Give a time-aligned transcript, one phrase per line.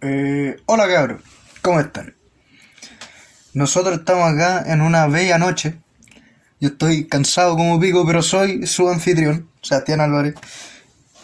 [0.00, 1.22] Eh, hola cabros,
[1.62, 2.14] ¿cómo están?
[3.54, 5.78] Nosotros estamos acá en una bella noche.
[6.60, 10.34] Yo estoy cansado como pico, pero soy su anfitrión, Sebastián Álvarez.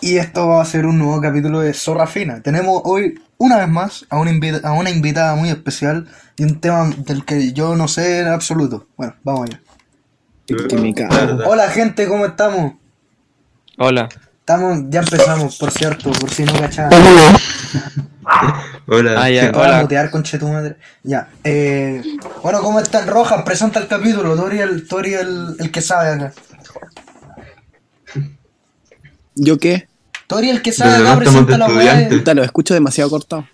[0.00, 2.42] Y esto va a ser un nuevo capítulo de Zorra Fina.
[2.42, 6.06] Tenemos hoy, una vez más, a una, invita- a una invitada muy especial
[6.36, 8.88] y un tema del que yo no sé en absoluto.
[8.96, 9.60] Bueno, vamos allá.
[11.46, 12.74] Hola gente, ¿cómo estamos?
[13.78, 14.08] Hola.
[14.40, 16.92] Estamos, ya empezamos, por cierto, por si no cachaban.
[18.86, 19.14] Hola.
[19.22, 19.80] Ah, ya, voy a hola.
[19.82, 20.76] mutear, conche tu madre.
[21.02, 21.28] Ya.
[21.44, 22.02] Eh,
[22.42, 23.06] bueno, ¿cómo están?
[23.06, 24.34] Rojas, presenta el capítulo.
[24.36, 26.32] Tori el, Tori el, el que sabe acá.
[29.34, 29.88] ¿Yo qué?
[30.26, 32.08] Tori el que sabe acá, presenta la.
[32.08, 33.46] Puta, lo escucho demasiado cortado.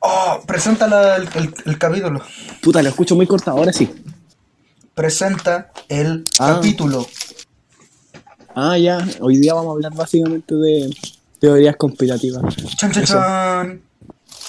[0.00, 2.20] Oh, presenta la- el, el- el capítulo.
[2.62, 3.92] Puta, lo escucho muy cortado, ahora sí.
[4.94, 6.54] Presenta el Ah.
[6.56, 7.06] capítulo.
[8.54, 9.06] Ah, ya.
[9.20, 10.90] Hoy día vamos a hablar básicamente de
[11.38, 12.42] teorías conspirativas.
[12.56, 12.68] Eso.
[12.76, 12.92] chan.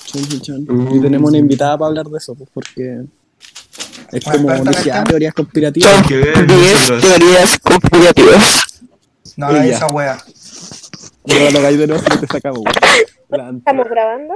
[0.05, 0.65] Chon, chon, chon.
[0.69, 0.95] Uh.
[0.95, 3.01] Y tenemos una invitada para hablar de eso, pues, porque
[4.11, 5.03] es como ah, tema.
[5.03, 6.07] teorías conspirativas.
[6.07, 7.01] Que ver 10 nosotros.
[7.03, 8.81] teorías conspirativas.
[9.35, 9.75] No, no, Ya.
[9.75, 10.17] esa wea.
[11.25, 12.63] Yo lo tocáis de nuevo y te sacamos.
[13.29, 13.57] Plan.
[13.57, 14.33] ¿Estamos grabando?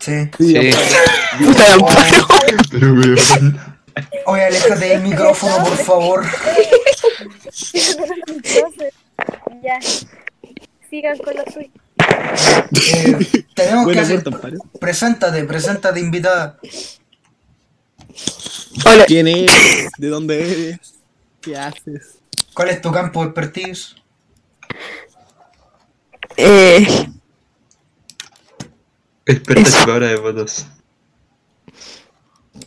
[0.00, 0.28] Sí.
[0.38, 0.54] Sí.
[1.38, 1.86] Pero.
[4.26, 6.24] Oye, aléjate del micrófono, por favor.
[7.72, 8.94] Entonces,
[9.62, 9.78] ya.
[10.90, 11.70] Sigan con lo suyo.
[12.94, 14.22] Eh, tenemos que hacer.
[14.80, 16.58] Preséntate, preséntate, invitada.
[18.84, 19.90] Hola, ¿Quién eres?
[19.98, 20.94] ¿De dónde eres?
[21.40, 22.18] ¿Qué haces?
[22.54, 23.96] ¿Cuál es tu campo de expertise?
[26.36, 26.86] eh,
[29.26, 30.66] Experta de votos.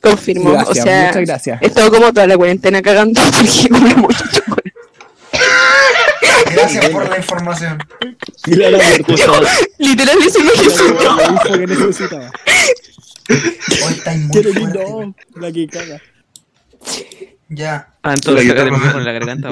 [0.01, 0.51] confirmo.
[0.51, 1.61] Gracias, o sea, muchas gracias.
[1.61, 4.73] he estado como toda la cuarentena cagando porque comí mucho chocolate.
[6.51, 7.77] Gracias por la información.
[8.45, 8.79] Verdad.
[9.77, 12.31] Literal, eso es lo que necesitaba.
[13.29, 14.79] Hoy estáis muy Quiero fuerte.
[14.89, 16.01] no, la que caga.
[17.49, 17.93] Ya.
[18.03, 19.49] Ah, entonces La en la garganta.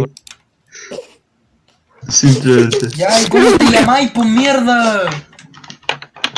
[2.09, 2.89] Simplemente.
[2.95, 5.09] Ya, ¿y cómo te llamáis, pues mierda?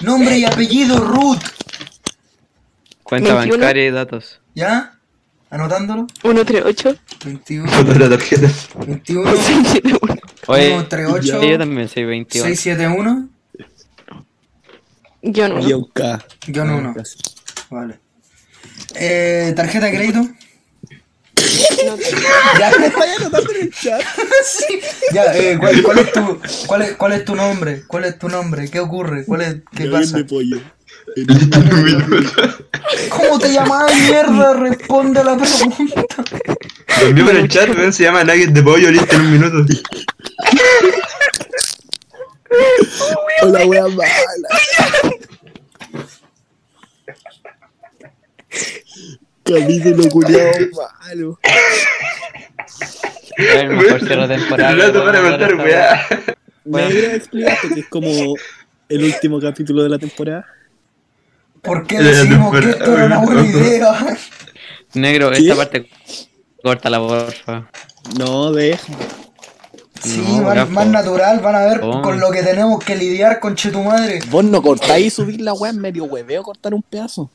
[0.04, 1.42] Nombre y apellido, Ruth.
[3.04, 3.58] Cuenta 21.
[3.58, 4.42] bancaria y datos.
[4.54, 4.98] ¿Ya?
[5.50, 6.08] ¿Anotándolo?
[6.22, 8.50] 138 21, Foto de la tarjeta.
[8.86, 9.32] 21,
[10.48, 12.48] Oye, 138, yo también soy 21.
[12.50, 13.30] 671,
[15.22, 15.62] Yo no.
[15.62, 16.26] Guión K.
[16.48, 16.96] guion 1.
[17.70, 18.00] Vale.
[18.96, 20.28] Eh, ¿Tarjeta de crédito?
[22.60, 24.02] ya, Vaya anotando en el chat.
[24.46, 24.80] sí.
[25.14, 27.84] Ya, eh, ¿cuál, cuál es tu, cuál, es, ¿cuál es tu nombre?
[27.88, 28.70] ¿Cuál es tu nombre?
[28.70, 29.26] ¿Qué ocurre?
[29.26, 30.18] ¿Cuál es, ¿Qué pasa?
[30.28, 30.60] pollo.
[33.10, 34.54] ¿Cómo te llamas, mierda?
[34.54, 36.24] Responde a la pregunta.
[37.02, 37.94] Lo envió por el chat, weón.
[37.94, 39.74] Se llama Nugget de pollo, listo en un minuto.
[43.42, 44.10] Hola, wea mala.
[49.44, 50.52] Capítulo culiado
[51.02, 51.40] malo.
[53.38, 54.92] El mejor cierre temporada.
[54.92, 56.08] Que para contar, weá.
[57.16, 58.36] Explícate que es como
[58.90, 60.46] el último capítulo de la temporada.
[61.62, 64.18] ¿Por qué decidimos no, que esto era una buena idea?
[64.94, 65.38] Negro, ¿Qué?
[65.40, 65.90] esta parte
[66.64, 67.70] corta la porfa.
[68.18, 68.94] No, deja.
[70.02, 72.02] Sí, No, más, natural, van a ver Oh.
[72.02, 74.20] con lo que tenemos que lidiar con tu madre.
[74.30, 77.30] Vos no cortáis y subir la en medio hueveo cortar un pedazo.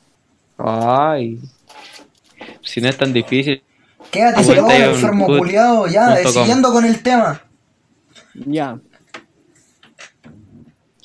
[0.57, 1.39] Ay.
[2.61, 3.61] Si no es tan difícil.
[4.11, 7.41] Quédate un enfermo good culiado, ya, siguiendo con el tema.
[8.33, 8.79] Ya.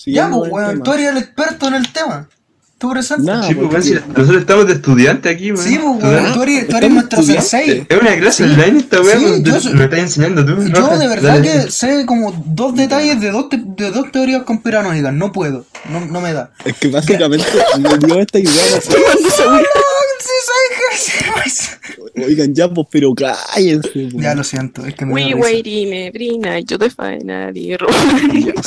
[0.07, 2.29] Ya, pues, weón, tú eres el experto en el tema.
[2.79, 3.25] Tú presente.
[3.25, 5.65] Nah, Sí, pues, porque- weón, si nosotros estamos de estudiante aquí, weón.
[5.67, 7.85] Sí, pues, weón, tú eres, tú eres nuestro sensei.
[7.89, 8.53] Es una clase Sí.
[8.53, 9.45] online esta weá, Sí, weón.
[9.45, 10.63] yo Lo estás enseñando tú.
[10.63, 11.01] Yo Rojas.
[11.01, 11.65] de verdad Dale.
[11.65, 15.13] que sé como dos detalles de dos, te- de dos teorías conspiranoicas.
[15.13, 16.53] No puedo, no, no me da.
[16.65, 17.47] Es que básicamente
[17.81, 18.53] me dio esta idea.
[18.55, 19.65] no que-
[22.25, 23.89] Oigan, ya, pues, pero cállense.
[23.93, 24.13] pues.
[24.15, 27.77] Ya lo siento, es que me We waiting, Ebrina, yo te finally.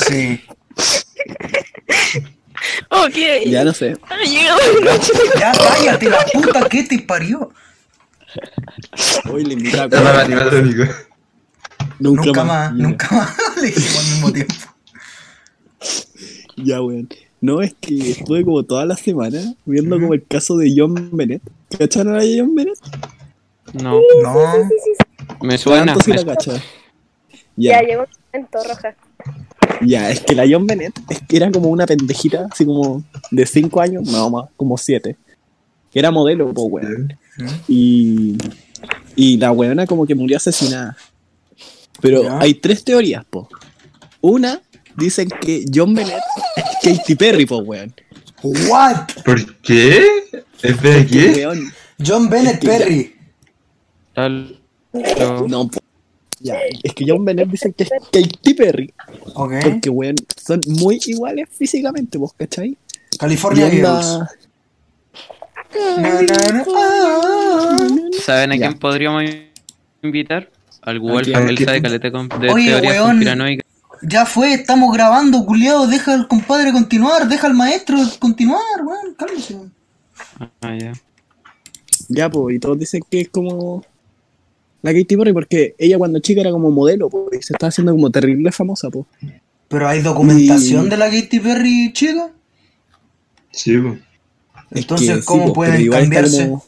[0.06, 0.40] Sí.
[2.90, 3.16] Ok.
[3.46, 3.96] Ya no sé.
[4.08, 5.12] Ha llegado la noche.
[5.38, 7.50] Ya cállate la puta que te parió.
[9.30, 10.84] Hoy le invito a animatrónico.
[11.98, 12.70] Nunca, Nunca, más.
[12.70, 12.82] Ya.
[12.82, 13.36] nunca más.
[13.62, 14.54] Le hicimos al mismo tiempo.
[16.56, 17.08] Ya, weón.
[17.40, 21.42] No, es que estuve como toda la semana viendo como el caso de John Bennett.
[21.76, 22.78] ¿Cacharon a John Bennett?
[23.72, 24.00] No.
[24.22, 24.70] No.
[25.40, 25.96] Me suena.
[26.04, 26.24] Sí me.
[26.24, 26.60] Ya,
[27.56, 28.94] Ya, llegó el momento, Roja.
[29.86, 33.46] Ya, es que la John Bennett es que era como una pendejita, así como de
[33.46, 35.16] 5 años, no más, como 7.
[35.92, 37.18] Que era modelo, pues, weón.
[37.68, 38.36] Y,
[39.16, 40.96] y la weona como que murió asesinada.
[42.00, 42.38] Pero Ya.
[42.40, 43.48] hay tres teorías, po.
[44.20, 44.60] Una,
[44.96, 46.22] dicen que John Bennett
[46.56, 46.64] es
[46.98, 47.94] Katy Perry, po, weón.
[48.42, 49.08] What?
[49.24, 50.04] ¿Por qué?
[50.62, 51.32] Espera, ¿qué?
[51.46, 51.72] Weón,
[52.04, 53.14] John Bennett que ya- Perry.
[54.14, 54.58] Tal-
[55.48, 55.78] no, po.
[56.42, 58.92] Ya, es que John Bennett dice que es Katy Perry.
[59.34, 59.52] Ok.
[59.62, 62.76] Porque, weón, son muy iguales físicamente, ¿vos cachai?
[63.18, 64.18] California Girls.
[68.24, 68.68] ¿Saben a Ya.
[68.68, 69.24] quién podríamos
[70.02, 70.50] invitar?
[70.82, 71.48] Al quién?
[71.48, 73.06] él sabe caleta con- de Oye, teorías weón.
[73.10, 73.66] conspiranoicas.
[74.02, 75.86] Ya fue, estamos grabando, culiado.
[75.86, 79.14] Deja al compadre continuar, deja al maestro continuar, weón.
[79.16, 79.56] Cálmese.
[80.60, 80.92] Ah, ya.
[82.08, 83.84] Ya, pues, y todos dicen que es como
[84.82, 87.92] la Katy Perry porque ella cuando chica era como modelo, pues, y se está haciendo
[87.92, 89.06] como terrible famosa, pues.
[89.68, 92.30] Pero hay documentación Y- de la Katy Perry chica.
[93.52, 93.96] Sí, po.
[94.70, 96.48] Entonces, ¿cómo pueden igual está cambiarse?
[96.48, 96.64] como-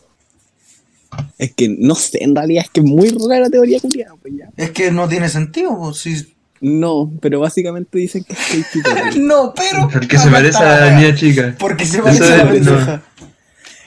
[1.38, 4.34] Es que no sé, en realidad es que es muy rara la teoría culiada, pues
[4.36, 4.48] ya.
[4.56, 6.34] Es que no tiene sentido, pues si.
[6.60, 9.18] No, pero básicamente dicen que es Katy Perry.
[9.20, 9.88] No, pero.
[9.92, 11.54] Porque se parece a la niña chica.
[11.58, 12.70] Porque se parece a la es- no.
[12.72, 13.02] pendeja.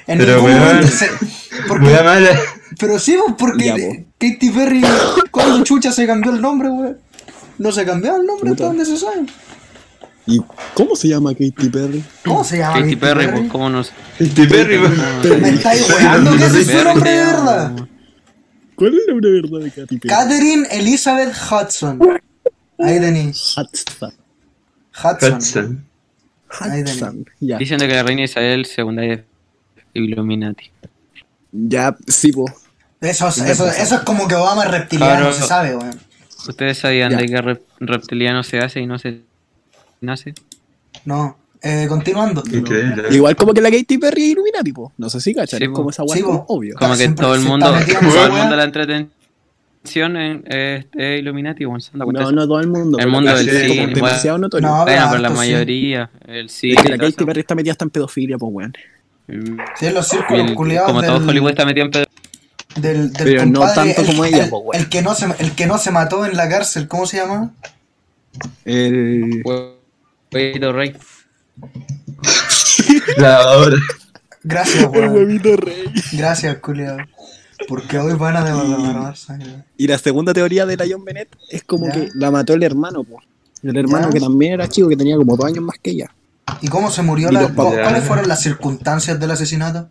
[0.07, 0.65] En Pero, ningún weón.
[0.68, 1.09] momento se-
[1.68, 2.39] porque- Muy mala.
[2.79, 3.75] Pero sí, porque Ya.
[4.19, 4.81] Katy Perry,
[5.31, 6.97] cuando chucha se cambió el nombre, weón?
[7.57, 8.65] No se cambió el nombre, Puta.
[8.65, 9.25] donde se sabe.
[10.27, 10.41] ¿Y
[10.74, 12.03] cómo se llama Katy Perry?
[12.25, 12.81] ¿Cómo se llama?
[12.81, 13.94] Katy Perry, pues, ¿cómo no sé?
[14.19, 15.38] Katy Perry, po.
[15.39, 17.71] Me estáis weando que ese es su Perry nombre de verdad.
[18.75, 20.09] ¿Cuál es el nombre de verdad de Katy Perry?
[20.15, 22.00] Catherine Elizabeth Hudson.
[22.79, 23.56] Ahí tenéis.
[23.57, 24.13] Hudson.
[25.03, 25.33] Hudson.
[25.35, 25.85] Hudson.
[26.59, 26.81] Ahí.
[26.83, 27.25] Hudson.
[27.39, 27.57] Ya.
[27.57, 29.21] Dicen de que la reina Isabel II es
[29.94, 30.69] Illuminati.
[31.53, 32.53] Ya, sí, pues.
[33.02, 35.34] Eso, es- eso, eso es como que Obama es reptiliano, Claro.
[35.34, 36.00] se sabe, weón.
[36.48, 37.18] ¿Ustedes sabían Ya.
[37.18, 39.22] de que rep- reptiliano se hace y no se
[40.02, 40.34] nace?
[41.06, 41.38] No.
[41.62, 42.44] Eh, continuando.
[42.52, 43.04] Increíble.
[43.12, 44.94] Igual como que la Katy Perry es Illuminati, po.
[44.98, 46.76] No sé si cachan, Sí, es como esa Sí, guay obvio.
[46.78, 51.64] Como que siempre todo el mundo, todo el mundo la entretención en- es, es Illuminati,
[51.64, 53.00] se cuenta No, no todo el mundo.
[53.00, 54.68] El mundo del como cine, demasiado notorio.
[54.70, 55.36] No, Bueno, pero la sí.
[55.36, 57.26] mayoría, el es que la Katy.
[57.26, 58.74] Perry está metida hasta en pedofilia, pues, weón.
[59.28, 62.06] Mm, Sí, en los círculos culiados como todo Hollywood está metido en pedo.
[62.81, 65.51] Del, del Pero no compadre, tanto el- como ella, el, po, que no se, el
[65.53, 67.51] que no se mató en la cárcel, ¿cómo se llama?
[68.65, 69.44] El...
[70.31, 70.95] Huevito Rey.
[73.18, 73.77] La hora.
[74.44, 75.85] Gracias, El huevito rey.
[76.13, 77.00] Gracias, culiado.
[77.68, 79.63] Porque hoy van a derramar sangre.
[79.77, 81.94] Y la segunda teoría de la John Bennett es como Ya.
[81.94, 83.25] que la mató el hermano, pues.
[83.63, 84.13] El hermano Ya.
[84.13, 86.12] que también era chico, que tenía como dos años más que ella.
[86.62, 87.50] ¿Y cómo se murió Y la.
[87.50, 89.89] ¿Cuáles fueron las circunstancias del asesinato?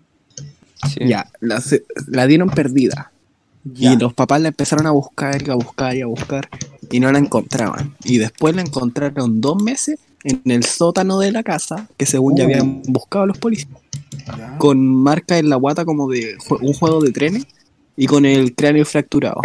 [0.88, 1.00] Sí.
[1.06, 3.12] Ya, la, se- la dieron perdida.
[3.64, 3.92] Ya.
[3.92, 6.48] Y los papás la empezaron a buscar y a buscar y a buscar
[6.90, 7.94] y no la encontraban.
[8.04, 12.44] Y después la encontraron dos meses en el sótano de la casa, que según ya
[12.44, 12.46] Uh.
[12.46, 13.70] habían buscado los policías,
[14.36, 14.56] Ya.
[14.58, 17.46] con marca en la guata como de un juego de trenes
[17.96, 19.40] y con el cráneo fracturado.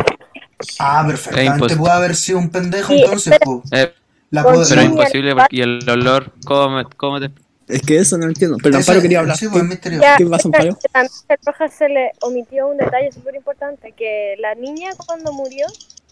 [0.80, 1.76] Ah, Es perfectamente.
[1.78, 3.64] Puede haber sido un pendejo, Sí, entonces, po.
[3.72, 3.92] Eh,
[4.30, 7.32] La pero es imposible porque y el olor, ¿cómo, cómo te
[7.68, 8.58] Es que eso no entiendo.
[8.62, 9.38] Pero Amparo quería hablar.
[9.38, 9.98] Sí, pues, ¿Qué-.
[10.02, 10.78] Ya, ¿Qué pasa, Amparo?
[10.94, 11.04] a
[11.46, 15.66] Roja se le omitió un detalle súper importante, que la niña cuando murió,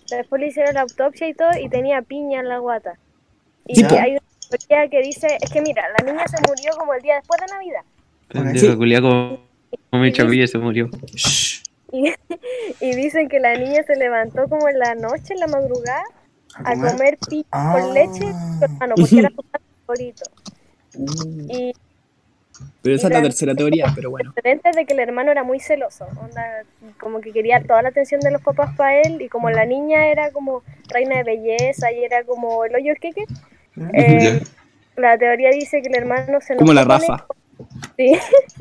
[0.10, 2.94] después le hicieron la autopsia y todo, y tenía piña en la guata.
[3.66, 6.94] Y Sí, hay una teoría que dice, es que mira, la niña se murió como
[6.94, 7.82] el día después de Navidad.
[8.30, 9.02] pendejo, Sí.
[9.02, 9.40] como,
[9.90, 10.90] como mi chapilla se murió.
[11.92, 12.14] Y,
[12.80, 16.04] y dicen que la niña se levantó como en la noche, en la madrugada,
[16.56, 17.78] a comer piña Ah.
[17.80, 19.44] con leche con su hermano, porque era su
[19.86, 20.24] favorito.
[20.94, 21.74] Y
[22.82, 24.30] Pero esa es la tercera teoría, pero bueno.
[24.30, 26.64] antecedentes de que el hermano era muy celoso, onda,
[27.00, 30.08] como que quería toda la atención de los papás para él, y como la niña
[30.08, 33.26] era como reina de belleza y era como el hoyo queque,
[33.94, 34.42] eh,
[34.98, 37.26] la teoría dice que el hermano se enojó Como la con Rafa.
[37.98, 38.18] sí,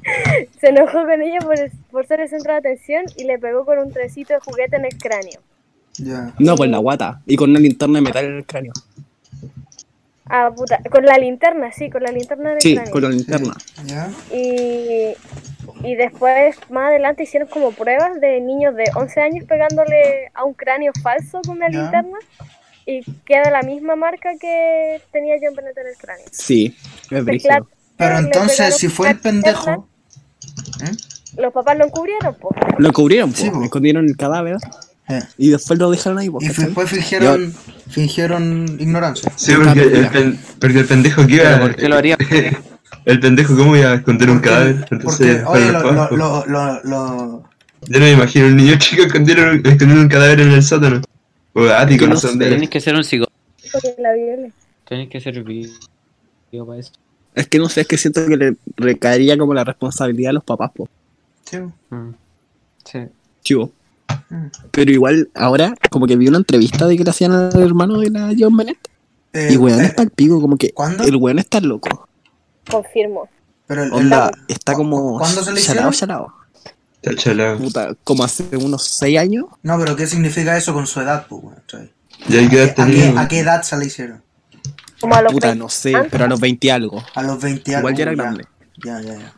[0.60, 1.56] se enojó con ella por,
[1.90, 4.84] por ser el centro de atención y le pegó con un trecito de juguete en
[4.84, 5.40] el cráneo.
[5.96, 6.32] Ya.
[6.38, 7.20] No, pues la guata.
[7.26, 8.72] Y con una linterna de metal en el cráneo.
[10.30, 13.54] Ah, puta, con la linterna, sí, con la linterna el Sí, con la linterna.
[13.86, 14.10] Ya.
[14.32, 15.14] Y,
[15.82, 20.54] y después, más adelante, hicieron como pruebas de niños de 11 años pegándole a un
[20.54, 21.80] cráneo falso con una Ya.
[21.82, 22.18] linterna.
[22.84, 26.24] Y queda la misma marca que tenía John Bennett en el cráneo.
[26.30, 27.48] Sí, es Pues, brígido.
[27.54, 27.68] claro,
[27.98, 29.88] Pero le entonces, pegaron si fue el linterna, pendejo.
[31.36, 32.56] Los papás lo encubrieron, pues.
[32.78, 33.64] Lo cubrieron, Sí, po, po.
[33.64, 34.56] escondieron el cadáver
[35.08, 36.64] eh, y después lo dejaron ahí, po, Y ¿cachai?
[36.66, 37.54] después fingieron,
[37.90, 39.32] fingieron ignorancia.
[39.36, 41.44] Sí, porque el, pen- porque el pendejo que iba.
[41.44, 42.16] ¿Pero por qué lo haría?
[43.04, 44.86] El pendejo, ¿cómo iba a esconder un cadáver?
[44.90, 47.44] Entonces, Porque, oye, lo, los lo, lo, lo, lo-
[47.86, 51.00] Yo no me imagino un niño chico escondiendo, escondiendo un cadáver en el sótano.
[51.54, 52.50] O ático, Que no dónde.
[52.50, 53.32] Tenéis que ser un psicólogo.
[54.86, 55.72] Tenéis que ser vivo
[56.66, 56.92] para eso.
[57.34, 60.44] Es que no sé, es que siento que le recaería como la responsabilidad a los
[60.44, 60.88] papás, po.
[61.44, 61.58] sí,
[61.90, 62.10] Mm.
[62.84, 62.98] Sí.
[63.42, 63.70] Chivo.
[64.30, 64.46] Mm.
[64.70, 68.10] Pero igual, ahora, como que vi una entrevista de que le hacían al hermano de
[68.10, 68.78] la John Bennett.
[69.32, 71.04] eh, y weón eh, está el pico, como que ¿cuándo?
[71.04, 72.08] el weón está loco.
[72.70, 73.28] Confirmo.
[73.66, 75.90] Pero el, el- Onda, está como ¿Cuándo se le chalado.
[77.00, 77.58] Está chalado.
[77.58, 79.44] Puta, como hace unos 6 años.
[79.62, 81.62] No, pero ¿qué significa eso con su edad, pues, weón?
[81.66, 81.90] ¿sabes?
[82.28, 84.22] ¿Y ahí qué edad ¿A qué, a qué edad se le hicieron?
[85.00, 85.62] Como a los Puta, 20.
[85.62, 87.04] no sé, pero a los 20 y algo.
[87.14, 87.80] A los 20 años.
[87.80, 88.44] Igual ya era grande.
[88.84, 89.32] Ya, ya, ya.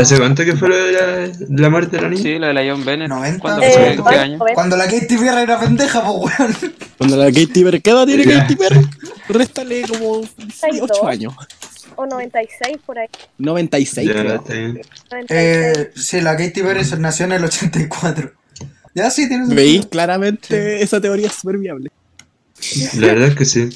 [0.00, 2.22] ¿Hace cuánto que fue lo de la, la muerte de la niña?
[2.22, 3.08] Sí, lo de la John Bennett.
[3.08, 3.40] 90.
[3.40, 3.90] ¿Cuándo Eh, fue?
[3.90, 4.38] ¿Qué ¿cuánto año?
[4.54, 6.56] Cuando la Katy Perry era pendeja, pues, weón.
[6.98, 8.40] Cuando la Katy Perry, ¿qué edad tiene Ya.
[8.42, 8.86] Katy Perry?
[9.28, 10.20] Réstale como
[10.82, 11.34] 8 años.
[11.96, 13.08] O 96 por ahí.
[13.38, 14.34] 96, Ya, creo.
[14.34, 14.80] está bien.
[15.10, 15.26] 96.
[15.30, 18.32] Eh, sí, la Katy Perry se- nació en el 84.
[18.94, 21.90] Ya sí, tienes Veis claramente esa teoría es súper viable.
[22.98, 23.70] La verdad es que sí.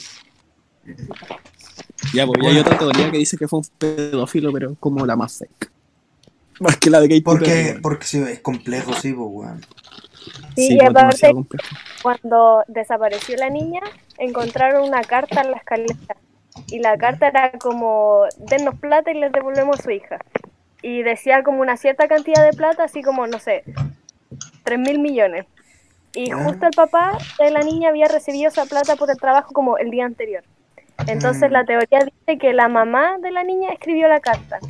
[2.12, 5.16] Ya, pues y hay otra teoría que dice que fue un pedófilo, pero como la
[5.16, 5.70] más fake.
[6.60, 7.20] Más que la de Perry.
[7.22, 9.60] Porque, porque sí, es complejo, sí, pues, weón.
[10.54, 11.32] Sí, Sí, y aparte,
[12.02, 13.80] cuando desapareció la niña,
[14.18, 16.16] encontraron una carta en la escalera.
[16.68, 20.18] Y la carta era como, dennos plata y les devolvemos a su hija.
[20.82, 23.64] Y decía como una cierta cantidad de plata, así como, no sé,
[24.62, 25.46] 3 mil millones.
[26.14, 26.44] Y Ah.
[26.44, 29.90] justo el papá de la niña había recibido esa plata por el trabajo como el
[29.90, 30.44] día anterior.
[31.08, 31.52] Entonces Mm.
[31.52, 34.60] la teoría dice que la mamá de la niña escribió la carta.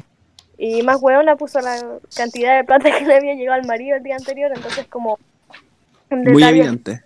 [0.59, 1.77] Y más hueona puso la
[2.17, 4.51] cantidad de plata que le había llegado al marido el día anterior.
[4.55, 5.19] Entonces como...
[6.11, 7.03] un Muy evidente.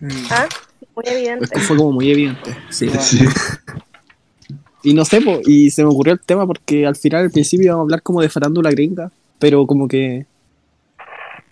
[0.00, 0.08] Mm.
[0.30, 0.46] Ah,
[0.94, 1.44] muy evidente.
[1.46, 2.56] Esto fue como muy evidente.
[2.70, 2.90] Sí.
[3.00, 3.24] Sí.
[4.82, 7.64] Y no sé, po, y se me ocurrió el tema porque al final, al principio
[7.64, 10.26] íbamos a hablar como de farándula gringa, pero como que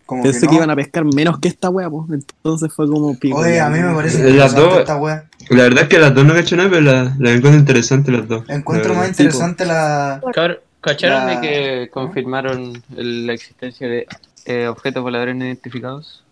[0.06, 2.10] Como pensé que, que, iban a pescar menos que esta wea, pues.
[2.12, 3.38] Entonces fue como pico.
[3.38, 5.54] Oye, a mí me parece Las interesante dos- esta.
[5.54, 8.14] La verdad es que las dos no he hecho nada, pero las las encuentro interesantes
[8.14, 8.44] las dos.
[8.48, 10.20] Encuentro La más interesante la.
[10.32, 14.06] Cabr- ¿Cacharon La- de que confirmaron el- la existencia de
[14.46, 16.22] eh, objetos voladores no identificados?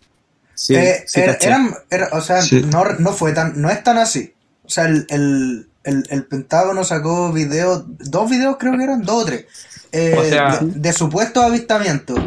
[0.55, 2.63] Sí, Eh, sí, eran, era- o sea, Sí.
[2.71, 4.35] no, no fue tan, no es tan así.
[4.65, 9.23] O sea, el, el, el, el Pentágono sacó videos, dos videos creo que eran, dos
[9.23, 9.47] o tres,
[9.93, 12.19] eh, O sea- de, de supuestos avistamientos.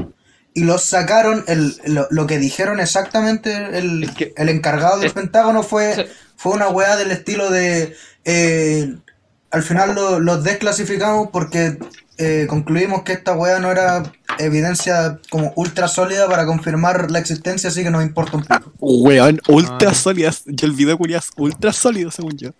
[0.56, 5.08] Y los sacaron, el, lo, lo que dijeron exactamente el, Es que- el encargado del
[5.08, 7.96] es- Pentágono fue, fue una weá del estilo de...
[8.24, 8.96] eh,
[9.52, 11.78] al final lo- los desclasificamos porque
[12.18, 14.04] eh, concluimos que esta weá no era
[14.40, 18.72] evidencia como ultra sólida para confirmar la existencia, así que nos importa un pico.
[18.80, 19.94] Weón, ultra Ah.
[19.94, 20.44] sólidas.
[20.46, 20.98] Yo el video
[21.38, 22.52] ultra sólido, según yo.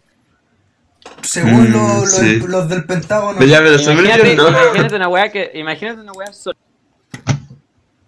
[1.22, 2.40] Según Mm, lo- lo- sí.
[2.40, 3.38] los del Pentágono.
[3.38, 5.52] Pero ya, pero se me Imagínate, imagínate una weá que.
[5.54, 6.58] Imagínate una weá sola.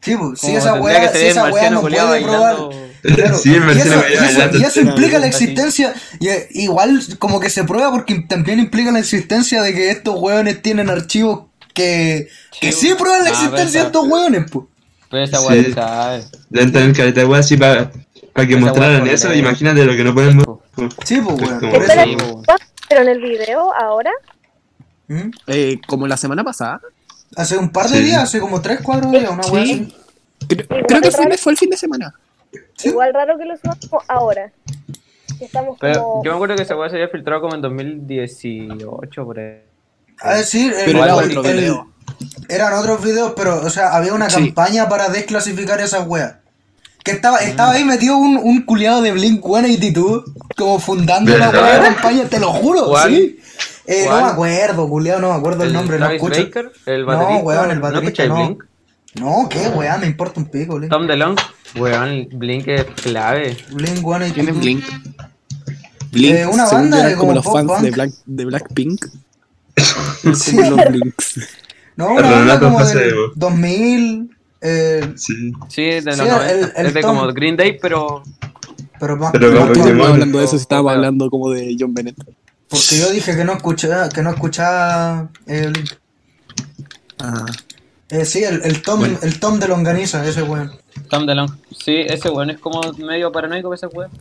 [0.08, 2.56] Sí, pues, si esa weá, si esa weá no puede probar.
[3.04, 3.96] Claro, Sí, y, eso, bailando.
[4.10, 8.26] y eso- y eso implica la existencia, y, eh, igual como que se prueba porque
[8.28, 11.42] también implica la existencia de que estos weones tienen archivos
[11.74, 12.28] que,
[12.60, 14.66] que sí prueban la Ah, existencia de estos weones, pues.
[15.10, 15.46] Pero esa Sí.
[15.48, 16.24] weá se sabe.
[16.50, 19.34] Deben tener caleta de weas así para que Esa mostraran eso.
[19.34, 20.58] Imagínate lo que no pueden mostrar.
[21.06, 21.60] Sí, pues weón.
[21.60, 22.44] Sí, ¿cuándo
[22.90, 24.12] pero en el video ahora?
[25.08, 25.30] ¿Mm?
[25.48, 26.82] Eh, como la semana pasada.
[27.38, 28.04] Hace un par de Sí.
[28.04, 29.96] días, hace como 3, 4 días, una weá así.
[30.48, 32.14] Creo, que de- fue el fin de semana.
[32.76, 32.90] Sí.
[32.90, 34.52] Igual raro que lo subamos ahora.
[35.38, 36.24] Que Estamos Pero como...
[36.24, 39.62] yo me acuerdo que esa weá se había filtrado como en 2018 por ahí.
[40.20, 41.88] A decir, el- Pero era el- otro el- video.
[42.50, 44.36] eran otros videos, pero, o sea, había una Sí.
[44.38, 46.36] campaña para desclasificar esas weas.
[47.04, 50.24] Que estaba, estaba ahí metido un, un culiado de Blink 182,
[50.58, 53.12] como fundando la wea de campaña, te lo juro, ¿Cuál?
[53.16, 53.40] sí.
[53.88, 56.44] Eh, no me acuerdo, culiado, no me acuerdo el, nombre, no Travis escucho.
[56.44, 57.44] Baker, el No, baterista.
[57.44, 58.36] weón, el ¿No baterista no.
[58.36, 58.64] Blink?
[59.16, 60.92] No, qué wea, me importa un pico, Blink.
[60.92, 61.42] Tom DeLonge.
[61.78, 63.58] Weón, Blink es clave.
[63.72, 64.34] Blink 182.
[64.34, 64.84] ¿Quién es Blink?
[66.12, 67.96] Blink, Eh, una banda de como como los fans de, punk.
[67.96, 69.06] Black, de Blackpink.
[70.36, 70.56] Sí.
[70.56, 71.40] Como los Blinks.
[71.96, 73.32] No, una Pero banda como del weón.
[73.36, 75.54] 2000, eh, Sí.
[75.70, 76.52] Sí, de los Sí, 90.
[76.52, 77.16] el- el es de Tom.
[77.18, 78.24] como Green Day, pero.
[79.00, 80.12] pero más Pero más como ¿Por qué pop, estamos Pokémon.
[80.12, 80.98] hablando de eso si estábamos Claro.
[81.06, 82.18] hablando como de John Bennett?
[82.70, 85.92] Porque yo dije que no escuchaba, que no escuchaba eh, Blink.
[87.20, 87.46] Ah,
[88.10, 89.20] Eh, sí, el, el Tom, Bueno.
[89.22, 90.72] el Tom de Longaniza, ese weón.
[91.10, 91.54] Tom DeLonge.
[91.78, 94.12] Sí, ese weón es como medio paranoico ese weón.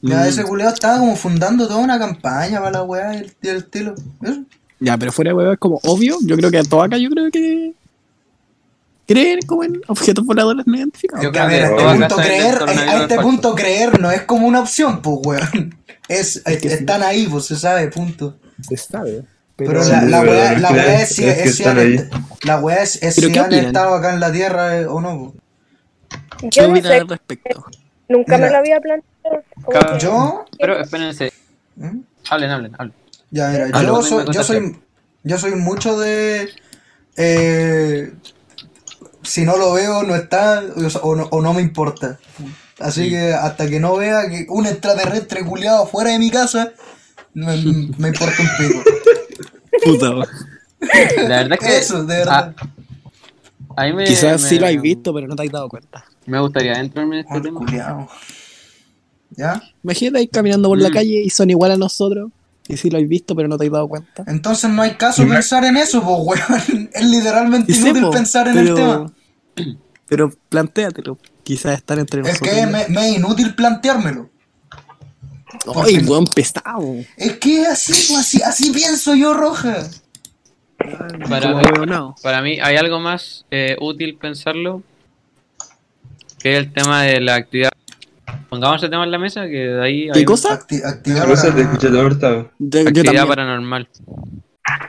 [0.00, 0.26] Ya Mm.
[0.28, 3.94] ese culiado estaba como fundando toda una campaña para la weá y el, el estilo.
[4.22, 4.42] Eso.
[4.80, 6.16] Ya, pero fuera de huevo es como obvio.
[6.22, 7.74] Yo creo que a acá, yo creo que.
[9.06, 11.24] Creen como en objetos voladores no identificados.
[11.24, 14.10] Yo Que a ver, a este, punto del creer, a este es punto creer no
[14.10, 15.74] es como una opción, pues weón.
[16.08, 16.74] Es, Es que sí.
[16.74, 18.38] están ahí, pues se sabe, punto.
[18.68, 19.24] Se sabe.
[19.56, 22.10] Pero, la, la weá, es la weá es si, es si están han,
[22.42, 23.66] la weá es, es ¿Pero si han opinan?
[23.66, 25.18] estado acá en la tierra eh, o no.
[25.18, 25.34] po.
[26.40, 27.64] ¿Qué Yo no opinan sé, al respecto?
[28.08, 29.44] nunca me lo había planteado.
[29.62, 31.32] como Cada- que- Yo, Pero espérense.
[31.76, 31.98] ¿Mm?
[32.30, 32.94] Hablen, hablen, hablen.
[33.30, 34.80] Ya, mira, Ah, yo, soy, yo, soy,
[35.22, 36.48] yo soy mucho de...
[37.16, 38.12] eh,
[39.22, 40.62] si no lo veo, no está,
[41.02, 42.18] o no, o no me importa.
[42.82, 46.72] Así que hasta que no vea que un extraterrestre culiado fuera de mi casa,
[47.34, 47.56] me,
[47.98, 48.82] me importa un pico.
[49.84, 50.10] Puta.
[51.28, 52.54] La verdad es que Eso, de verdad.
[53.76, 56.04] a me, Quizás me- sí lo has visto, pero no te has dado cuenta.
[56.26, 57.60] Me gustaría entrarme en este tema.
[57.60, 58.08] culiao.
[59.36, 59.62] ¿Ya?
[59.82, 60.92] Imagínate ahí caminando por la Mm.
[60.92, 62.30] calle y son igual a nosotros.
[62.68, 64.22] Y sí lo has visto, pero no te has dado cuenta.
[64.26, 66.90] Entonces no hay caso pensar en eso, pues, weón.
[66.92, 69.12] Es literalmente Y sé, inútil po, pensar en pero, el tema.
[70.08, 71.16] Pero plantéatelo.
[71.42, 72.54] Quizás estar entre Es nosotros.
[72.54, 74.30] que me, me es inútil planteármelo.
[75.84, 76.96] Ay, buen pesado.
[77.16, 79.86] Es que así, pues, así, así pienso yo, Roja.
[82.22, 84.82] Para, mí hay algo más eh, útil pensarlo
[86.40, 87.70] que el tema de la actividad.
[88.48, 90.58] Pongamos el tema en la mesa, que de ahí ¿Qué hay cosa?
[90.58, 91.52] Acti- ¿Qué cosa
[92.02, 92.50] cortado?
[92.58, 93.88] Yo, yo actividad paranormal.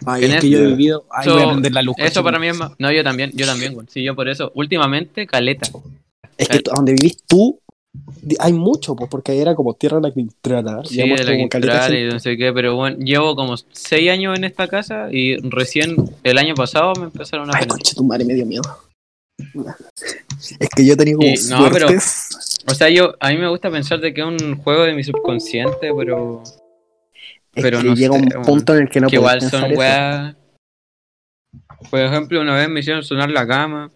[0.06, 1.06] Ay, en es que yo he este- vivido.
[1.12, 1.96] Ay, Eso- voy a prender la luz.
[2.00, 2.72] Eso para mí es más...
[2.80, 3.88] No, yo también, yo también, güey.
[3.90, 4.52] Sí, yo por eso.
[4.56, 5.70] Últimamente, caleta.
[6.38, 7.60] Es que donde vivís tú,
[8.40, 10.84] hay mucho, pues, porque ahí era como tierra la Quintrala.
[10.86, 14.44] Sí, de la Quintral y no sé qué, pero bueno, llevo como seis años en
[14.44, 18.34] esta casa y recién el año pasado me empezaron a Ay, conche, tu madre me
[18.34, 18.64] dio miedo.
[20.60, 21.88] Es que yo tenido como Y- no, pero-.
[22.66, 25.04] O sea, yo, a mí me gusta pensar de que es un juego de mi
[25.04, 26.42] subconsciente, pero
[27.54, 29.52] Es pero que no llega sé, un punto en el que no que puedes igual
[29.70, 30.36] son weas.
[31.92, 33.92] Por ejemplo, una vez me hicieron sonar la cama,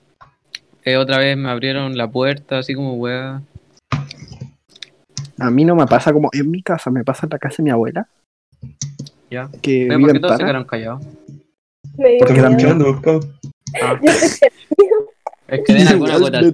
[0.88, 3.42] eh, otra vez me abrieron la puerta, así como weas.
[5.40, 7.64] A mí no me pasa como en mi casa, me pasa en la casa de
[7.64, 8.08] mi abuela,
[9.30, 9.50] Ya.
[9.62, 11.04] que ¿Por qué en todos se quedaron callados?
[11.96, 13.20] Porque están mirando, buscado.
[15.48, 16.42] Es que den alguna gota.
[16.42, 16.54] me-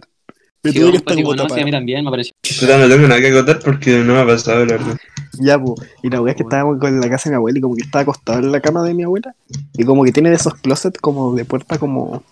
[0.72, 1.66] tuve que estar no, sí, a tapado.
[1.66, 2.34] mí también me pareció.
[2.60, 4.98] Puta, no tengo nada que contar porque no me ha pasado, la verdad.
[5.40, 5.90] Ya, pues.
[6.04, 7.82] Y la weá es que estábamos con la casa de mi abuela y como que
[7.84, 9.36] estaba acostado en la cama de mi abuela.
[9.74, 12.24] Y como que tiene de esos closets como de puerta como.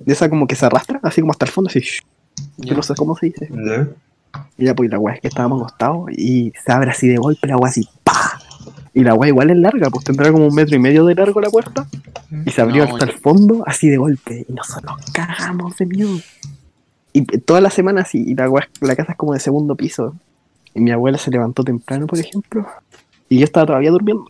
[0.00, 1.80] De esa como que se arrastra, así como hasta el fondo, así.
[1.80, 2.02] shh.
[2.58, 3.48] Yo no sé cómo se dice.
[3.50, 3.88] ¿Ya?
[4.56, 7.46] Y ya, pues la weá es que estábamos acostados y se abre así de golpe
[7.46, 8.38] la weá así, ¡pa!
[8.94, 11.40] Y la weá igual es larga, pues tendrá como un metro y medio de largo
[11.40, 11.86] la puerta.
[12.46, 14.44] Y se abrió No, hasta el fondo, así de golpe.
[14.48, 16.10] Y nosotros nos cagamos de miedo.
[17.12, 20.14] Y toda la semana así, y la, weá- la casa es como de segundo piso.
[20.74, 22.66] Y mi abuela se levantó temprano, por ejemplo.
[23.28, 24.24] Y yo estaba todavía durmiendo.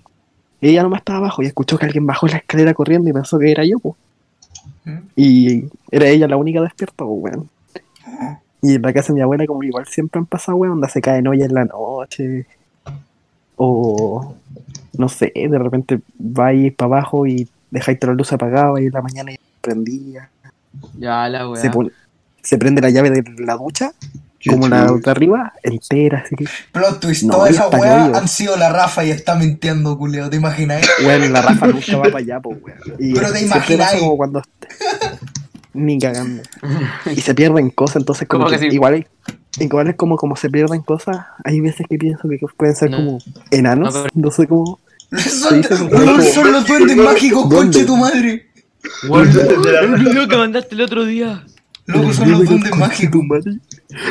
[0.60, 3.38] Y ella nomás estaba abajo y escuchó que alguien bajó la escalera corriendo y pensó
[3.38, 3.94] que era yo, pues.
[4.84, 4.98] ¿Mm?
[5.16, 7.48] Y era ella la única despierta, pues, weón.
[8.60, 11.00] Y en la casa de mi abuela, como igual siempre han pasado, weón, donde se
[11.00, 12.46] caen ollas en la noche.
[13.56, 14.34] O,
[14.96, 18.92] no sé, de repente vais para abajo y dejáis toda la luz apagada y en
[18.92, 20.30] la mañana ya prendía.
[20.98, 21.60] Ya, la wea.
[21.60, 21.70] Se,
[22.42, 23.92] se prende la llave de la ducha,
[24.50, 28.00] como la de arriba, entera, así que, Plot twist, No, todas ya esas está weas
[28.06, 28.16] novio.
[28.16, 30.84] han sido la Rafa y está mintiendo, culeo, ¿te imaginas?
[31.06, 32.78] weón, la Rafa nunca va para allá, pues, weón.
[33.14, 34.00] Pero te imagináis.
[34.00, 34.42] como cuando...
[35.74, 36.42] Ni cagando.
[37.16, 38.74] Y se pierden cosas, entonces como ¿Cómo que que sí?
[38.74, 39.06] igual,
[39.58, 42.96] igual es como, como se pierden cosas, hay veces que pienso que pueden ser No.
[42.98, 43.18] como
[43.50, 44.78] enanos, No, pero- no sé cómo...
[45.18, 47.56] Son, son los duendes mágicos, ¿Dónde?
[47.56, 48.46] conche tu madre.
[49.04, 51.44] El video que mandaste el otro día.
[51.86, 53.22] Loco, son los duendes mágicos.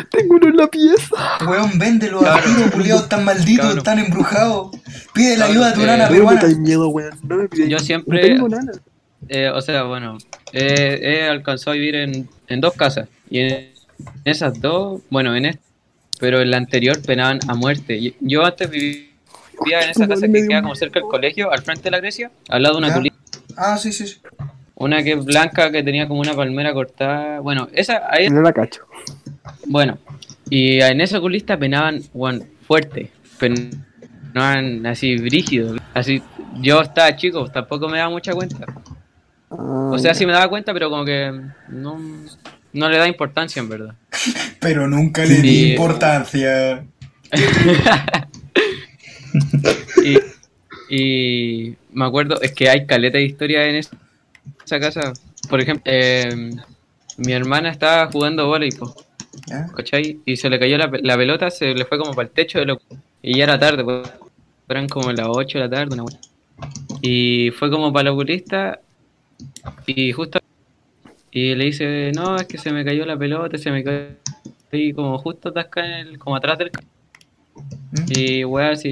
[0.09, 1.15] Tengo uno en la pieza.
[1.47, 2.55] Weón, véndelo a Cabrón.
[2.55, 3.77] tiro, culiados, están malditos, Cabrón.
[3.79, 4.71] están embrujados.
[5.13, 6.35] Pide la ayuda a tu eh, nana No me peruana.
[6.41, 7.19] metáis miedo, weón.
[7.23, 8.71] No me Yo No siempre- tengo nada.
[9.29, 10.17] Eh, o sea, bueno,
[10.51, 13.07] eh, he alcanzado a vivir en, en dos casas.
[13.29, 13.71] Y en
[14.25, 15.61] esas dos, bueno, en esta,
[16.19, 18.15] pero en la anterior penaban a muerte.
[18.19, 19.05] Yo antes vivía
[19.83, 22.63] en esa casa que queda como cerca del colegio, al frente de la Grecia, al
[22.63, 22.93] lado de una Ya.
[22.95, 23.15] culita.
[23.57, 24.17] Ah, sí, sí, sí.
[24.81, 27.39] Una que es blanca, que tenía como una palmera cortada.
[27.39, 28.81] Bueno, esa, ahí, No la cacho.
[29.67, 29.97] bueno.
[30.49, 33.09] Y en esa culista penaban, bueno, fuerte.
[33.39, 35.75] Penaban así brígido.
[35.93, 36.21] Así,
[36.59, 38.65] yo estaba chico, tampoco me daba mucha cuenta.
[39.49, 41.31] Ah, O sea, sí me daba cuenta, pero como que
[41.69, 41.97] no,
[42.73, 43.95] no le da importancia en verdad.
[44.59, 46.83] Pero nunca le di importancia.
[50.03, 50.17] Y,
[50.95, 53.75] y me acuerdo, es que hay caleta de historia en
[54.75, 55.13] esa, esa casa.
[55.49, 56.51] Por ejemplo, eh,
[57.17, 58.93] mi hermana estaba jugando voleibol.
[59.75, 60.19] ¿cachai?
[60.25, 62.65] Y se le cayó la, la pelota, se le fue como para el techo de
[62.65, 62.81] lo,
[63.21, 64.11] y ya era tarde, pues,
[64.67, 66.19] eran como las 8 de la tarde, una wea.
[67.01, 68.79] Y fue como para el oculista
[69.85, 70.39] y justo
[71.31, 74.09] y le dice, no, es que se me cayó la pelota, se me cayó
[74.71, 76.71] y como justo atasca en el, como atrás del
[77.91, 78.11] ¿Mm?
[78.15, 78.91] y weá, así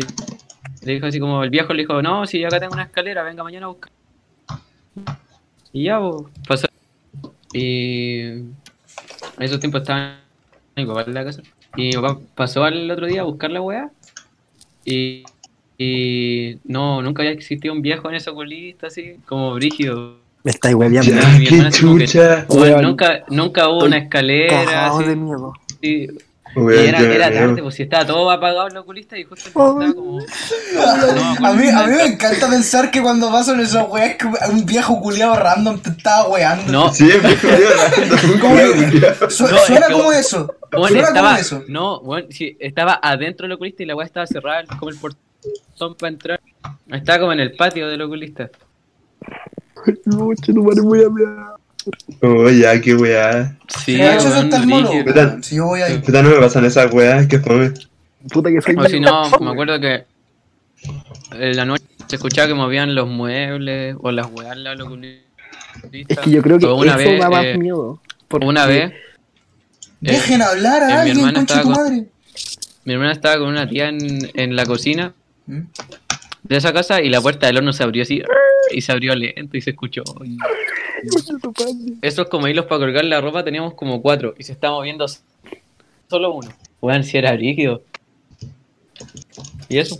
[0.83, 3.23] le dijo así como el viejo le dijo, no, si yo acá tengo una escalera,
[3.23, 3.91] venga mañana a buscar.
[5.73, 6.67] Y ya, pues, pasó.
[7.53, 8.55] Y en
[9.39, 10.17] esos tiempos estaba
[10.75, 11.41] mi papá en la casa.
[11.75, 13.89] Y mi papá pasó al otro día a buscar la weá.
[14.85, 15.23] Y,
[15.77, 20.17] y no, nunca había existido un viejo en ese oculista así, como brígido.
[20.43, 20.75] Me estáis
[21.39, 22.45] mi hermana que- chucha.
[22.47, 25.53] Bueno, nunca, nunca hubo una escalera así, de miedo.
[26.55, 30.19] Y era, era tarde, pues si estaba todo apagado el oculista y justo estaba como.
[30.19, 34.65] No, A mí, a mí me encanta pensar que cuando pasan esas weas que un
[34.65, 36.71] viejo culiado random te estaba weando.
[36.71, 39.29] No, Sí, es muy curioso, muy ¿Cómo que- curioso.
[39.29, 40.55] Su- No, es suena que- como eso.
[40.71, 41.63] Bueno, suena como eso.
[41.67, 45.95] no, bueno, sí, estaba adentro del oculista y la weá estaba cerrada como el portón
[45.99, 46.39] para entrar.
[46.91, 48.49] Estaba como en el patio del oculista.
[50.05, 51.09] No, che, madre muy a
[52.21, 53.55] Oh, ya, qué weá.
[53.83, 54.91] Sí, weón, está el mono.
[55.41, 55.97] Si yo voy ahí.
[55.99, 57.71] Puta, no me pasan esas weas, que fome.
[58.31, 60.03] Puta que soy O si no, me acuerdo que
[61.31, 64.85] en la noche se escuchaba que movían los muebles o las weas al lado del
[64.87, 65.23] oculista.
[65.93, 68.01] Es que yo creo que O una eso vez, da más eh, miedo.
[68.27, 68.95] porque- Una vez, eh,
[70.01, 72.05] Dejen hablar eh, a mi alguien, hermana estaba tu con- madre.
[72.85, 75.13] mi hermana estaba con una tía en, en la cocina
[75.47, 75.59] ¿Mm?
[76.43, 78.21] de esa casa y la puerta del horno se abrió así
[78.71, 80.03] y se abrió lento y se escuchó.
[80.25, 80.37] Y
[82.01, 85.05] Esos como hilos para colgar la ropa teníamos como cuatro y se está moviendo
[86.09, 86.49] solo uno.
[86.81, 87.81] Weón, si era rígido.
[89.67, 89.99] ¿Y eso?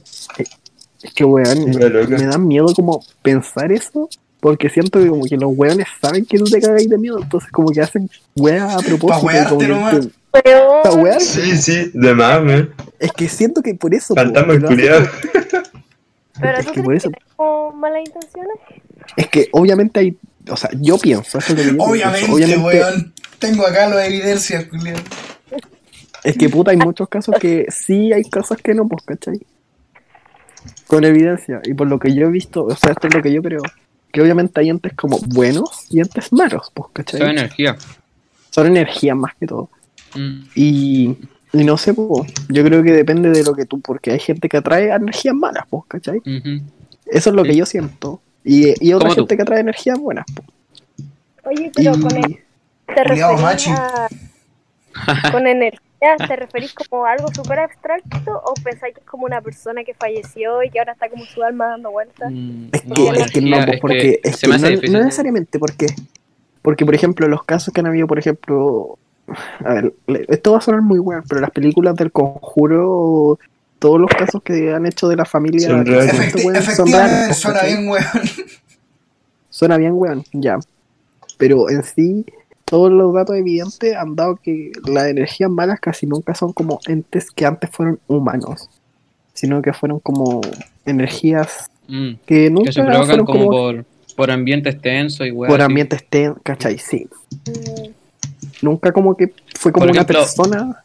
[1.01, 1.65] Es que, weón,
[2.09, 4.09] me da miedo como pensar eso.
[4.41, 7.19] Porque siento que como que los weones saben que tú te cagáis de miedo.
[7.21, 9.25] Entonces como que hacen weas a propósito.
[9.25, 9.99] wearte como que- nomás.
[10.05, 10.11] que-
[10.43, 11.19] Pero, pa' wear.
[11.19, 12.73] Sí, sí, de más, weón.
[12.99, 14.15] Es que siento que por eso.
[14.15, 15.05] Fantasma culiado.
[16.39, 18.55] pero Es tú que por eso- que tenemos malas intenciones?
[19.17, 20.17] Es que obviamente hay.
[20.49, 21.83] O sea, yo pienso, eso es lo que yo pienso.
[21.91, 23.13] Obviamente, Obviamente, weón.
[23.39, 24.99] Tengo acá las evidencias, culiado.
[26.23, 29.39] Es que puta, hay muchos casos que sí hay cosas que no, pues, ¿cachai?
[30.87, 31.61] Con evidencia.
[31.63, 33.61] Y por lo que yo he visto, o sea, esto es lo que yo creo.
[34.11, 37.21] Que obviamente hay entes como buenos y entes malos, pues, ¿cachai?
[37.21, 37.77] Son energía.
[38.49, 39.69] Son energías más que todo.
[40.15, 40.41] Mm.
[40.55, 41.17] Y,
[41.53, 44.49] y no sé, pues, yo creo que depende de lo que tú, porque hay gente
[44.49, 46.21] que atrae energías malas, pues, ¿cachai?
[47.05, 48.21] Eso es lo que yo siento.
[48.43, 49.15] Y, y otra tú.
[49.15, 50.47] gente que atrae energías buenas, pues.
[51.43, 52.39] Oye, pero con el,
[52.87, 53.71] Y ¿te Culiao referís machi.
[53.71, 54.09] a...
[55.31, 55.81] con energía?
[56.27, 59.93] ¿Te referís como a algo súper abstracto o pensáis que es como una persona que
[59.93, 62.35] falleció y que ahora está como su alma dando vueltas?
[62.35, 64.47] Mm, Es no, que, es que energía, no, pues, es porque que es se que
[64.47, 64.91] me hace no, difícil.
[64.91, 65.87] no necesariamente, porque
[66.61, 68.99] porque por ejemplo los casos que han habido, por ejemplo,
[69.63, 69.93] a ver,
[70.29, 73.39] esto va a sonar muy bueno, pero las películas del conjuro,
[73.79, 76.75] todos los casos que han hecho de la familia Son reales.
[76.75, 78.05] son raros, suena bien, weón.
[79.49, 80.59] Suena bien, weón, ya.
[81.37, 82.25] Pero en sí,
[82.65, 87.31] todos los datos evidentes han dado que las energías malas casi nunca son como entes
[87.31, 88.69] que antes fueron humanos,
[89.33, 90.41] sino que fueron como
[90.85, 95.31] energías Mm, que nunca Que se provocan fueron como como por, por ambientes tensos y
[95.31, 96.77] weas por ambientes ten, ¿cachai?
[96.77, 97.07] Sí.
[98.61, 100.83] Nunca como que fue como una persona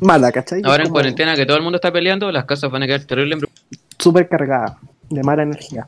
[0.00, 0.62] mala, ¿cachai?
[0.64, 3.36] Ahora en cuarentena que todo el mundo está peleando, las casas van a quedar terrible
[3.98, 4.78] Súper cargada
[5.10, 5.84] de mala energía.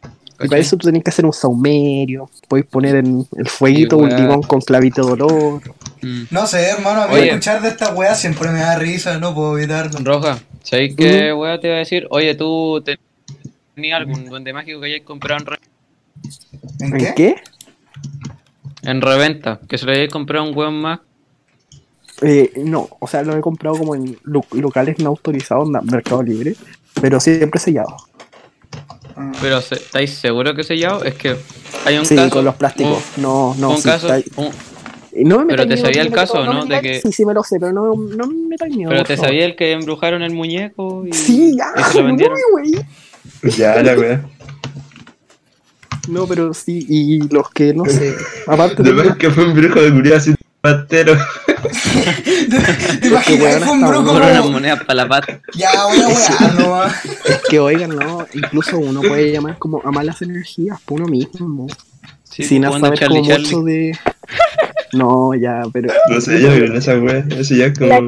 [0.00, 0.48] Y ¿cachai?
[0.48, 4.18] para eso tú tenés que hacer un saumerio, podéis poner en el fueguito un weá.
[4.18, 5.62] limón con clavito de olor.
[6.02, 6.22] Mm.
[6.30, 7.28] No sé, hermano, a mí Oye.
[7.30, 9.98] escuchar de esta weá siempre me da risa, no puedo evitarlo.
[10.04, 12.06] Roja, ¿sabéis qué wea te iba a decir?
[12.10, 12.84] Oye, tú
[13.74, 15.58] tenías algún duende mágico que hayáis comprado en, re-
[16.80, 17.14] ¿En ¿En qué?
[17.16, 17.34] qué?
[18.82, 19.58] en reventa?
[19.68, 21.00] Que se lo hayáis comprado a un weón más.
[22.22, 26.22] Eh, no, o sea, lo he comprado como en lo- locales no autorizados, en Mercado
[26.22, 26.54] Libre,
[27.00, 27.96] pero siempre sellado.
[29.40, 31.04] Pero se- ¿estáis seguros que sellado?
[31.04, 31.36] Es que
[31.84, 32.30] hay un Sí, caso.
[32.30, 33.02] con los plásticos.
[33.16, 34.12] No, no, un sí, caso.
[34.12, 34.50] está- un-
[35.28, 37.58] no me Pero te sabía el caso, no De que- Sí, sí me lo sé,
[37.58, 38.90] pero no, no me metáis miedo.
[38.90, 39.30] pero te favor.
[39.30, 42.36] sabía el que embrujaron el muñeco y, Sí, ya, y se lo vendieron.
[42.52, 42.72] güey.
[43.56, 44.24] Ya, la wea.
[46.08, 48.14] No, pero sí, y los que no sé,
[48.46, 50.20] aparte De de que fue un brujo de culiado
[50.62, 51.14] así patero.
[53.00, 53.62] ¿Te imaginas?
[53.68, 54.50] un como...
[54.50, 55.40] monedas para la pata.
[55.54, 57.04] Ya, voy a wear nomás.
[57.04, 61.66] es que oigan, no, incluso uno puede llamar como a malas energías por uno mismo,
[62.24, 63.44] Sí, sin jugando saber Charlie como Charlie.
[63.46, 63.98] mucho de
[64.92, 67.24] No, ya, pero No sé, yo creo en esa wea.
[67.30, 68.00] Eso ya es como.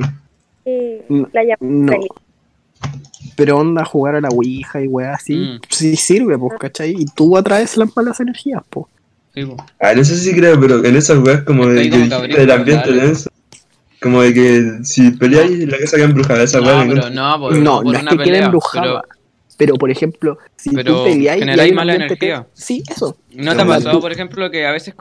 [1.08, 1.96] No, la llamamos no.
[3.36, 5.60] Pero onda jugar a la Ouija y weá así, Mm.
[5.68, 6.94] sí sirve, pues, ¿cachai?
[6.98, 8.86] Y tú atraes las malas energías, pues.
[9.34, 9.56] Sí, po.
[9.80, 12.40] Ah, no sé si creo, pero en esas weas como Es que de que cabritos
[12.40, 13.30] del ambiente denso.
[14.00, 17.56] Como de que si peleáis la casa queda embrujada, esa wea No, pero no, por,
[17.58, 18.44] No, por no es una que quede pelea.
[18.46, 19.02] embrujada.
[19.58, 22.46] Pero, por ejemplo, si Pero tú peleáis generáis mala energía.
[22.54, 23.16] Sí, eso.
[23.34, 24.94] ¿no te ha pasado, tú- por ejemplo, que a veces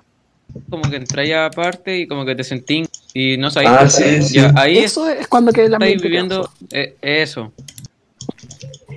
[0.69, 4.33] como que entráis aparte y como que te sentís y no sabéis Ah, sí, sí.
[4.35, 7.53] Ya, ahí Eso es cuando queda el estáis viviendo eh, eso.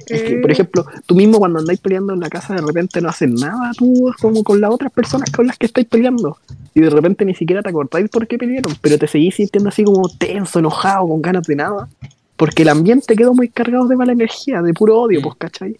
[0.06, 3.08] Es que, por ejemplo, tú mismo cuando andáis peleando en la casa de repente no
[3.08, 6.38] haces nada tú como con las otras personas con las que estáis peleando.
[6.74, 9.84] Y de repente ni siquiera te acordáis por qué pelearon, pero te seguís sintiendo así
[9.84, 11.88] como tenso, enojado, con ganas de nada.
[12.36, 15.76] Porque el ambiente quedó muy cargado de mala energía, de puro odio, pues, ¿cachai?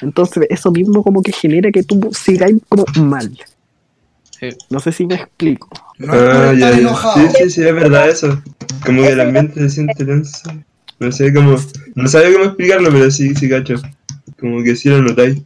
[0.00, 3.36] Entonces eso mismo como que genera que tú sigáis como mal.
[4.38, 4.50] Sí.
[4.68, 5.68] No sé si me explico.
[5.98, 6.74] No Ah, ya.
[6.74, 8.42] Sí, sí, sí, es verdad eso.
[8.84, 10.50] Como que el ambiente se siente tenso.
[10.98, 11.56] No sé cómo.
[11.94, 13.76] No sabía cómo explicarlo, pero sí, sí, cacho.
[14.38, 15.42] Como que sí lo notáis.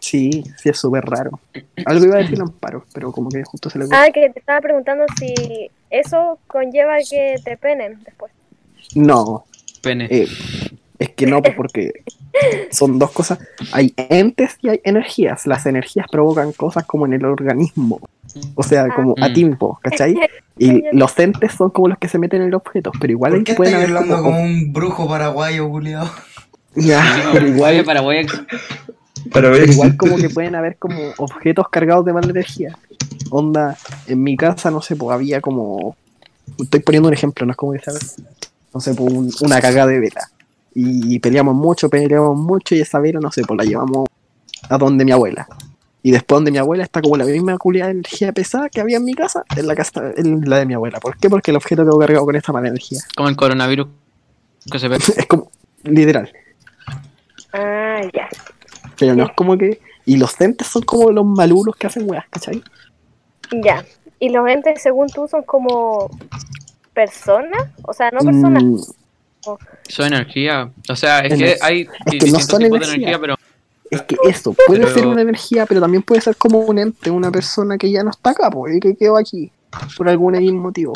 [0.00, 1.38] Sí, sí es súper raro.
[1.84, 4.60] Algo iba a decir Amparo, pero como que justo se le Ah, que te estaba
[4.60, 8.32] preguntando si eso conlleva que te penen después.
[8.94, 9.44] No,
[9.82, 10.06] Pene.
[10.10, 10.26] eh,
[10.98, 11.92] es que no, pues porque
[12.70, 13.38] son dos cosas.
[13.72, 15.46] Hay entes y hay energías.
[15.46, 18.00] Las energías provocan cosas como en el organismo.
[18.54, 19.32] O sea, como a Mm.
[19.32, 20.18] tiempo, ¿cachai?
[20.58, 23.44] Y los entes son como los que se meten en los objetos, pero igual ¿Por
[23.44, 24.30] qué pueden haber hablando como...
[24.30, 26.10] como un brujo paraguayo, culiado?
[26.74, 28.26] Ya, pero igual, Paraguay.
[29.32, 32.76] Para ver pero igual como que pueden haber como objetos cargados de mala energía.
[33.30, 35.96] Onda, en mi casa, no sé, pues había como...
[36.58, 38.16] Estoy poniendo un ejemplo, no es como que sabes.
[38.72, 40.30] No sé, pues un- una caga de vela.
[40.74, 44.06] Y peleamos mucho, peleamos mucho y esa vela, no sé, pues la llevamos
[44.68, 45.48] a donde mi abuela.
[46.08, 48.96] Y después donde mi abuela está como la misma culia de energía pesada que había
[48.96, 51.00] en mi casa, en la casa, en la de mi abuela.
[51.00, 51.28] ¿Por qué?
[51.28, 53.00] Porque el objeto quedó cargado con esta mala energía.
[53.14, 53.88] Como el coronavirus
[54.72, 54.96] que se ve.
[55.18, 55.50] Es como,
[55.82, 56.32] literal.
[57.52, 58.26] Ah, ya.
[58.98, 59.82] Pero no es como que.
[60.06, 62.62] Y los entes son como los maluros que hacen weas, ¿cachai?
[63.62, 63.84] Ya.
[64.18, 66.08] ¿Y los entes, según tú, son como
[66.94, 67.66] personas?
[67.82, 68.62] O sea, no personas.
[68.62, 68.78] Mm,
[69.88, 70.70] Son energía.
[70.88, 72.94] O sea, es En que hay que no son tipos de energía.
[72.94, 73.34] energía, pero
[73.90, 77.10] es que eso, puede Pero- ser una energía, pero también puede ser como un ente,
[77.10, 79.50] una persona que ya no está acá, pues, y que quedó aquí,
[79.96, 80.92] por algún motivo.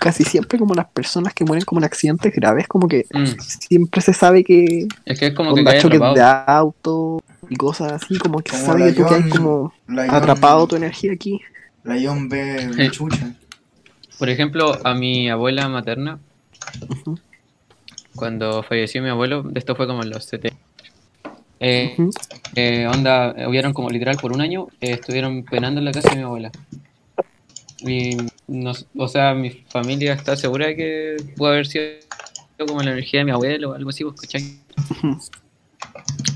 [0.00, 3.24] Casi siempre como las personas que mueren como en accidentes graves, como que mm,
[3.68, 8.18] siempre se sabe que es que es como que choques de auto y cosas así,
[8.18, 9.72] como que se Como sabe que tú quedas como
[10.08, 11.40] atrapado tu energía aquí.
[11.84, 12.90] La Ion ve Sí.
[12.90, 13.34] chucha.
[14.18, 16.18] Por ejemplo, a mi abuela materna,
[18.14, 20.56] cuando falleció mi abuelo, esto fue como en los 70.
[21.64, 21.94] Eh,
[22.56, 26.16] eh, onda, hubieron como literal por un año, eh, estuvieron penando en la casa de
[26.16, 26.50] mi abuela.
[27.86, 28.16] Y,
[28.48, 31.84] no, s- o sea, mi familia está segura de que pudo haber sido
[32.66, 34.58] como la energía de mi abuelo o algo así, ¿vos cachai?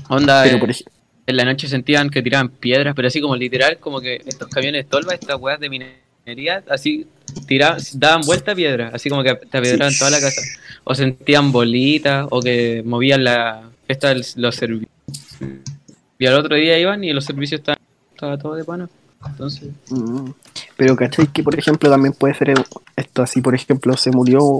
[0.09, 3.99] Onda, eh, por en la noche sentían que tiraban piedras, pero así como literal, como
[3.99, 7.05] que estos camiones tolva, estas weas de minería, así
[7.47, 10.41] tiraban, daban vuelta a piedras, así como que te apedraban toda la casa.
[10.85, 14.96] O sentían bolitas, o que movían la esta, los servicios.
[16.19, 17.79] Y al otro día iban y los servicios estaban
[18.13, 18.89] estaba todo de pana.
[19.25, 20.29] Entonces, Mm.
[20.75, 21.27] Pero ¿cachai?
[21.27, 22.53] Que por ejemplo también puede ser
[22.95, 24.59] esto así, por ejemplo, se murió.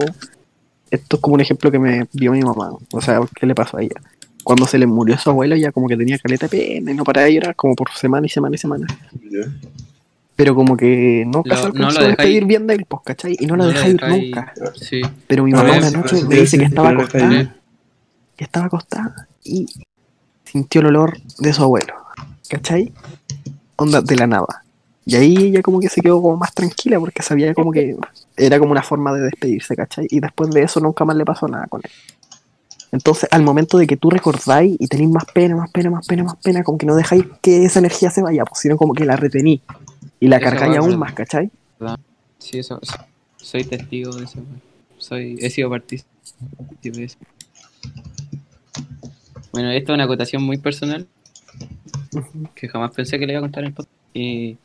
[0.89, 2.71] Esto es como un ejemplo que me dio mi mamá.
[2.91, 3.95] O sea, ¿qué le pasó a ella?
[4.43, 7.03] Cuando se le murió su abuela, ya como que tenía caleta de pena y no
[7.03, 8.87] paraba de llorar como por semana y semana y semana.
[10.35, 13.35] Pero como que nunca Lo- no lo a despedir bien de él, pues, ¿cachai?
[13.39, 14.53] Y no lo No ir nunca.
[14.79, 15.01] sí.
[15.27, 17.55] Pero mi A mamá una noche me dice que estaba acostada,
[18.35, 19.65] que estaba acostada y
[20.57, 21.93] sintió el olor de su abuelo,
[22.49, 22.91] ¿cachai?
[23.75, 24.63] Onda de la nada.
[25.05, 27.95] Y ahí ella como que se quedó como más tranquila porque sabía como que
[28.35, 30.07] era como una forma de despedirse, ¿cachai?
[30.09, 31.91] Y después de eso nunca más le pasó nada con él.
[32.91, 36.23] Entonces, al momento de que tú recordáis y tenéis más pena, más pena, más pena,
[36.23, 39.05] más pena, como que no dejáis que esa energía se vaya, pues, sino como que
[39.05, 39.61] la retení
[40.19, 41.51] y la cargáis aún más, ¿cachai?
[42.39, 42.95] Sí, eso, sí.
[43.37, 44.39] soy testigo de eso.
[44.97, 46.07] Soy, he sido partícipe
[46.81, 47.17] de eso.
[49.51, 51.07] Bueno, esto es una acotación muy personal
[52.55, 53.95] que jamás pensé que le iba a contar en el podcast.
[54.13, 54.57] Y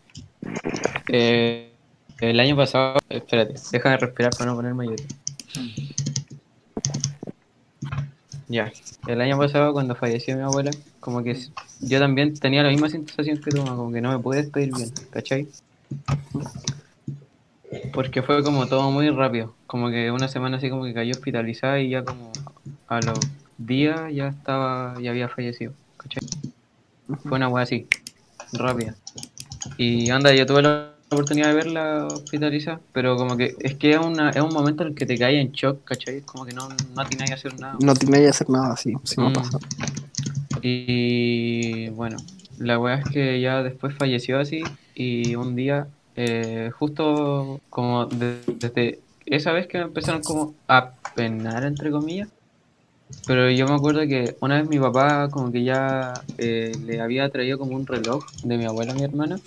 [1.09, 1.73] eh,
[2.21, 5.01] el año pasado, espérate, deja de respirar para no ponerme mayor.
[8.49, 8.71] Ya,
[9.07, 11.37] el año pasado cuando falleció mi abuela, como que
[11.81, 14.91] yo también tenía la misma sensación que tú, como que no me pude despedir bien,
[15.11, 15.49] ¿cachai?
[17.95, 21.81] Porque fue como todo muy rápido, como que una semana así como que cayó hospitalizada
[21.81, 22.31] y ya como
[22.89, 23.19] a los
[23.59, 26.21] días ya estaba, ya había fallecido, ¿cachai?
[27.25, 27.89] Fue una wea así,
[28.53, 28.97] rápida.
[29.77, 33.99] Y anda, yo tuve la oportunidad de verla hospitalizada, pero como que es que es,
[33.99, 36.19] una, es un momento en el que te caes en shock, ¿cachai?
[36.19, 37.77] Es como que no, no que hacer nada.
[37.81, 39.35] No tiene que hacer nada así, si no Mm.
[39.35, 39.59] pasa.
[40.63, 42.25] Y bueno,
[42.59, 44.63] la weá es que ya después falleció así
[44.95, 50.93] y un día, eh, justo como de- desde esa vez que me empezaron como a
[51.15, 52.29] penar, entre comillas,
[53.27, 57.31] pero yo me acuerdo que una vez mi papá como que ya eh, le había
[57.31, 59.41] traído como un reloj de mi abuela a mi hermana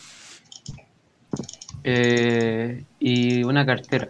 [1.83, 4.09] eh, y una cartera.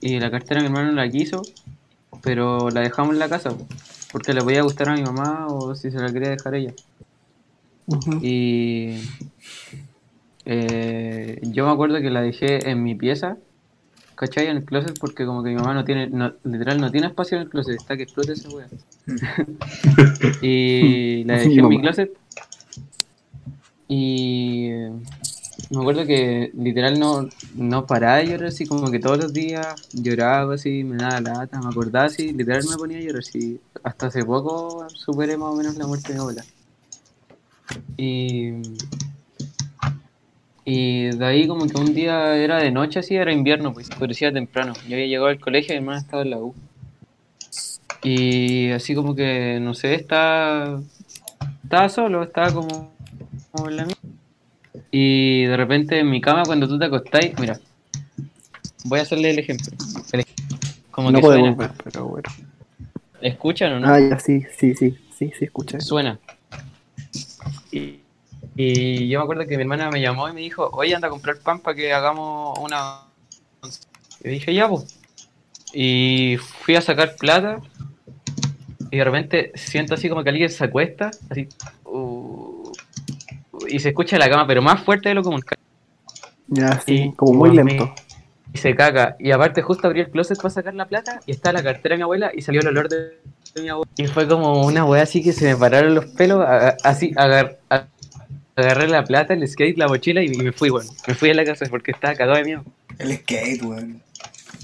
[0.00, 1.42] Y la cartera mi hermano no la quiso,
[2.22, 3.66] pero la dejamos en la casa po,
[4.12, 6.72] porque le podía gustar a mi mamá o si se la quería dejar ella.
[8.22, 8.96] Y
[10.44, 13.38] eh, yo me acuerdo que la dejé en mi pieza,
[14.16, 14.48] ¿cachai?
[14.48, 17.36] En el closet porque como que mi mamá no tiene, no, literal no tiene espacio
[17.36, 18.66] en el closet, está que explota esa wea.
[20.42, 22.10] y la dejé en mi closet
[23.88, 24.70] y
[25.70, 29.74] Me acuerdo que literal no, no paraba de llorar así, como que todos los días
[29.92, 33.60] lloraba así, me daba lata, me acordaba así, literal me ponía a llorar así.
[33.82, 36.44] Hasta hace poco superé más o menos la muerte de mi abuela.
[37.96, 38.52] Y,
[40.68, 44.32] y de ahí como que un día era de noche así, era invierno, pues parecía
[44.32, 44.72] temprano.
[44.88, 46.56] Yo había llegado al colegio y mi hermana estaba en la U.
[48.02, 50.82] Y así como que, no sé, estaba,
[51.62, 52.92] estaba solo, estaba como,
[53.52, 53.96] como en la mía.
[54.90, 57.60] Y de repente en mi cama cuando tú te acostáis, mira,
[58.86, 59.72] voy a hacerle el ejemplo.
[60.12, 60.24] El
[60.90, 61.72] como no que podemos suena.
[61.72, 62.28] ver, pero bueno.
[63.20, 63.86] ¿Escuchan o no?
[63.86, 65.78] Ah, ya, sí, sí, sí, sí, sí, escucha.
[65.78, 66.18] Suena.
[67.70, 68.00] Y,
[68.56, 71.10] y yo me acuerdo que mi hermana me llamó y me dijo, oye, anda a
[71.10, 73.02] comprar pan para que hagamos una...
[74.24, 74.98] Y dije, ya, pues.
[75.72, 77.60] Y fui a sacar plata
[78.90, 81.48] y de repente siento así como que alguien se acuesta, así...
[81.84, 82.72] uh,
[83.68, 85.42] y se escucha la cama, pero más fuerte de lo común.
[86.48, 87.92] Ya, sí, Y- como muy lento.
[88.54, 89.16] Y se caga.
[89.18, 91.96] Y aparte justo abrí el closet para sacar la plata y está la cartera de
[91.98, 93.18] mi abuela y salió el olor de,
[93.60, 93.90] mi abuela.
[93.96, 97.58] Y fue como una weá así que se me pararon los pelos, a- así agar-
[97.68, 97.86] a-
[98.56, 100.90] agarré la plata, el skate, la mochila y, me fui, bueno.
[101.06, 102.64] Me fui a la casa porque estaba cagado de miedo.
[102.98, 104.02] El skate, weón.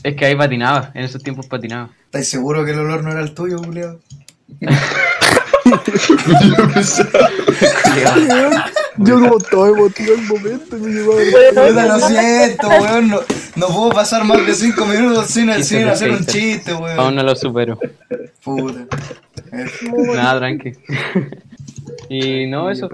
[0.02, 1.90] Es que ahí patinaba, en esos tiempos patinaba.
[2.06, 4.00] ¿Estás seguro que el olor no era el tuyo, Julio?
[8.98, 11.20] Yo como todo emotivo el momento, me llevaba
[11.68, 13.08] Puta, lo siento, weón.
[13.08, 13.20] No,
[13.56, 17.14] no puedo pasar más de 5 minutos sin, sin hacer un chiste, Aún weón.
[17.14, 17.78] no lo supero.
[18.42, 18.86] Puta.
[20.14, 20.72] Nada, tranqui.
[22.08, 22.88] y no, eso.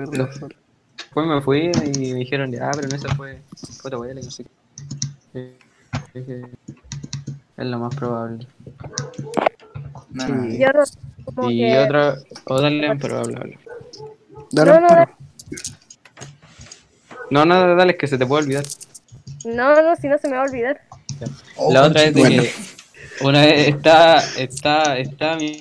[1.19, 3.41] Después me fui y me dijeron, ya, pero en esa fue
[3.81, 4.45] fue tu abuela y no sé
[5.33, 5.53] qué.
[6.15, 6.43] Dije,
[7.57, 8.47] es lo más probable.
[10.11, 10.85] no, no, Yo no,
[11.35, 11.79] como Y que...
[11.81, 13.59] otra, otra habla, habla.
[14.53, 15.07] Dale No, no.
[17.31, 18.65] No, no, dale, es que se te puede olvidar.
[19.45, 20.81] No, no, si no se me va a olvidar.
[21.57, 22.43] Oh, la otra es de bueno.
[22.45, 25.61] que una vez está, está, está mi,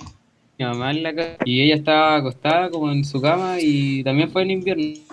[0.59, 4.29] mi mamá en la casa y ella estaba acostada como en su cama y también
[4.29, 5.06] fue en invierno.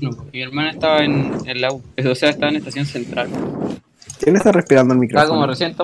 [0.00, 3.28] No, mi hermana estaba en, en la U, o sea, estaba en estación central.
[4.20, 5.46] ¿Quién está respirando el Estaba como micrófono?
[5.46, 5.76] recién,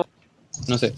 [0.67, 0.93] no sé.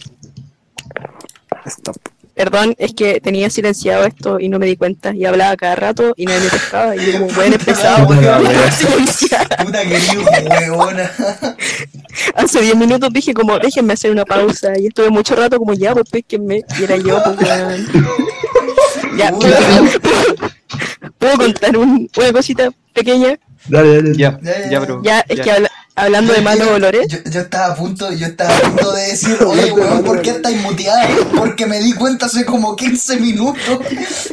[1.65, 1.97] Stop.
[2.38, 5.15] Perdón, es que tenía silenciado esto y no me di cuenta.
[5.15, 6.95] Y hablaba cada rato y nadie me pescaba.
[6.95, 8.39] Y yo como, bueno, empezado, Puta
[10.71, 11.12] weona.
[12.36, 14.77] Hace 10 minutos dije como, déjenme hacer una pausa.
[14.77, 16.62] Y estuve mucho rato como, ya, pues pesquenme.
[16.80, 17.38] Y era yo, pues.
[19.17, 19.32] Ya.
[21.17, 23.38] ¿puedo contar un- una cosita pequeña?
[23.67, 24.17] Dale, dale.
[24.17, 25.01] Ya, Ya, ya, ya, bro.
[25.03, 28.56] Ya, es que habla- hablando de malos olores, Yo, yo estaba a punto, yo estaba
[28.56, 31.08] a punto de decir, oye, weón, ¿por qué estáis muteada?
[31.36, 33.80] Porque me di cuenta hace como 15 minutos.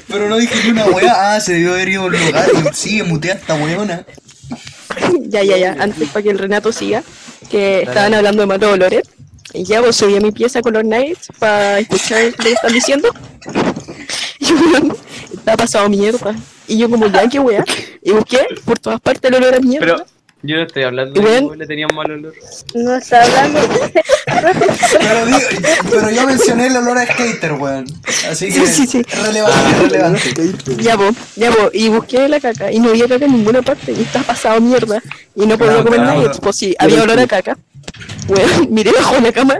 [0.08, 1.34] Pero no dije ni una weá.
[1.34, 4.04] Ah, se debió haber ido a un lugar y sigue muteada esta weona.
[5.28, 7.02] ya, ya, ya, antes para que el Renato siga,
[7.50, 9.02] que estaban hablando de malos olores.
[9.52, 12.72] Y ya vos subí a mi pieza con los Nights para escuchar lo que están
[12.72, 13.08] diciendo.
[15.34, 16.34] Estaba pasado mierda.
[16.66, 17.64] Y yo como, ya, qué weá.
[18.02, 19.86] Y busqué por todas partes el olor a mierda.
[19.86, 20.06] Pero
[20.42, 21.50] yo no estoy hablando ¿Y de ven?
[21.50, 22.34] que le tenía un mal olor.
[22.74, 23.60] No está hablando.
[24.26, 25.38] Pero, digo,
[25.90, 27.84] pero yo mencioné el olor a skater, weón.
[28.30, 29.02] Así que Sí, sí, sí.
[29.06, 30.76] es relevante, es relevante.
[30.82, 33.92] Ya vos, ya vos, y busqué la caca y no había caca en ninguna parte
[33.92, 35.02] y estaba pasado mierda
[35.34, 36.20] y no podía Claro, comer claro.
[36.22, 36.32] nada.
[36.40, 37.58] Pues sí, había olor a caca.
[38.26, 39.56] Bueno, miré bajo la cama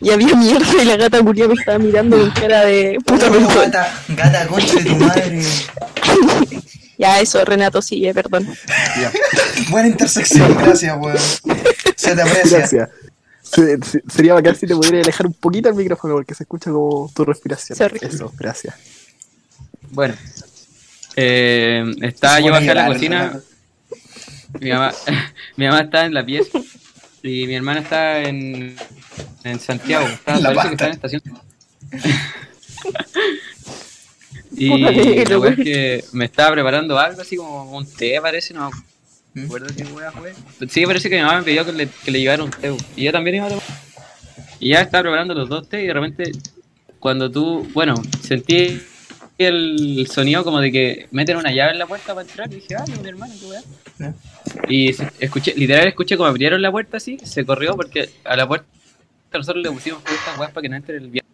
[0.00, 3.48] y había mierda y la gata culia me estaba mirando con cara de puta Oh,
[3.64, 5.42] gata, gata, concha de tu madre.
[6.98, 8.46] Ya eso, Renato, sigue, perdón.
[9.70, 11.18] Buena intersección, gracias, weón.
[11.96, 12.58] Se te aprecia.
[12.58, 12.88] Gracias.
[13.42, 16.70] Se- se- sería bacán si te pudiera alejar un poquito el micrófono porque se escucha
[16.70, 17.76] como tu respiración.
[17.76, 17.98] Sorry.
[18.02, 18.76] Eso, gracias.
[19.90, 20.14] Bueno,
[21.16, 23.40] eh, estaba yo pone bajé a la cocina.
[24.60, 24.92] Mi mamá,
[25.56, 26.58] mi mamá estaba en la pieza
[27.22, 28.76] y mi hermana estaba en,
[29.44, 30.06] en Santiago.
[30.06, 31.22] Estaba, La parece que estaba en estación.
[34.56, 38.70] y la es que me estaba preparando algo así como un té, parece, no
[39.34, 39.40] ¿Mm?
[39.40, 40.34] me acuerdo qué wea fue.
[40.68, 42.74] Sí, parece que mi mamá me pidió que le, que le llevara un té.
[42.96, 43.64] Y yo también iba a tomar.
[44.58, 46.32] Y ya estaba preparando los dos té y de repente,
[46.98, 48.82] cuando tú, bueno, sentí
[49.44, 52.74] el sonido como de que meten una llave en la puerta para entrar y dije,
[52.76, 54.14] ah, mi hermano, qué weá.
[54.68, 58.66] Y escuché, literal escuché como abrieron la puerta así, se corrió porque a la puerta
[59.32, 61.30] nosotros le pusimos estas weas para que no entre el viento.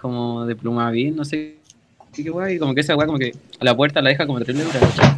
[0.00, 1.56] Como de plumavit, no sé
[2.14, 4.38] qué wea, y como que esa wea como que a la puerta la deja como
[4.40, 5.16] terrible dura.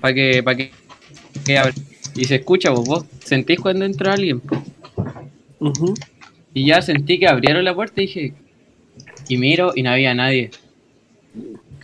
[0.00, 0.70] Para que, para que,
[1.44, 1.72] que abra.
[2.14, 4.40] Y se escucha, vos, vos sentís cuando entra alguien.
[5.58, 5.94] Ujú.
[6.52, 8.34] Y ya sentí que abrieron la puerta y dije,
[9.28, 10.50] y miro y no había nadie.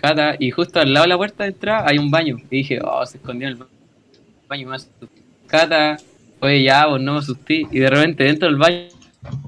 [0.01, 2.39] Cata, y justo al lado de la puerta de entrada hay un baño.
[2.51, 3.65] Y dije, oh, se escondió en el
[4.49, 4.89] baño más.
[5.47, 5.99] Cata,
[6.41, 7.67] oye, ya, vos no me asusté.
[7.71, 8.89] Y de repente dentro del baño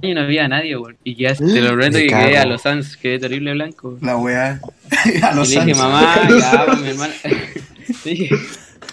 [0.02, 0.76] no había nadie.
[1.04, 3.98] Y ya, te lo prometo Me que quedé a los Sans, quedé terrible blanco.
[4.02, 4.60] La weá.
[5.22, 7.14] A Y los le dije, mamá, ya, pues, mi hermana.
[8.04, 8.34] Le dije,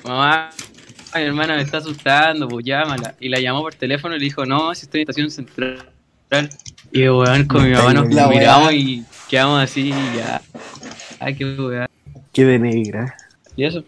[0.03, 0.49] mamá,
[1.15, 3.15] mi hermana me está asustando, pues llámala.
[3.19, 5.85] Y la llamó por teléfono y le dijo, no, si estoy en estación central.
[6.91, 10.41] Y weón, con mi mamá nos miramos y quedamos así y ya.
[11.19, 11.87] Ay, qué weón.
[12.33, 13.15] Qué de negra.
[13.55, 13.83] Y eso.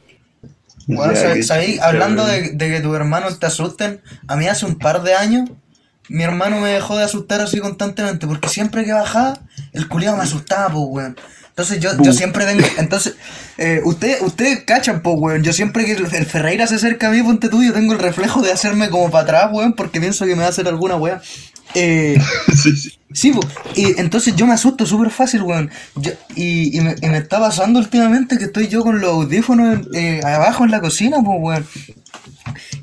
[0.88, 4.76] Bueno, Ya, ¿sabes- hablando de, de que tus hermanos te asusten, a mí hace un
[4.78, 5.50] par de años
[6.10, 9.40] mi hermano me dejó de asustar así constantemente, porque siempre que bajaba,
[9.72, 11.18] el culiado me asustaba, pues, weón.
[11.50, 13.16] Entonces yo, yo siempre tengo, entonces,
[13.58, 17.12] eh, ustedes ustedes cachan, pues, weón, yo siempre que el el Ferreira se acerca a
[17.12, 20.26] mí, ponte tú, yo tengo el reflejo de hacerme como para atrás, weón, porque pienso
[20.26, 21.22] que me va a hacer alguna weá.
[21.76, 22.20] Eh,
[22.56, 22.92] Sí, sí.
[23.14, 23.42] Sí, po.
[23.76, 25.70] y entonces yo me asusto súper fácil, weón.
[25.98, 29.86] Yo- y, y me, y me está pasando últimamente que estoy yo con los audífonos
[29.94, 31.66] eh, abajo en la cocina, pues, weón.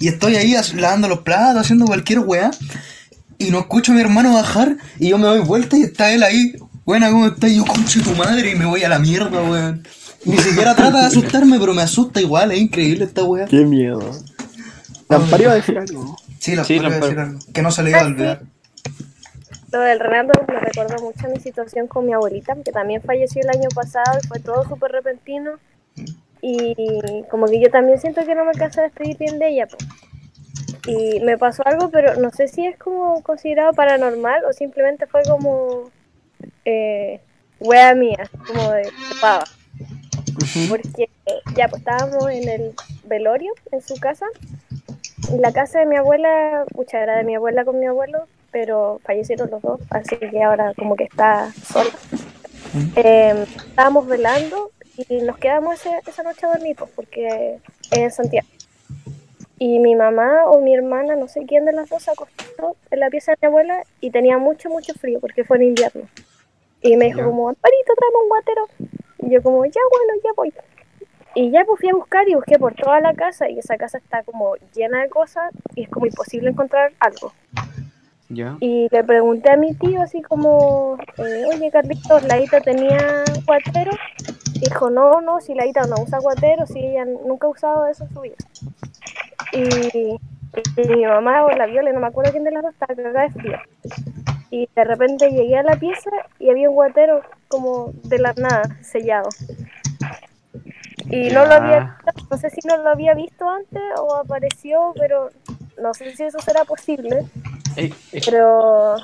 [0.00, 2.50] Y estoy ahí lavando los platos, haciendo cualquier weá.
[3.38, 4.76] Y no escucho a mi hermano bajar.
[4.98, 6.52] Y yo me doy vuelta y está él ahí.
[6.84, 7.48] Buena, ¿cómo está?
[7.48, 8.50] Y yo, conche tu madre.
[8.50, 9.86] Y me voy a la mierda, weón.
[10.26, 12.52] Ni siquiera trata de asustarme, pero me asusta igual.
[12.52, 13.46] Es increíble esta weá.
[13.46, 14.00] Qué miedo.
[15.08, 16.18] Lampari iba a decir algo.
[16.38, 17.06] Sí, la Sí, puedo Lamparo.
[17.06, 17.38] decir algo.
[17.54, 18.42] Que no se le iba a olvidar.
[19.70, 23.42] Lo del Renato me recordó mucho a mi situación con mi abuelita, que también falleció
[23.42, 25.58] el año pasado y fue todo súper repentino.
[26.40, 29.66] Y como que yo también siento que no me alcancé a despedir bien de ella.
[29.66, 29.76] po.
[30.86, 35.22] Y me pasó algo, pero no sé si es como considerado paranormal o simplemente fue
[35.28, 35.90] como
[36.64, 37.20] eh,
[37.60, 39.44] wea mía, como de, de pava.
[40.70, 41.10] Porque
[41.54, 44.26] ya pues estábamos en el velorio en su casa.
[45.30, 49.00] Y la casa de mi abuela, pucha, era de mi abuela con mi abuelo, pero
[49.04, 51.90] fallecieron los dos, así que ahora como que está sola.
[52.96, 54.70] Eh, estábamos velando
[55.08, 57.54] y nos quedamos ese- esa noche a dormir, pues, porque
[57.90, 58.46] es en Santiago.
[59.60, 63.00] Y mi mamá o mi hermana, no sé quién de las dos, se acostó en
[63.00, 66.02] la pieza de mi abuela y tenía mucho, mucho frío porque fue en invierno.
[66.80, 67.24] Y me dijo Ya.
[67.24, 68.68] como, Amparito, tráeme un guatero.
[69.18, 70.52] Y yo como, ya bueno, ya voy.
[71.34, 73.98] Y ya pues fui a buscar y busqué por toda la casa y esa casa
[73.98, 77.32] está como llena de cosas y es como imposible encontrar algo.
[78.28, 78.56] Ya.
[78.60, 83.92] Y le pregunté a mi tío así como, eh, oye Carlitos, Laita tenía guatero.
[84.60, 88.14] Dijo, no, no, si Laita no usa guatero, si ella nunca ha usado eso en
[88.14, 88.36] su vida.
[89.52, 90.18] Y,
[90.76, 93.28] y mi mamá o la viola, no me acuerdo quién de las dos, estaba cagada
[93.28, 93.58] de frío.
[94.50, 98.62] Y de repente llegué a la pieza y había un guatero como de la nada,
[98.82, 99.28] sellado.
[101.10, 101.96] Y no lo había,
[102.30, 105.30] no sé si no lo había visto antes o apareció, pero
[105.80, 107.24] no sé si eso será posible.
[108.24, 108.96] Pero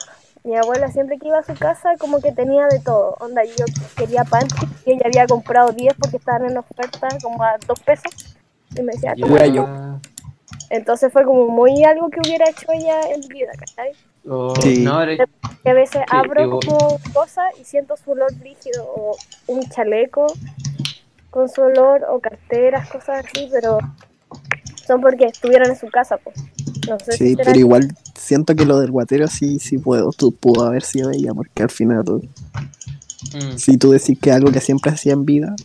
[0.44, 3.16] mi abuela siempre que iba a su casa como que tenía de todo.
[3.20, 3.64] Onda, yo
[3.96, 8.36] quería panty y ella había comprado 10 porque estaban en oferta como a 2 pesos.
[8.76, 9.66] Y me decía, yo.
[10.70, 13.92] Entonces fue como muy algo que hubiera hecho ella en vida, ¿cachai?
[14.28, 14.82] Oh, Sí.
[14.82, 19.16] No, Que a veces abro como cosas y siento su olor rígido o
[19.46, 20.26] un chaleco
[21.30, 23.78] con su olor o carteras, cosas así, pero
[24.86, 26.36] son porque estuvieron en su casa, pues.
[26.86, 30.32] No sé Sí, si pero igual siento que lo del guatero sí, sí puedo, tú
[30.32, 32.22] pudo haber sido ella, porque al final, tú-
[33.34, 33.56] Mm.
[33.56, 35.56] si tú decís que algo que siempre hacía en vida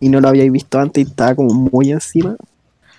[0.00, 2.36] y no lo habíais visto antes y estaba como muy encima,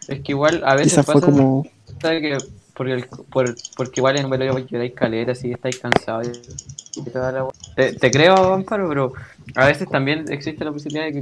[0.07, 1.67] Es que igual a veces quizás fue pasa como,
[1.99, 2.39] que
[2.76, 7.03] porque, el- por, porque igual en un velorio lloráis caleta, así estáis cansados y, y
[7.11, 7.51] toda la wea.
[7.76, 9.13] te, te creo, Amparo, pero
[9.55, 11.21] a veces también existe la posibilidad de que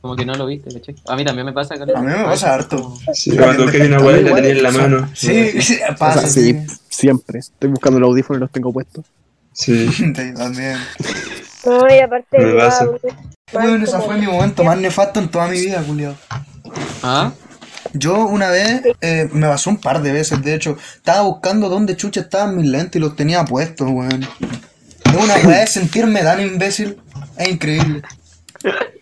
[0.00, 0.94] como, que no lo viste, ¿cachai?
[1.06, 1.98] A mí también me pasa, caleta.
[1.98, 2.94] A mí me pasa harto.
[3.12, 5.10] Sí, cuando busqué una weá y la tenía en la mano.
[5.14, 6.20] Sí, sí, o pasa.
[6.20, 7.40] sea, sí, siempre.
[7.40, 9.04] Estoy buscando los audífonos y los tengo puestos.
[9.52, 9.88] Sí.
[10.36, 10.78] También.
[11.66, 12.86] No, y aparte Me pasa.
[13.52, 16.14] Bueno, ese fue mi momento más nefasto en toda mi vida, Julio.
[17.02, 17.32] ¿Ah?
[17.94, 21.96] Yo una vez, eh, me pasó un par de veces, de hecho, estaba buscando dónde
[21.96, 24.22] chucha estaban mis lentes y los tenía puestos, weón.
[24.22, 27.00] Es una de sentirme tan imbécil,
[27.36, 28.02] es increíble.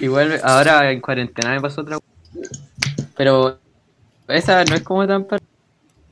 [0.00, 1.98] Igual ahora en cuarentena me pasó otra
[3.16, 3.58] Pero
[4.28, 5.26] esa no es como tan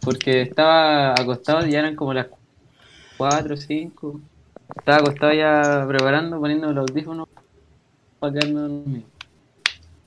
[0.00, 2.28] porque estaba acostado ya eran como las
[3.16, 4.20] 4 o 5.
[4.76, 7.28] Estaba acostado ya preparando, poniendo los audífonos
[8.20, 9.02] para quedarme dormido.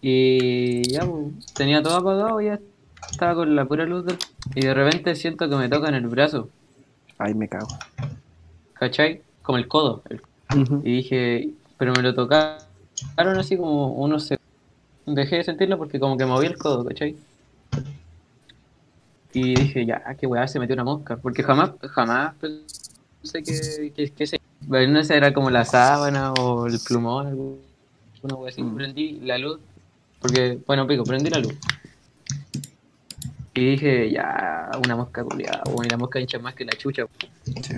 [0.01, 2.59] Y ya pues, tenía todo apagado, ya
[3.11, 4.17] estaba con la pura luz del...
[4.55, 6.49] y de repente siento que me tocan el brazo,
[7.17, 7.67] Ay, me cago.
[8.73, 9.21] ¿cachai?
[9.41, 10.01] Como el codo.
[10.09, 10.21] el.
[10.85, 12.68] Y dije, pero me lo tocaron
[13.15, 14.39] así como unos segundos.
[15.05, 17.15] Dejé de sentirlo porque como que moví el codo, ¿cachai?
[19.33, 21.17] Y dije, ya, qué weá, se metió una mosca.
[21.17, 24.39] Porque jamás, jamás pensé que, que, que se...
[24.67, 27.57] No sé, era como la sábana o el plumón, algo-
[28.15, 28.63] alguna weá así.
[28.63, 29.59] Prendí la luz,
[30.19, 31.53] porque, bueno, pico, prendí la luz.
[33.59, 37.03] Y dije, ya, una mosca culiada, weón, y la mosca hincha más que la chucha.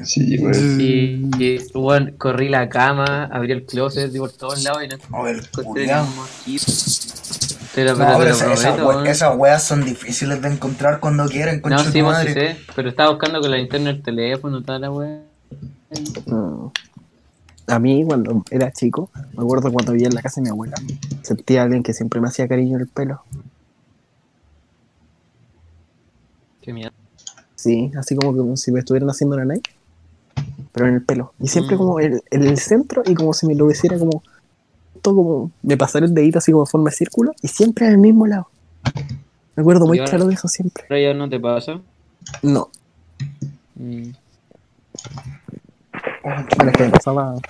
[0.04, 0.80] Sí, weón.
[0.82, 4.96] Y, y weón, corrí la cama, abrí el closet, di por todos lados y no
[5.12, 6.66] Oh, el mosquito.
[7.74, 8.54] Pero, No, pero, pero esa-
[9.08, 12.34] esas we- weas son difíciles de encontrar cuando quieren, No, concha sí, sí madre.
[12.34, 15.20] sé, pero estaba buscando con la linterna el teléfono, toda la weá.
[16.26, 16.72] No.
[17.68, 20.76] A mí, cuando era chico, me acuerdo cuando vivía en la casa de mi abuela,
[21.22, 23.22] sentía a alguien que siempre me hacía cariño en el pelo.
[26.62, 26.92] Qué miedo.
[27.56, 29.68] Sí, así como, como si me estuvieran haciendo la night,
[30.72, 31.34] pero en el pelo.
[31.40, 31.80] Y siempre Mm.
[31.80, 34.24] como en, en el centro y como si me lo hiciera como,
[35.02, 37.94] todo como, me pasara el dedito así como en forma de círculo y siempre en
[37.94, 38.48] el mismo lado.
[39.56, 40.86] Me acuerdo muy claro de eso siempre.
[40.88, 41.82] Pero ya no te pasa.
[42.44, 42.70] No,
[43.76, 44.12] Mm.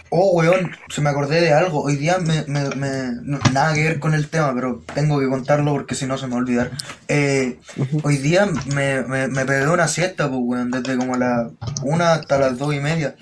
[0.09, 1.81] Oh, weón, se me acordé de algo.
[1.83, 5.27] Hoy día me, me, me- no- nada que ver con el tema, pero tengo que
[5.27, 6.71] contarlo porque si no se me va a olvidar.
[7.07, 7.59] Eh,
[8.03, 11.51] hoy día me, me, me pegué una siesta, pues, weón, desde como las
[11.83, 13.15] una hasta las dos y media.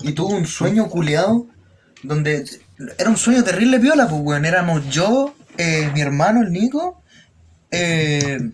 [0.00, 1.46] Y tuve un sueño culeado
[2.02, 2.44] donde
[2.98, 4.44] era un sueño terrible piola, pues, weón.
[4.44, 7.02] Éramos yo, eh, mi hermano, el Nico,
[7.70, 8.50] eh,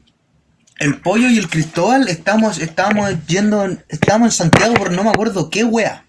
[0.78, 2.08] el pollo y el Cristóbal.
[2.08, 6.02] Estábamos, estábamos yendo, en- estábamos en Santiago por no me acuerdo qué wea.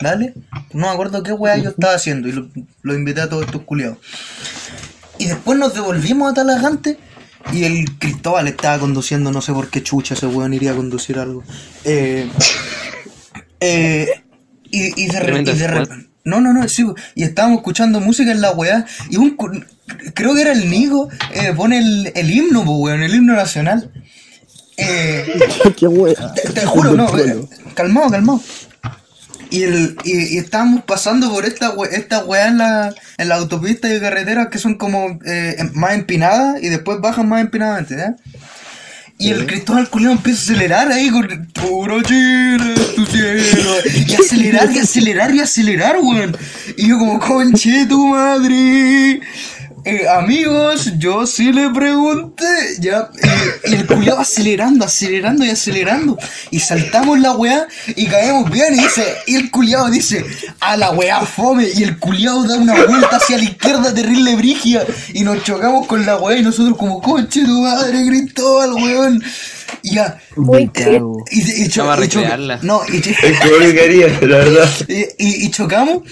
[0.00, 0.34] ¿Dale?
[0.72, 2.48] No me acuerdo qué weá yo estaba haciendo y lo,
[2.82, 3.98] lo invité a todos estos culiados.
[5.18, 6.98] Y después nos devolvimos a Talagante
[7.52, 11.18] y el Cristóbal estaba conduciendo, no sé por qué chucha ese weón iría a conducir
[11.18, 11.42] algo.
[11.84, 12.28] Eh,
[13.60, 14.08] eh,
[14.70, 15.56] y, y de repente.
[15.56, 15.88] squad.
[16.24, 16.84] No, no, no, sí,
[17.14, 19.36] y estábamos escuchando música en la weá y un.
[20.14, 23.90] Creo que era el Nico, eh, pone el, el himno, pues weón, el himno nacional.
[24.76, 25.26] Eh,
[25.76, 26.34] ¡Qué wea!
[26.34, 28.40] te, te juro, no, eh, calmado, calmado.
[29.50, 33.92] Y, el, y, y estábamos pasando por esta, esta weá en la, en la autopista
[33.92, 38.14] y carreteras que son como eh, em- más empinadas y después bajan más empinadamente, ¿ya?
[39.20, 43.74] Y el Cristóbal Culeado empieza a acelerar ahí con puro Chile, tu cielo.
[44.06, 46.36] Y acelerar y acelerar y acelerar, weón.
[46.76, 49.20] Y yo como, conche tu madre.
[49.90, 52.44] Eh, amigos, yo sí le pregunté,
[52.78, 56.18] ya, eh, y el culiao acelerando, acelerando y acelerando,
[56.50, 57.66] y saltamos la weá
[57.96, 60.26] y caemos bien, y dice, y el culiao dice,
[60.60, 64.84] a la weá fome, y el culiao da una vuelta hacia la izquierda terrible brigia,
[65.14, 69.24] y nos chocamos con la weá, y nosotros como, conche tu madre, Cristóbal, weón,
[69.82, 70.18] y ya,
[70.96, 71.24] cago.
[71.30, 72.08] y, y cho- y
[72.62, 74.68] no, y, cho- Es que la verdad.
[74.86, 76.02] y, y- y chocamos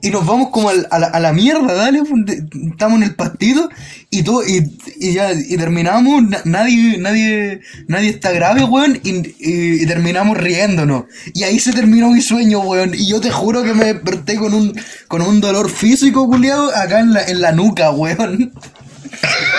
[0.00, 2.38] y nos vamos como al- a, la, a la mierda, dale, pues,
[2.70, 3.68] estamos en el partido
[4.10, 4.64] y todo, y,
[4.98, 10.36] y ya, y terminamos, na- nadie, nadie, nadie está grave, weón, y, y- y terminamos
[10.38, 11.04] riéndonos.
[11.34, 14.54] Y ahí se terminó mi sueño, weón, y yo te juro que me desperté con
[14.54, 14.74] un,
[15.08, 18.52] con un dolor físico, culiado, acá en la, en la nuca, weón.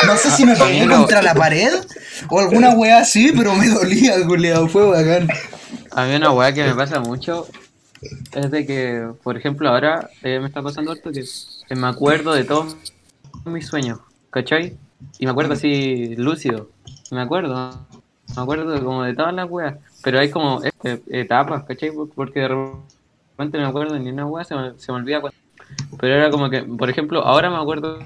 [0.07, 1.71] No sé si me pegué contra la pared
[2.29, 5.29] o alguna weá así, pero me dolía, culiado, fue bacán.
[5.91, 7.47] A mí una weá que me pasa mucho
[8.33, 12.43] es de que, por ejemplo, ahora eh, me está pasando esto que me acuerdo de
[12.43, 12.77] todos
[13.45, 13.99] mis sueños,
[14.29, 14.77] ¿cachai?
[15.19, 16.69] Y me acuerdo así lúcido,
[17.11, 17.71] me acuerdo,
[18.35, 21.91] me acuerdo como de todas las weas, pero hay como eh, etapas, ¿cachai?
[22.15, 25.37] Porque de repente no me acuerdo ni una wea, se me, se me olvida cuando...
[25.99, 27.99] Pero era como que, por ejemplo, ahora me acuerdo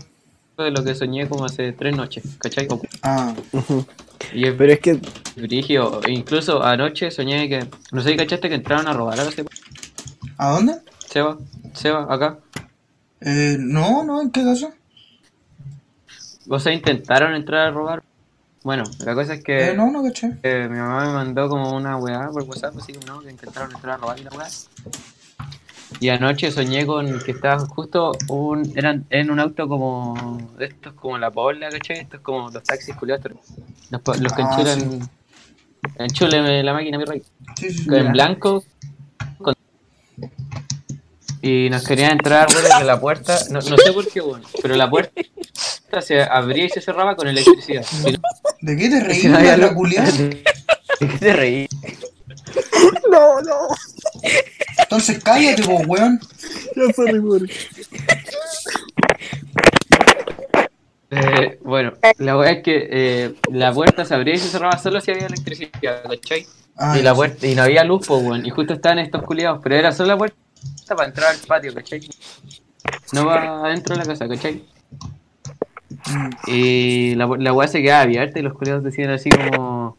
[0.57, 2.67] de lo que soñé como hace tres noches, ¿cachai?
[3.03, 3.35] Ah,
[4.33, 4.99] Y es Pero es que
[5.35, 9.31] Brigio, incluso anoche soñé que, no sé cachaste que entraron a robar a la
[10.38, 10.81] ¿a dónde?
[11.07, 11.38] Seba,
[11.73, 12.39] Seba, acá.
[13.21, 14.71] Eh, no, no, ¿en qué caso?
[16.49, 18.03] O sea, intentaron entrar a robar.
[18.63, 20.38] Bueno, la cosa es que Eh, no, no caché.
[20.43, 23.71] eh, mi mamá me mandó como una weá por WhatsApp, así como no, que intentaron
[23.73, 24.47] entrar a robar y la weá.
[25.99, 31.17] Y anoche soñé con que estaba justo un, eran en un auto como estos como
[31.17, 31.99] la Pola, ¿cachai?
[31.99, 33.25] Estos como los taxis culiados,
[33.89, 35.09] los, que Ah, enchulan,
[35.97, 37.23] enchúleme la máquina, mi rey.
[37.57, 37.95] Sí, sí, sí.
[37.95, 38.63] en blanco
[39.39, 39.56] con-
[41.41, 44.75] y nos querían entrar bueno, que la puerta no, no sé por qué bueno pero
[44.75, 45.21] la puerta
[46.01, 48.19] se abría y se cerraba con electricidad Si no-
[48.61, 49.55] ¿De qué te reí, si no había?
[49.57, 50.43] ¿De
[50.99, 51.67] qué te reí?
[53.11, 53.55] No, no.
[54.79, 56.19] Entonces cállate, pues, weón.
[56.75, 57.41] Ya sorry, por.
[61.09, 64.99] Eh, bueno la verdad es que eh, la puerta se abría y se cerraba solo
[64.99, 66.45] si había electricidad ¿cachai?
[66.75, 69.61] Ah, y la puerta y no había luz pues bueno, y justo estaban estos culiados
[69.63, 70.35] pero era solo la puerta
[70.87, 72.07] para entrar al patio ¿cachai?
[73.13, 74.63] no va adentro de la casa ¿cachai?
[76.47, 79.97] Y la, la weá se quedaba abierta y los colegas decían así como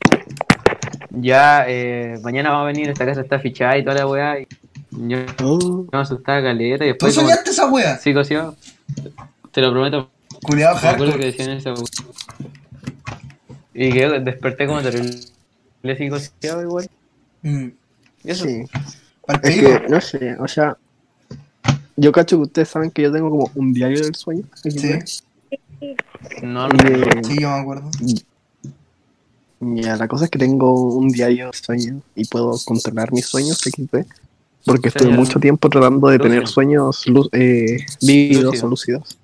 [1.11, 4.47] ya eh, mañana va a venir, esta casa está fichada y toda la weá y
[4.91, 7.99] yo Oh, me asustaba caleta y ¿Tú después como, soñaste esa wea?
[7.99, 8.55] sí coció,
[9.53, 10.11] te lo prometo,
[10.43, 11.75] Culiao me acuerdo que decían eso
[13.75, 15.23] Y que desperté como terrible
[15.97, 16.89] psicoseado igual.
[17.43, 17.69] Mm.
[18.25, 18.45] Y eso.
[18.45, 18.65] Sí.
[19.43, 20.77] Es que, no sé, o sea,
[21.97, 24.45] yo cacho que ustedes saben que yo tengo como un diario del sueño.
[24.63, 24.71] Sí,
[26.43, 26.75] No, no.
[26.89, 27.91] eh, sí, yo me acuerdo.
[29.61, 33.59] Ya, la cosa es que tengo un diario de sueños y puedo controlar mis sueños
[33.59, 34.07] XP.
[34.65, 39.19] Porque estuve mucho tiempo tratando de tener sueños eh, vívidos o lúcidos.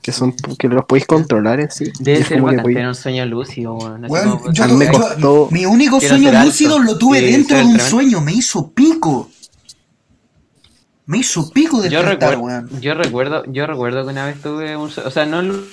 [0.00, 1.90] Que son que los podéis controlar en sí.
[1.98, 5.98] Debe ser como bacán tener un sueño lúcido, como- yo, me yo- costó- mi único
[5.98, 6.44] Quiero sueño alto.
[6.46, 9.28] lúcido lo tuve Sí, dentro de un sueño, me hizo pico.
[11.06, 12.80] Me hizo pico Yo despertar, recuerdo, weón.
[12.80, 15.64] yo recuerdo, yo recuerdo que una vez tuve un, sue- o sea, no lú-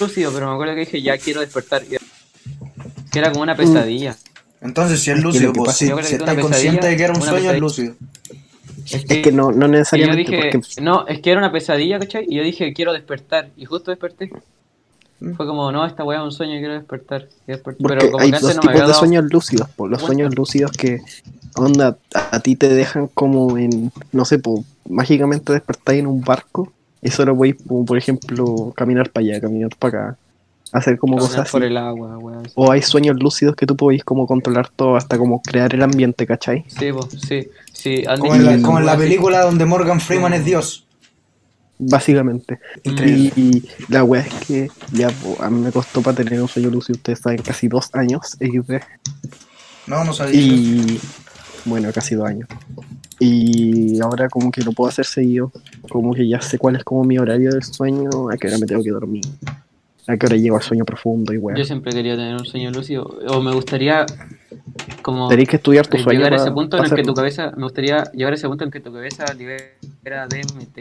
[0.00, 1.82] lúcido, pero me acuerdo que dije ya quiero despertar.
[1.84, 4.16] Que era como una pesadilla.
[4.60, 7.20] Entonces, si es lúcido, pues si, Yo creo si una consciente de que era un
[7.20, 7.94] pesadilla, sueño, es lúcido.
[8.84, 10.30] Es Es que no, no yo necesariamente.
[10.30, 12.24] dije, porque no, es que era una pesadilla, ¿cachai?
[12.28, 13.50] Y yo dije quiero despertar.
[13.56, 14.30] Y justo desperté.
[15.20, 15.34] Mm.
[15.34, 17.28] Fue como, no, esta weá es un sueño, quiero despertar.
[17.46, 17.82] desperté.
[17.82, 19.68] Porque Pero como hay dos no me tipos de dado sueños lúcidos.
[19.70, 19.88] po.
[19.88, 21.00] Los sueños lúcidos que,
[21.58, 26.20] onda, a, a ti te dejan como en, no sé, po, mágicamente despertáis en un
[26.22, 30.18] barco y solo podéis, como, por ejemplo, caminar para allá, caminar para acá,
[30.72, 31.70] hacer como caminar cosas por así.
[31.70, 32.42] el agua, weá.
[32.54, 36.26] O hay sueños lúcidos que tú podéis como controlar todo, hasta como crear el ambiente,
[36.26, 36.64] ¿cachai?
[36.68, 38.04] Sí, po, sí, sí.
[38.18, 40.86] Como en, la, como en la son weas película donde Morgan Freeman es Dios.
[41.78, 42.58] Básicamente.
[42.82, 43.32] Increíble.
[43.36, 46.48] Y, y la wea es que ya po, a mí me costó para tener un
[46.48, 48.82] sueño lúcido, ustedes saben, casi dos años, XD.
[49.86, 50.40] No, no sabía.
[50.40, 51.00] Y
[51.64, 52.48] bueno, casi dos años.
[53.20, 55.50] Y ahora como que lo puedo hacer seguido.
[55.88, 58.66] Como que ya sé cuál es como mi horario del sueño, a qué hora me
[58.66, 59.24] tengo que dormir,
[60.06, 61.64] a qué hora llego al sueño profundo y Yo weón.
[61.64, 63.04] siempre quería tener un sueño lúcido.
[63.28, 64.06] O me gustaría
[65.02, 66.18] como Tenéis que estudiar tu sueño.
[66.18, 68.64] llegar a ese punto en el que tu cabeza, me gustaría llegar a ese punto
[68.64, 70.78] en que tu cabeza libera DMT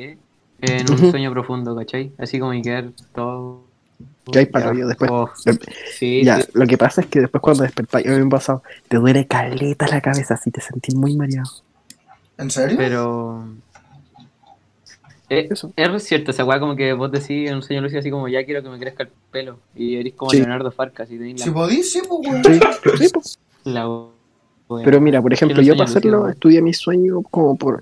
[0.61, 2.11] en un sueño profundo, ¿cachai?
[2.17, 3.66] Así como y quedar todo...
[4.31, 4.71] Que hay para Ya.
[4.71, 5.09] la vida después.
[5.11, 5.57] Oh, Em,
[5.97, 6.49] sí, Ya, sí.
[6.53, 9.87] lo que pasa es que después cuando despertáis, a mí me pasado, te duele caleta
[9.87, 11.49] la cabeza, así te sentís muy mareado.
[12.37, 12.75] ¿En serio?
[12.77, 13.45] Pero...
[15.29, 15.73] Eh, Eso.
[15.75, 18.45] es cierto, esa weá como que vos decís en un sueño lúcido así como ya
[18.45, 20.37] quiero que me crezca el pelo y eres como Sí.
[20.37, 22.43] Leonardo Farcas y tenés Si la, podís, sí, pues, weón.
[22.45, 22.59] Sí,
[22.97, 23.21] sí, po.
[23.65, 24.05] la.
[24.83, 27.81] Pero mira, por ejemplo, yo para hacerlo estudié mi sueño como por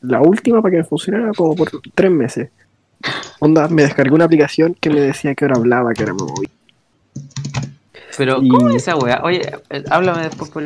[0.00, 2.50] la última para que me funcionara como por tres meses.
[3.40, 6.48] Onda, me descargué una aplicación que me decía que hora hablaba, que hora me movía.
[8.16, 9.20] Pero, Y- ¿cómo es esa weá?
[9.22, 10.62] Oye, eh, háblame después por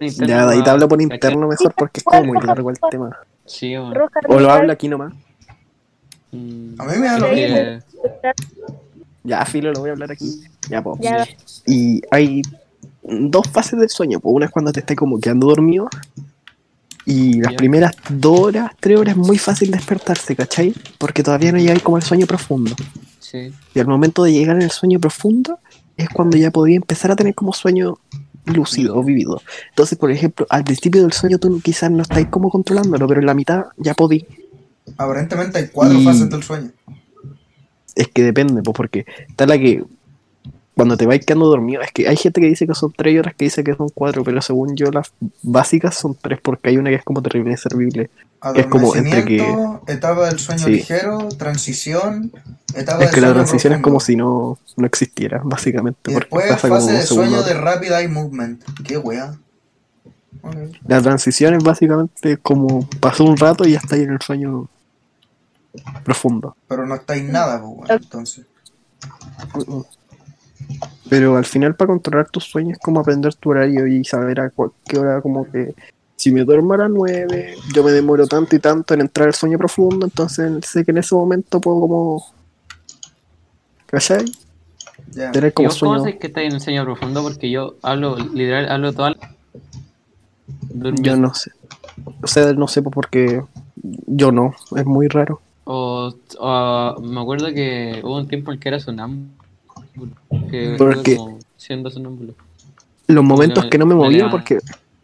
[0.00, 0.26] interno.
[0.26, 3.16] Ya, ahí te hablo por interno mejor porque es como muy largo el tema.
[3.46, 4.08] Sí, bueno.
[4.28, 5.14] O lo hablo aquí nomás.
[6.32, 7.56] Mm, A mí me da lo mismo.
[9.24, 10.42] Ya, filo, lo voy a hablar aquí.
[10.68, 10.98] Ya, po.
[11.00, 11.26] Ya.
[11.66, 12.42] Y hay
[13.02, 14.20] dos fases del sueño.
[14.20, 14.30] po.
[14.30, 15.88] Una es cuando te estás como quedando dormido.
[17.06, 20.74] Y las primeras dos horas, tres horas es muy fácil despertarse, ¿cachai?
[20.98, 22.74] Porque todavía no llegáis como al sueño profundo.
[23.20, 23.52] Sí.
[23.74, 25.60] Y al momento de llegar en el sueño profundo
[25.96, 27.98] es cuando ya podía empezar a tener como sueño
[28.44, 29.40] lúcido o vivido.
[29.70, 33.26] Entonces, por ejemplo, al principio del sueño tú quizás no estáis como controlándolo, pero en
[33.26, 34.26] la mitad ya podí.
[34.96, 36.70] Aparentemente hay cuatro Y- fases del sueño.
[37.94, 39.82] Es que depende, pues porque está la que
[40.76, 43.18] cuando te vais quedando dormido, es que hay gente que dice que son tres y
[43.18, 45.10] otras que dice que son cuatro, pero según yo las
[45.42, 48.10] básicas son tres porque hay una que es como terrible inservible.
[48.54, 49.56] Es como entre que-
[49.86, 50.70] etapa del sueño Sí.
[50.72, 52.30] ligero, transición,
[52.74, 53.82] etapa Es que la transición es profundo.
[53.82, 56.10] como si no, no existiera, básicamente.
[56.10, 58.62] Y Porque después pasa fase como de sueño de rapid eye movement.
[58.84, 59.34] Qué wea.
[60.42, 60.54] Ok.
[60.86, 64.68] La transición es básicamente como pasó un rato y ya está ahí en el sueño
[66.04, 66.54] profundo.
[66.68, 68.44] Pero no estáis nada, pues, weón, entonces.
[71.08, 74.52] Pero al final para controlar tus sueños es como aprender tu horario y saber a
[74.84, 75.74] qué hora como que
[76.16, 79.34] si me duermo a las 9, yo me demoro tanto y tanto en entrar al
[79.34, 82.24] sueño profundo, entonces sé que en ese momento puedo como
[83.86, 84.24] ¿cachai?
[85.12, 85.30] Ya.
[85.30, 85.98] Tener ¿Y como cómo sueño.
[85.98, 87.22] sabés que estás en el sueño profundo?
[87.22, 89.16] Porque yo hablo, literal, hablo toda la...
[90.70, 91.02] durmiendo.
[91.10, 91.50] Yo no sé.
[92.22, 93.42] O sea, no sé porque
[94.06, 95.40] yo no, es muy raro.
[95.64, 99.45] O, o- me acuerdo que hubo un tiempo en que era sonámbulo.
[100.50, 101.16] Que ¿Por estuve qué?
[101.16, 102.34] como siendo sonámbulo.
[103.08, 104.58] Los momentos me- que no me movía porque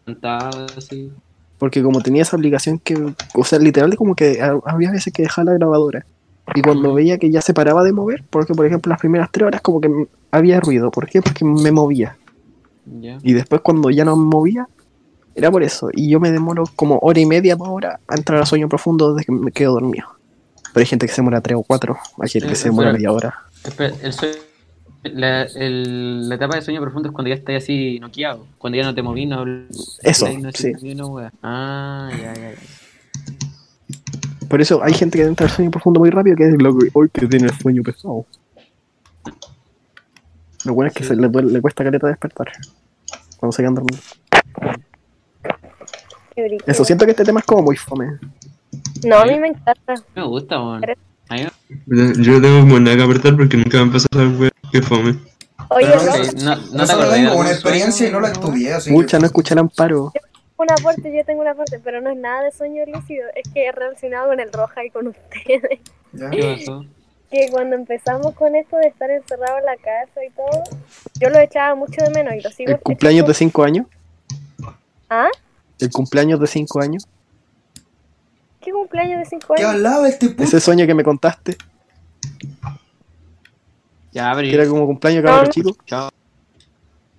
[0.05, 1.11] Cantaba así.
[1.59, 5.23] porque como tenía esa aplicación que, o sea, literal como que ha- había veces que
[5.23, 6.05] dejaba la grabadora.
[6.55, 9.47] Y cuando veía que ya se paraba de mover, porque por ejemplo las primeras tres
[9.47, 9.89] horas como que
[10.33, 11.23] había ruido, ¿por qué?
[11.23, 12.17] Porque me movía.
[13.01, 13.19] Ya.
[13.23, 14.69] Y después cuando ya no me movía,
[15.37, 15.89] era por eso.
[15.93, 19.15] Y yo me demoro como hora y media, dos horas a entrar al sueño profundo
[19.15, 20.07] desde que me quedo dormido.
[20.75, 22.89] Pero hay gente que se demora tres o cuatro, hay gente que Eh, se demora
[22.89, 22.99] espera.
[22.99, 23.35] media hora.
[23.65, 24.35] Espera, el sueño,
[25.03, 28.47] la, el- la etapa de sueño profundo es cuando ya estás así noqueado.
[28.59, 29.45] Cuando ya no te movís, no
[30.03, 30.73] Eso, no sí.
[31.43, 32.57] Ah, ya, ya, ya.
[34.49, 36.89] Por eso hay gente que entra al sueño profundo muy rápido, que es lo que
[36.93, 38.27] hoy que tiene el sueño pesado.
[40.65, 42.53] Lo bueno es que se le, duele- le cuesta caleta despertar.
[43.39, 44.21] Cuando se quedan dormidos.
[46.67, 48.19] Eso, siento que este tema es como muy fome.
[49.05, 49.95] No, a mí me encanta.
[50.15, 50.83] Me gusta, weón.
[51.87, 55.19] Yo nada que apretar porque nunca me han pasado weas que fome.
[55.69, 58.91] Oye, Pero no, no, no te tengo algún una experiencia y no la estudié, así
[58.91, 59.27] Mucha, no que...
[59.27, 60.13] escuchar amparo.
[60.57, 63.27] un aporte, yo tengo un aporte, pero no es nada de sueño lúcido.
[63.35, 65.81] Es que es relacionado con el roja y con ustedes.
[66.13, 66.31] Ya.
[66.31, 66.85] ¿Qué pasó?
[67.31, 70.63] Que cuando empezamos con esto de estar encerrado en la casa y todo,
[71.19, 73.87] yo lo echaba mucho de menos y lo sigo El cumpleaños de 5 años.
[75.09, 75.29] ¿Ah?
[75.79, 77.07] El cumpleaños de 5 años.
[78.63, 79.75] ¿Qué cumpleaños de 5 ¿Qué años?
[79.75, 80.45] hablaba este puto?
[80.45, 81.57] Ese sueño que me contaste.
[84.13, 85.51] Ya, pero Que era como cumpleaños cabrón No.
[85.51, 85.77] chico.
[85.87, 86.11] Chao.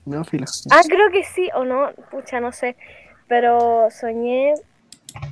[0.06, 0.46] No, fila.
[0.72, 2.76] Ah, creo que sí, o no, pucha, no sé.
[3.28, 4.54] Pero soñé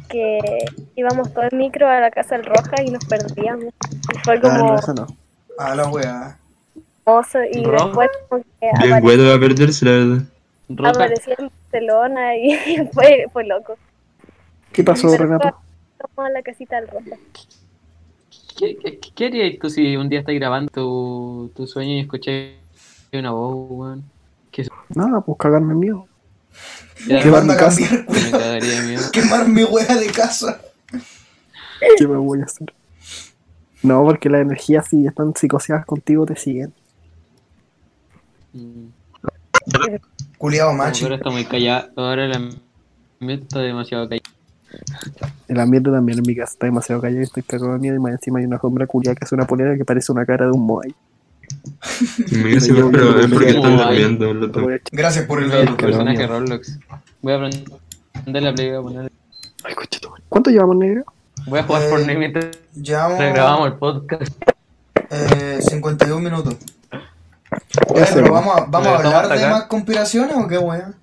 [0.09, 0.39] que
[0.95, 3.66] íbamos todo en micro a la casa del Roja y nos perdíamos.
[4.14, 5.07] Y fue Ah, como no, eso no.
[5.57, 7.86] A la hermoso y Roja.
[7.86, 8.93] después como que Bien
[9.30, 10.24] va a perderse, la verdad.
[10.70, 10.89] Roja.
[10.91, 12.55] aparecí en Barcelona y
[12.93, 13.78] fue, fue loco.
[14.72, 15.53] ¿Qué pasó, Renato?
[16.16, 16.89] Fuimos a la casita del.
[18.58, 22.58] ¿Qué, qué, qué harías tú si un día estás grabando tu, tu sueño y escuché
[23.14, 24.04] una voz, weón?
[24.52, 26.08] ¿Qué Nada, pues cagarme en miedo.
[27.08, 27.82] Ya, ¿Qué va a mi casa?
[29.12, 30.62] Quemar mi weá de casa.
[31.97, 32.74] ¿Qué me voy a hacer?
[33.82, 36.74] No, porque las energías si están psicoseadas contigo te siguen.
[38.54, 38.88] Mm.
[40.38, 41.06] Culeado macho.
[41.06, 41.91] ahora está muy callado.
[41.95, 42.34] Ahora el
[43.20, 44.41] ambiente está demasiado callado.
[45.47, 47.99] El ambiente también en mi casa está demasiado callado y estoy cagado de miedo y
[47.99, 50.51] más encima hay una sombra culiada que es una polera que parece una cara de
[50.51, 50.93] un moai.
[52.30, 54.80] Pero es porque están durmiendo.
[54.91, 55.76] Gracias por el dato.
[55.78, 56.26] personaje.
[56.28, 56.80] Roblox.
[57.22, 57.49] Voy a
[58.24, 59.11] prender la play, voy a poner.
[59.63, 60.24] Ay, coche, tu madre.
[60.30, 61.03] ¿Cuánto llevamos, negro?
[61.47, 62.45] Voy a jugar Eh, Fortnite mientras
[62.76, 64.32] Llevamos grabamos el podcast.
[65.09, 66.55] eh, 51 minutos.
[66.89, 66.99] ¿Qué
[67.89, 68.22] Oye, hacemos?
[68.22, 70.93] pero vamos a, vamos a hablar de más conspiraciones o qué weá.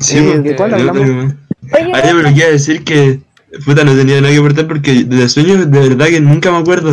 [0.00, 1.34] Sí, Eh, ¿de cuál hablamos?
[1.72, 3.20] Oye, Ah, ya, pero quiero decir que
[3.64, 6.92] puta no tenía nada que aportar porque de sueños de verdad que nunca me acuerdo.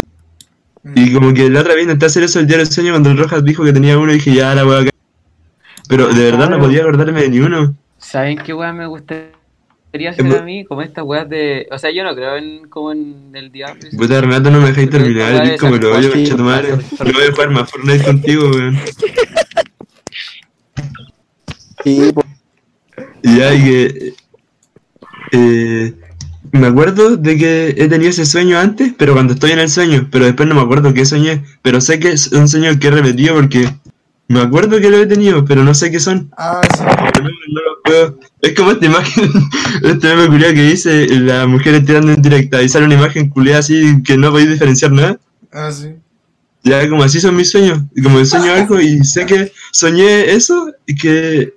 [0.95, 3.17] Y como que la otra vez intenté hacer eso el día del sueño cuando el
[3.17, 4.91] Rojas dijo que tenía uno y dije ya la voy a caer.
[5.87, 7.75] Pero de verdad no podía acordarme de ni uno.
[7.97, 9.31] ¿Saben qué weá me gustaría
[10.09, 10.65] hacer mu- a mí?
[10.65, 11.67] Como estas weas de.
[11.71, 13.81] O sea, yo no creo en como en el diablo.
[13.97, 16.69] Puta Renato no me dejáis Pero terminar, lo San odio, Juan, concha tu madre.
[16.69, 18.77] No voy a jugar más Fortnite contigo, weón.
[21.83, 22.27] Sí, pues,
[23.23, 24.13] Y ya, y que.
[25.33, 25.93] Eh,
[26.51, 30.07] me acuerdo de que he tenido ese sueño antes, pero cuando estoy en el sueño,
[30.11, 31.43] pero después no me acuerdo qué soñé.
[31.61, 33.67] Pero sé que es un sueño que he repetido porque
[34.27, 36.31] me acuerdo que lo he tenido, pero no sé qué son.
[36.37, 36.83] Ah, sí.
[36.83, 38.19] No, no lo puedo.
[38.41, 39.29] Es como esta imagen,
[39.83, 43.59] este meme culiao que dice las mujeres tirando en directa y sale una imagen culiada
[43.59, 45.19] así que no podéis diferenciar nada.
[45.51, 45.95] Ah, sí.
[46.63, 47.79] Ya como así son mis sueños.
[48.01, 51.53] Como sueño algo y sé que soñé eso y que.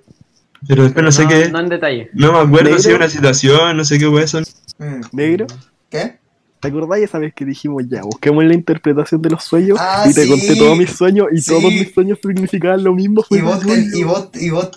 [0.67, 1.49] Pero después no, sé qué.
[1.49, 2.09] No en detalle.
[2.13, 2.79] No me acuerdo Negro.
[2.79, 4.43] si es una situación, no sé qué puede son.
[4.79, 5.01] Mm.
[5.11, 5.47] negro.
[5.89, 6.17] ¿Qué?
[6.59, 8.01] ¿Te acordás esa vez que dijimos ya?
[8.01, 10.29] Busquemos la interpretación de los sueños Ah, y te sí.
[10.29, 11.51] conté todos mis sueños y Sí.
[11.51, 13.21] todos mis sueños significaban lo mismo.
[13.23, 13.83] fue Y vos, sueño.
[13.95, 14.71] y vos, y vos,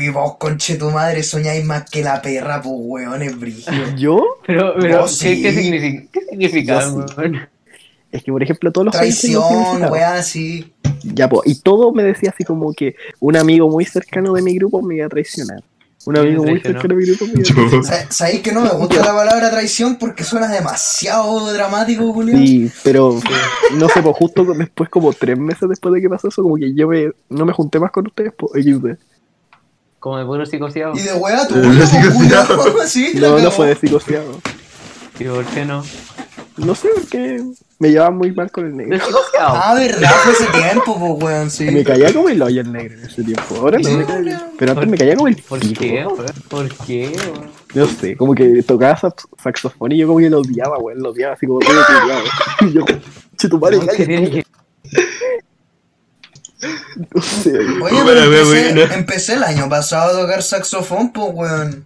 [0.00, 3.62] y vos, conche tu madre, soñáis más que la perra, pues weón, es brillo.
[3.96, 4.24] ¿Yo?
[4.44, 5.42] Pero, pero Vos ¿qué, sí.
[5.42, 6.02] ¿qué significa?
[6.12, 7.14] ¿Qué significa, Yo sí.
[7.16, 7.48] weón?
[8.14, 9.42] Es que, por ejemplo, todos los Traición,
[9.90, 10.72] weá, sí.
[11.02, 14.54] Ya, po, y todo me decía así como que un amigo muy cercano de mi
[14.54, 15.64] grupo me iba a traicionar.
[16.06, 17.84] Un amigo muy cercano de mi grupo me iba a traicionar.
[17.84, 22.46] Sa- Sabéis que no me gusta la palabra traición porque suena demasiado dramático, Julián.
[22.46, 23.18] Sí, pero
[23.72, 26.72] no sé, pues justo después, como tres meses después de que pasó eso, como que
[26.72, 28.96] yo me, no me junté más con ustedes, pues XD.
[29.98, 30.94] Como de puro psicoseado.
[30.96, 34.40] Y de weá, la No, no fue de psicoseado.
[35.18, 35.82] ¿Y por qué no?
[36.56, 37.42] No sé, porque
[37.80, 39.06] me llevaba muy mal con el De negro.
[39.40, 41.64] Ah, verdad, fue ese tiempo, pues weón, sí.
[41.64, 43.56] Me caía como el hoyo el negro en ese tiempo.
[43.56, 44.04] Ahora no Sí, me.
[44.04, 44.42] Julián.
[44.58, 45.80] Pero antes me caía como el ¿Por pico.
[45.80, 46.16] qué, weón?
[46.48, 47.50] ¿Por qué, weón?
[47.74, 51.02] No sé, como que tocaba sax- saxofón y yo como que lo odiaba, weón.
[51.02, 51.74] Lo odiaba así como todo.
[52.60, 52.84] Y yo,
[53.36, 54.44] che, tu madre, ¿Qué cállate.
[57.14, 57.50] No sé.
[57.58, 61.84] Oye, pero empecé, empecé el año pasado a tocar saxofón, pues weón.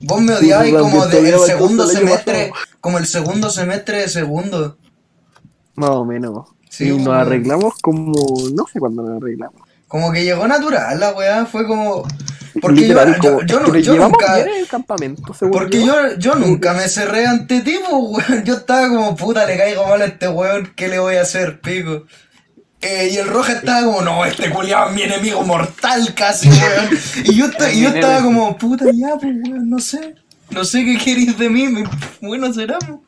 [0.00, 4.76] Vos me odiabas Sí, como del odiaba segundo semestre, como el segundo semestre de segundo.
[5.74, 6.48] Más o menos.
[6.68, 8.12] Sí, y nos arreglamos como.
[8.54, 9.66] No sé cuándo nos arreglamos.
[9.88, 12.04] Como que llegó natural la weá, fue como...
[12.60, 14.40] Porque Literal, yo, nunca...
[14.40, 18.44] el campamento, Porque yo, yo nunca me cerré ante ti, pues, weón.
[18.44, 21.60] Yo estaba como, puta, le caigo mal a este weón, ¿qué le voy a hacer,
[21.60, 22.04] pico?
[22.86, 26.88] Eh, y el roja estaba como, no, este culiado es mi enemigo mortal casi, weón.
[27.24, 30.14] Y yo, y yo estaba como, puta, ya, pues, weón, no sé.
[30.50, 31.66] No sé qué queréis de mí,
[32.20, 33.00] bueno, seramos.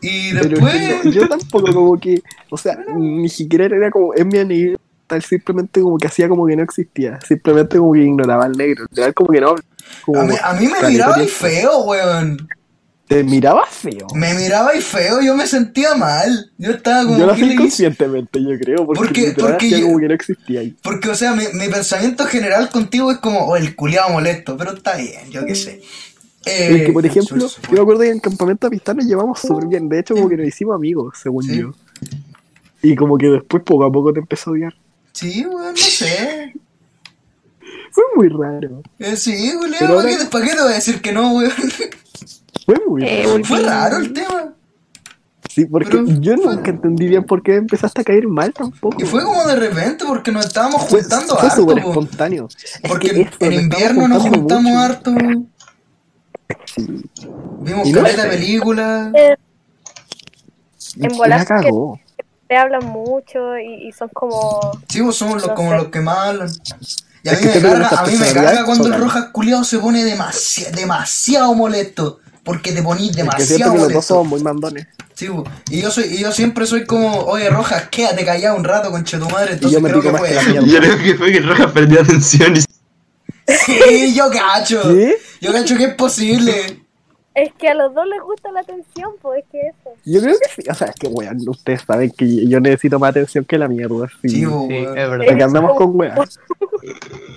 [0.00, 1.04] Y Pero después...
[1.04, 4.78] yo, yo tampoco como que, o sea, ni siquiera era como, es mi amigo,
[5.10, 7.18] él simplemente como que hacía como que no existía.
[7.26, 8.86] Simplemente como que ignoraba al negro.
[8.90, 9.56] Literal como que no.
[10.04, 12.48] como A mí, a mí me miraba y feo, weón.
[13.08, 14.06] Te miraba feo.
[14.14, 16.52] Me miraba y feo, yo me sentía mal.
[16.58, 19.98] Yo estaba como Yo lo ¿qué hacía inconscientemente, yo creo, porque, Porque- porque yo- como
[19.98, 20.76] que no existía ahí.
[20.82, 24.74] Porque, o sea, mi, mi pensamiento general contigo es como, oh, el culiado molesto, pero
[24.74, 25.80] está bien, yo qué sé.
[26.44, 29.06] Eh, Es que, por ejemplo, yo me acuerdo que en el campamento de Pistán nos
[29.06, 29.88] llevamos súper bien.
[29.88, 31.58] De hecho, como que nos hicimos amigos, según Sí.
[31.58, 31.72] yo.
[32.82, 34.74] Y como que después poco a poco te empezó a odiar.
[35.12, 36.52] Sí, weón, no sé.
[37.90, 38.82] Fue muy raro.
[38.98, 41.32] Eh, sí, Pero culiado, ahora- ¿para qué, ¿para qué te voy a decir que no,
[41.32, 41.52] weón?
[42.68, 43.44] Fue muy Eh, raro.
[43.44, 44.52] Fue raro el tema.
[45.48, 49.02] Sí, porque pero- yo nunca entendí bien por qué empezaste a caer mal tampoco.
[49.02, 51.88] Y fue como de repente, porque nos estábamos Fue, juntando fue harto, súper po.
[51.88, 52.48] espontáneo.
[52.62, 54.78] Es Porque que en, invierno nos juntamos mucho.
[54.78, 55.14] harto.
[56.66, 57.02] Sí.
[57.60, 58.36] Vimos no caleta de sé.
[58.36, 59.12] películas.
[60.96, 61.98] En bolas la cagó.
[62.48, 64.60] Te hablan mucho y, y son como.
[64.88, 65.76] Sí, vos somos los, No como sé.
[65.76, 66.48] los que más hablan.
[67.22, 69.00] Y a mí me carga, nuestras a mí me carga cuando el chocan.
[69.00, 72.20] roja culiado se pone demasiado, demasiado molesto.
[72.48, 74.86] Porque te ponís Es que siento demasiado que los dos somos muy mandones.
[75.12, 75.28] Sí,
[75.68, 79.04] y yo soy, y yo siempre soy como, oye Rojas, quédate callado un rato con
[79.04, 80.30] tu madre, entonces yo me creo que fue.
[80.54, 82.60] Yo creo que fue que Roja perdió atención y
[83.66, 84.80] Sí, yo cacho.
[84.82, 85.18] ¿Qué?
[85.42, 86.80] Yo cacho que es posible.
[87.42, 89.90] Es que a los dos les gusta la atención, pues es que eso.
[90.04, 90.68] Yo creo que sí.
[90.70, 94.08] O sea, es que, weón, ustedes saben que yo necesito más atención que la mierda.
[94.22, 94.28] Sí.
[94.28, 94.98] Sí, Sí, weón.
[94.98, 95.26] es verdad.
[95.26, 96.38] Porque andamos con weas.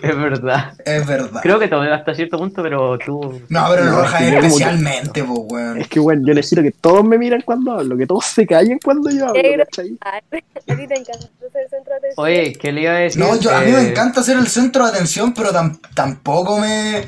[0.04, 0.74] Es verdad.
[0.86, 1.42] es verdad.
[1.44, 3.42] Creo que tomé hasta cierto punto, pero tú.
[3.50, 5.78] No, pero No, Rojas es especialmente, po, weón.
[5.80, 8.80] Es que, weón, yo necesito que todos me miren cuando hablo, que todos se callen
[8.84, 9.42] cuando yo hablo.
[10.02, 11.20] A ti te encanta
[11.52, 12.26] ser el centro de atención.
[12.26, 13.22] Oye, ¿qué le iba a decir?
[13.22, 16.58] No, yo, a mí Eh, me encanta ser el centro de atención, pero tam- tampoco
[16.60, 17.04] me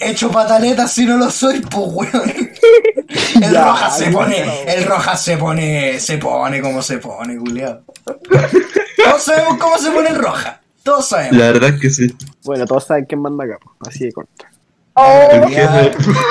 [0.00, 2.15] echo pataletas si no lo soy, pues weón.
[3.42, 7.82] El Ya, roja se pone, el roja se pone, se pone como se pone, culiao.
[8.04, 10.60] Todos sabemos cómo se pone el roja.
[10.82, 11.36] Todos sabemos.
[11.36, 12.14] la verdad es que sí.
[12.44, 14.50] Bueno, todos saben quién manda acá, así de contra.
[14.94, 15.28] Oh.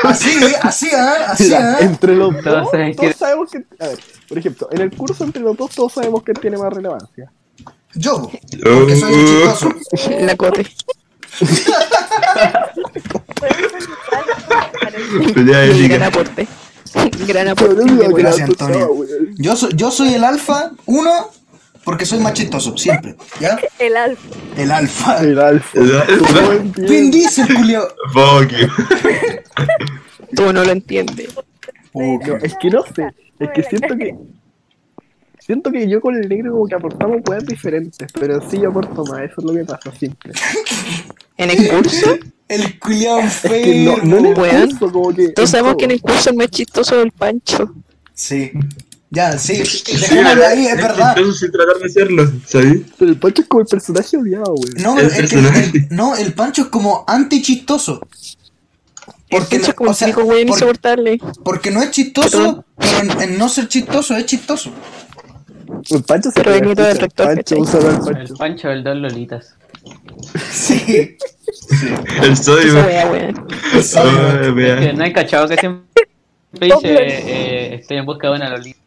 [0.03, 1.15] Así, así, ¿ah?
[1.27, 1.77] Así, ¿ah?
[1.81, 3.57] entre los Todos dos, todos que- sabemos que...
[3.79, 6.73] A ver, por ejemplo, en el curso entre los dos todos sabemos quién tiene más
[6.73, 7.31] relevancia.
[7.93, 8.31] Yo, po,
[8.63, 9.69] porque soy el chistoso.
[10.21, 10.65] La cote.
[15.87, 16.47] Gran aporte.
[17.27, 17.83] Gran aporte.
[18.13, 18.89] Gracias, Antonio.
[19.37, 21.31] Yo soy, yo soy el alfa, uno,
[21.83, 23.15] porque soy más chistoso, siempre.
[23.39, 23.59] ¿Ya?
[23.79, 24.27] el alfa.
[24.57, 25.17] El alfa.
[25.17, 25.79] El alfa.
[25.79, 26.53] El alfa.
[26.77, 27.81] Vin Diesel, you.
[30.35, 31.29] Tú no lo entiendes.
[31.93, 33.07] Oh, es que no sé.
[33.39, 34.15] Es que siento que.
[35.45, 39.03] Siento que yo con el negro como que aportamos weas diferentes, pero sí yo aporto
[39.05, 40.33] más, eso es lo que pasa, simple.
[41.37, 42.17] En el curso,
[42.47, 44.69] El culiao Es que no, no en el Weón.
[44.69, 45.27] curso, como que.
[45.29, 45.77] todos en sabemos todo.
[45.79, 47.75] que en el curso el más chistoso es el Pancho.
[48.13, 48.51] Sí.
[49.11, 49.53] Ya, sí.
[49.53, 51.15] Ahí, es es verdad.
[51.37, 52.77] sin tratar de hacerlo, ¿sabes?
[52.97, 54.73] Pero el Pancho es como el personaje odiado, weón.
[54.79, 55.71] No, El es que personaje.
[55.73, 57.99] el, no, el Pancho es como anti-chistoso.
[59.29, 61.19] Porque, no- es como o el sea, típico weón por- insoportable.
[61.43, 64.71] porque no es chistoso, pero en, en no ser chistoso es chistoso.
[65.91, 68.35] El Pancho se Benito del rector, Pancho, saludo al El Pancho.
[68.35, 69.55] Pancho del dos Lolitas.
[70.51, 71.17] Sí.
[72.23, 72.73] El sodio.
[72.73, 73.47] Weón.
[73.75, 76.07] Es que no hay cachado que siempre
[76.53, 78.79] dice eh, estoy en busca de una Lolita.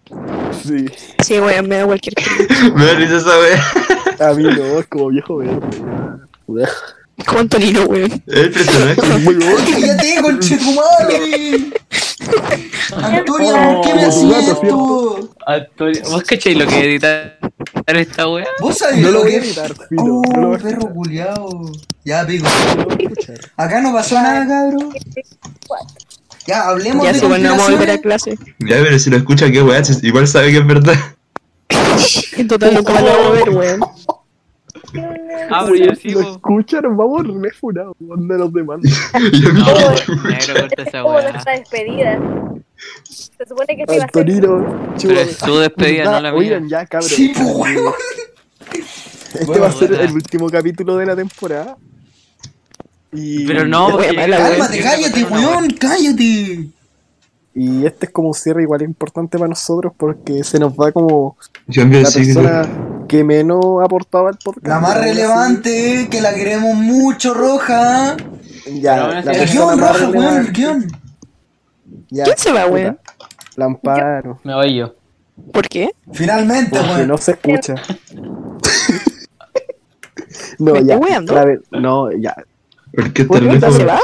[0.62, 0.86] Sí.
[1.22, 2.30] Sí, weón, me da cualquier cosa.
[2.74, 3.64] Me da risa esa wea.
[4.30, 5.60] A mí no, es como viejo verde.
[6.48, 6.68] ya.
[7.26, 8.22] Como Antonino, weón.
[8.26, 9.18] El personaje.
[9.20, 9.56] Muy bueno.
[9.70, 11.72] ¡Cállate, conchetumare!
[12.96, 15.30] Antonio, ¿por qué me gato, esto?
[15.46, 17.38] Antonio, ¿Vos cacháis lo que editar
[17.86, 18.46] esta wea?
[18.60, 19.74] ¿Vos sabés No lo voy que a editar.
[19.96, 21.72] Oh, No lo voy a perro culiao.
[22.04, 22.46] Ya, pico.
[22.76, 23.08] Voy.
[23.56, 24.92] Acá no pasó nada, cabrón.
[26.46, 28.38] Ya, hablemos Ya de igual no vamos a volver a clase.
[28.58, 29.84] Ya, pero si lo escucha, qué wea.
[29.84, 30.94] si Igual sabe que es verdad.
[32.36, 33.80] En total nunca lo vamos a ver, weón.
[35.50, 37.96] Ah, pero yo si lo escuchan, vamos refunados.
[37.98, 38.92] ¿Dónde los demandan?
[39.54, 42.18] No, como nuestra despedida.
[43.02, 44.02] Se supone que se.
[44.02, 46.40] Antonino, Pero es su despedida, no la mía.
[46.40, 47.10] Oigan, ya, cabrón.
[47.10, 47.94] Sí, pues, weón.
[49.34, 51.76] Este Bueno, va a ser el último capítulo de la temporada.
[53.12, 56.68] Y, Pero no, porque Cálmate, cállate, weón, cállate.
[57.54, 61.36] y este es como un cierre igual importante para nosotros porque se nos va como
[61.66, 62.68] Yo envío la persona
[63.08, 64.66] que menos aportaba al podcast.
[64.66, 68.16] La más sí, relevante, que la queremos mucho, Roja.
[68.70, 70.86] Ya, la El guion, Roja, weón, el guion.
[72.10, 72.98] Ya, ¿Quién se va, weón?
[73.56, 74.38] La amparo.
[74.44, 74.94] Me voy yo.
[75.52, 75.90] ¿Por qué?
[76.12, 77.08] Finalmente, Porque weón.
[77.08, 77.74] no se escucha.
[80.58, 80.98] no, ¿Me ya.
[80.98, 82.34] ver- no, ya.
[82.92, 83.24] ¿Por qué.
[83.24, 84.00] ¿Se va?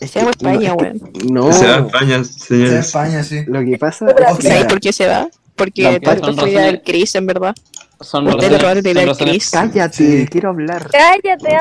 [0.00, 1.00] Se va a España, weón.
[1.30, 2.86] No, Se va a España, Se señores.
[2.86, 3.44] España, sí.
[3.46, 5.28] lo que pasa es que ¿Sabes por qué se va?
[5.54, 7.54] Porque La todo esto Son fue idea razones- del Chris, en verdad.
[8.00, 9.50] Son Usted le robaron la idea son razones- Chris.
[9.50, 10.26] Cállate, Sí.
[10.30, 10.88] quiero hablar.
[10.90, 11.58] Cállate,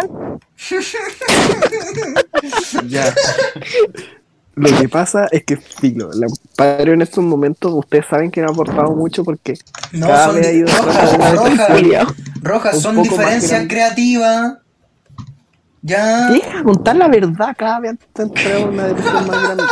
[2.88, 3.14] Ya.
[4.56, 8.48] Lo que pasa es que, filo, la Amparo en estos momentos, ustedes saben que me
[8.48, 9.56] ha aportado mucho porque
[9.92, 12.06] No, cada son vez ha ido rojas, de
[12.42, 14.54] rojas, son diferencias creativas.
[15.82, 16.30] Ya.
[16.30, 19.64] Deja contar la verdad, cada vez te entrado en una depresión más grande.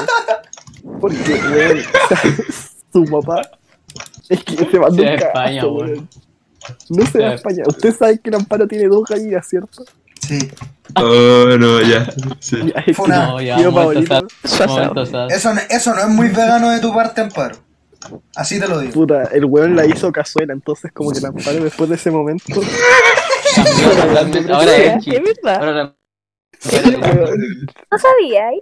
[1.00, 1.78] Porque, weón,
[2.94, 3.42] su papá
[4.30, 6.10] es que se mandó Se un va a España, weón.
[6.90, 7.64] No se va España.
[7.68, 9.84] Usted sabe que el Amparo tiene dos gallinas, ¿cierto?
[10.22, 10.38] Sí.
[10.96, 12.08] Oh, no, ya.
[12.40, 12.58] Sí.
[12.74, 14.28] Ya, es Fue que una- No, ya, momento momento.
[15.30, 17.58] Eso, no- eso no es muy vegano de tu parte, Amparo.
[18.36, 18.94] Así te lo digo.
[18.94, 22.62] Puta, el weón la hizo cazuela, entonces como que el Amparo después de ese momento.
[24.52, 25.56] Ahora Es verdad.
[25.58, 25.96] Ahora la-
[27.92, 28.62] ¿No sabíais?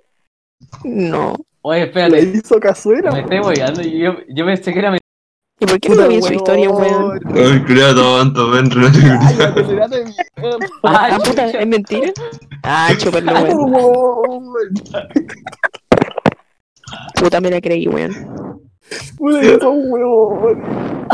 [0.84, 1.36] No.
[1.64, 2.22] Oye, la espérate.
[2.22, 3.12] hizo cazuela.
[3.12, 3.82] Me estoy boyando.
[3.82, 4.92] y Yo, yo pensé que era
[5.62, 7.20] ¿Y por qué no vi su historia, weón?
[7.36, 8.70] Ay, cuidado, tonto, ven.
[10.84, 12.12] Ah, Ah, puta, ¿es mentira?
[12.64, 14.54] Ah, chúpalo, weón.
[17.14, 18.12] Puta, me la creí, weón.
[19.18, 21.08] Puta, eso, weón.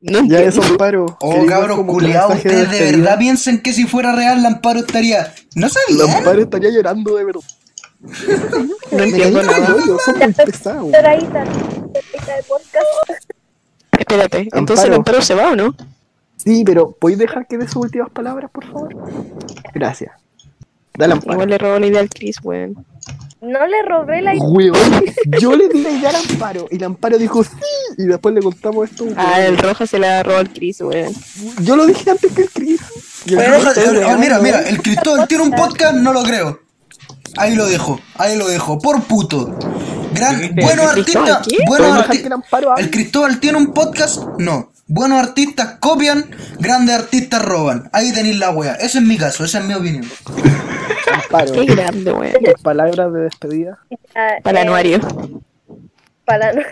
[0.00, 1.06] No Ya eso, Amparo.
[1.20, 5.34] Oh, cabros culiados, ustedes de verdad piensan que si fuera real, la Amparo estaría.
[5.56, 6.18] ¿No El sabían?
[6.18, 7.40] Amparo estaría llorando de verdad.
[8.92, 9.70] No entiendo nada.
[9.70, 9.88] muy
[10.86, 11.02] de
[12.46, 13.35] podcast.
[14.08, 15.20] Espérate, entonces el Amparo.
[15.22, 15.74] Se va o no?
[16.36, 18.94] Sí, pero ¿podéis dejar que dé sus últimas palabras, por favor?
[19.74, 20.12] Gracias.
[20.96, 21.32] Dale, Amparo.
[21.32, 22.86] Igual le robó la idea al Chris, weón.
[23.40, 24.44] No le robé la idea.
[24.46, 24.74] Weón,
[25.40, 27.50] yo le di la idea al Amparo y el Amparo dijo sí
[27.98, 29.06] y después le contamos esto.
[29.16, 29.64] Ah, el weón.
[29.64, 31.12] Roja se la robó al Chris, weón.
[31.62, 32.80] Yo lo dije antes que el Chris.
[33.26, 34.42] Y el el- weón, mira, weón.
[34.42, 36.60] mira, el Cristóbal tiene un podcast, no lo creo.
[37.38, 39.58] Ahí lo dejo, ahí lo dejo, por puto.
[40.16, 44.22] Gran, buenos ¿El Cristóbal artistas, buenos ¿Puedes dejar arti- que el Cristóbal tiene un podcast,
[44.38, 44.72] no.
[44.88, 47.88] Buenos artistas copian, grandes artistas roban.
[47.92, 48.74] Ahí tenéis la wea.
[48.74, 50.04] Ese es mi caso, esa es mi opinión.
[51.12, 52.12] Amparo, Qué grande,
[52.44, 53.78] tus palabras de despedida.
[54.14, 55.00] Ah, Para eh, anuario.
[56.24, 56.62] Para no.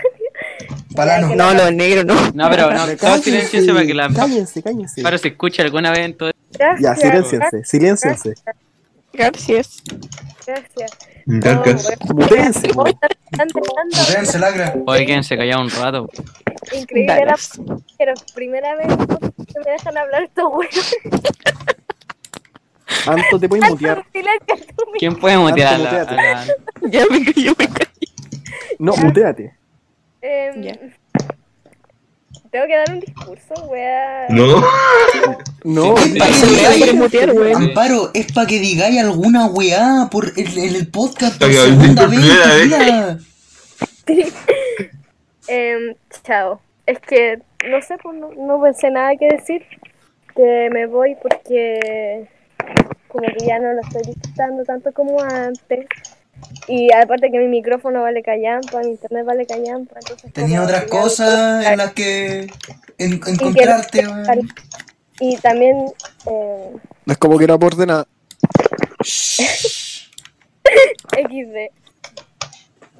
[0.95, 1.35] Para no.
[1.35, 2.15] No, lo negro no.
[2.35, 5.01] No, pero no, todo Cállense, silencioso para que la Cállense, cállense.
[5.01, 6.81] Amparo se escuche alguna vez en todo Gracias.
[6.81, 8.35] Ya, silenciense, silenciense.
[9.13, 9.83] Gracias.
[10.47, 10.91] Gracias.
[11.27, 12.15] Andando, andando.
[13.99, 14.75] Mutéense, lacra.
[14.87, 16.11] Oye, quédense callados un rato.
[16.73, 17.61] Increíble la Dalas.
[17.99, 20.97] pero primera vez que me dejan hablar estos güeyes.
[23.07, 24.05] Anto, te puedes mutear.
[24.99, 26.47] ¿Quién puede mutear a la, a la-
[26.83, 27.91] Ya me cayó, me cayó.
[28.79, 29.55] No, muteate.
[30.21, 30.79] Em, Ya.
[32.55, 34.27] Tengo que dar un discurso, wea.
[34.29, 34.63] No.
[35.65, 37.63] No, Sí, sí, Pa' que Se me digáis- da por mutear, weón.
[37.65, 42.21] Amparo, es para que digáis alguna weá por el, el, el podcast por segunda vez.
[42.21, 43.25] primera vez.
[44.05, 44.27] tía.
[45.49, 46.61] Em, chao.
[46.87, 49.63] Es que, no sé, pues no, no pensé nada que decir.
[50.37, 52.29] Que me voy porque
[53.09, 55.87] como que ya no lo estoy disfrutando tanto como antes.
[56.69, 59.97] Y aparte que mi micrófono vale callampa, mi internet vale callampa.
[60.01, 62.41] Entonces Tenía otras cosas en las que
[62.99, 64.05] en- y que- encontrarte.
[65.21, 65.87] Y también
[66.27, 66.71] eh,
[67.07, 68.07] no es como que no aporte nada.
[71.13, 71.71] XD.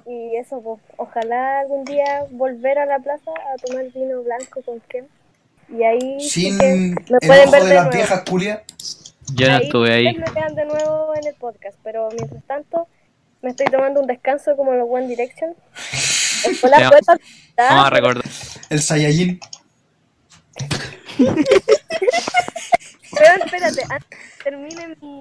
[0.07, 4.81] Y eso, pues, ojalá algún día volver a la plaza a tomar vino blanco con
[4.89, 5.09] Ken.
[5.71, 7.91] Y ahí sí Sin el me pueden ojo ver de de las nuevo.
[7.97, 8.61] viejas culias.
[9.35, 10.15] Yo no estuve ahí.
[10.19, 12.87] me vean de nuevo en el podcast, pero mientras tanto
[13.45, 15.55] me estoy tomando un descanso como los One Direction.
[16.47, 16.91] Después la Ya.
[16.91, 17.17] puerta
[17.57, 18.25] Vamos a recordar.
[18.71, 19.39] El Saiyajin.
[23.17, 25.21] Pero espérate, antes que termine mi,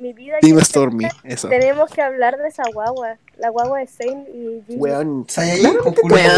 [0.00, 0.36] mi vida.
[0.40, 1.48] Dime Stormy, eso.
[1.48, 4.78] Tenemos que hablar de esa guagua, la guagua de Zane y Gigi.
[4.78, 5.26] Weón.
[5.28, 5.76] Saiyajin,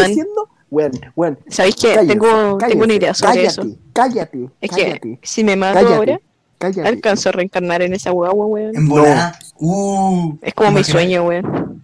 [0.07, 0.49] diciendo.
[0.69, 1.39] Weón, weón.
[1.47, 1.97] ¿Sabéis qué?
[2.05, 3.63] Tengo, tengo una idea sobre cállate, eso.
[3.93, 6.21] Cállate, Es que cállate, si me mato cállate, ahora,
[6.59, 6.87] cállate.
[6.87, 8.75] alcanzo a reencarnar en esa guagua, weón.
[8.75, 9.39] En volada.
[9.57, 11.81] Uh, Es como mi sueño, weón.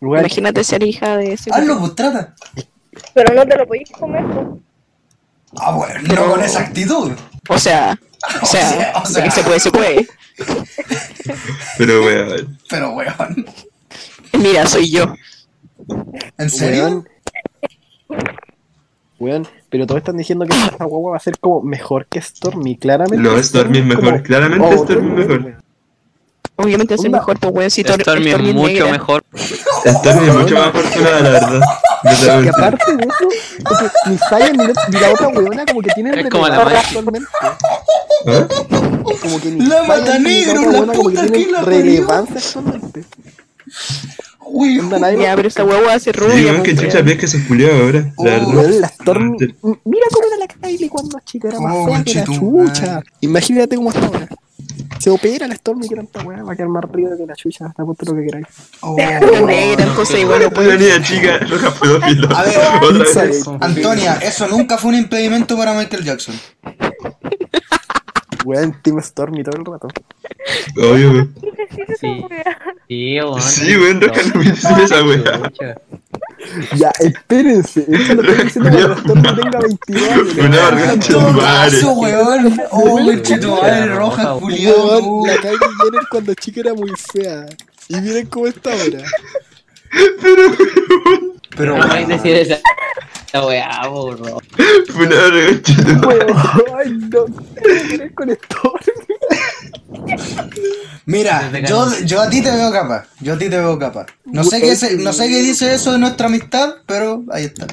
[0.00, 1.50] Imagínate ser hija de ese.
[1.52, 2.34] Hazlo, pues trata.
[3.14, 4.24] Pero no te lo podéis comer.
[4.26, 4.46] pues.
[5.58, 7.12] Ah, bueno, Pero- no con esa actitud.
[7.48, 7.98] O sea,
[8.42, 9.22] o sea, sea, o sea.
[9.24, 10.08] que se puede, se puede.
[11.78, 12.58] Pero, weón.
[12.68, 13.46] Pero, weón.
[14.32, 15.14] Mira, soy yo.
[16.38, 17.04] ¿En serio?
[18.08, 18.26] Weón.
[19.22, 22.76] Weón, pero todos están diciendo que esta guagua va a ser como mejor que Stormy,
[22.76, 23.18] claramente.
[23.22, 25.42] No, Stormy es mejor, como- claramente Oh, Stormy es mejor.
[25.44, 25.62] weón.
[26.56, 27.70] Obviamente es mejor, pues, weón.
[27.70, 28.90] Si Tor- Stormy es Stormy mucho negra.
[28.90, 29.22] mejor.
[29.86, 31.60] Stormy es mucho más afortunada, la verdad.
[32.04, 32.48] Mentir.
[32.50, 33.28] aparte de eso,
[33.62, 36.56] porque ni Saya ni, la- ni la otra weona como que tienen Es como la
[36.56, 37.28] actualmente.
[38.26, 38.48] ¿Ah?
[39.22, 43.04] Como que ni La mata negro, la puta que la relevancia actualmente.
[44.46, 44.80] Uy,
[45.20, 48.12] Ya, pero esa huevo Sí, rubia, pues, que chucha ves que se culió ahora, la
[48.16, 48.48] Oh, verdad.
[48.48, 49.36] Weón, la Stormy.
[49.84, 53.02] Mira cómo era la Kylie cuando chica era más Oh, fea que la chucha.
[53.20, 54.28] Imagínate cómo está ahora.
[54.98, 57.66] Se opera la Stormy que tanta weá, va a quedar más río que la chucha,
[57.66, 58.46] hasta punto lo que queráis.
[58.80, 58.96] Oh.
[59.46, 61.02] negra, entonces igual puede.
[61.02, 61.40] chica,
[61.80, 62.36] pedófilo.
[62.36, 63.44] A ver, Otra vez.
[63.60, 66.34] Antonia, eso nunca fue un impedimento para Michael Jackson.
[68.44, 69.88] Weón, Team Stormy todo el rato.
[70.76, 71.34] Obvio, weón.
[72.00, 72.24] Sí.
[72.88, 73.40] Sí, weón.
[73.42, 75.42] Sí, weón, no que no me dices esa weá.
[75.48, 75.74] Chucha.
[76.76, 78.70] Ya, espérense, esto lo estoy diciendo
[79.06, 80.38] cuando la Stormy tenga 22 años.
[80.38, 80.90] Una Weón.
[80.90, 81.84] En todo Madre.
[81.84, 82.60] weón.
[82.70, 84.98] Oh, conchetumare, roja, Weón, culiado.
[85.04, 87.46] Weón, la Kylie Jenner cuando chica era muy fea.
[87.88, 89.02] Y miren cómo está ahora.
[90.22, 90.42] Pero,
[91.58, 92.58] No vais a decir esa.
[93.26, 94.38] Esa weá, burro.
[94.92, 95.16] Fue una
[96.78, 97.24] ay no,
[97.62, 98.92] ¿qué querés con Stormy?
[101.06, 103.06] mira, yo, yo a ti te veo capaz.
[103.20, 104.06] Yo a ti te veo capaz.
[104.24, 107.66] No sé qué, se- no sé qué dice eso de nuestra amistad, pero ahí está.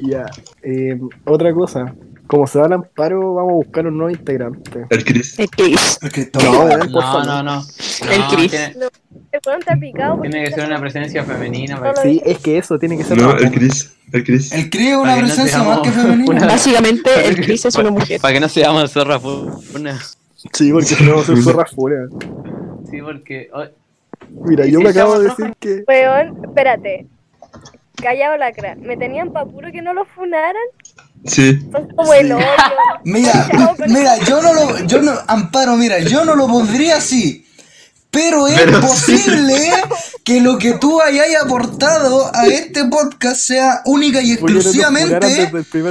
[0.00, 0.26] Ya,
[0.62, 1.94] eh, otra cosa.
[2.26, 4.86] Como se va al amparo, vamos a buscar un nuevo integrante.
[4.90, 5.38] El Chris.
[5.38, 5.98] El Chris.
[6.02, 7.62] El que No, No, no, no.
[8.10, 8.50] El Chris.
[8.50, 8.66] Tiene,
[9.32, 11.78] El weón está picado porque tiene que ser una presencia femenina.
[11.78, 13.16] Para Sí, es que eso tiene que ser.
[13.20, 13.92] No, una- el Chris.
[14.12, 14.52] El Chris.
[14.52, 16.30] El Cree es una presencia más que femenina.
[16.30, 18.20] una- Básicamente, el Chris es una mujer.
[18.20, 19.18] Para que no seamos zorra
[19.74, 19.98] una.
[20.52, 22.06] Sí, porque no, soy zorra fuera.
[22.90, 23.50] Sí, porque.
[23.52, 23.64] oh,
[24.30, 25.84] Mira, ¿Y yo si me acabo de decir que.
[25.86, 27.06] Weón, espérate.
[28.02, 28.74] Callado la cara.
[28.76, 30.54] ¿Me tenían pa' puro que no lo funaran?
[31.26, 31.58] Sí.
[31.72, 32.46] Son como el odio.
[33.04, 33.48] Mira,
[33.86, 37.46] mira, yo no lo, yo no, Amparo, mira, yo no lo pondría así.
[38.10, 39.12] Pero es Pero sí.
[39.12, 39.70] posible
[40.24, 45.18] que lo que tú hayas aportado a este podcast sea única y exclusivamente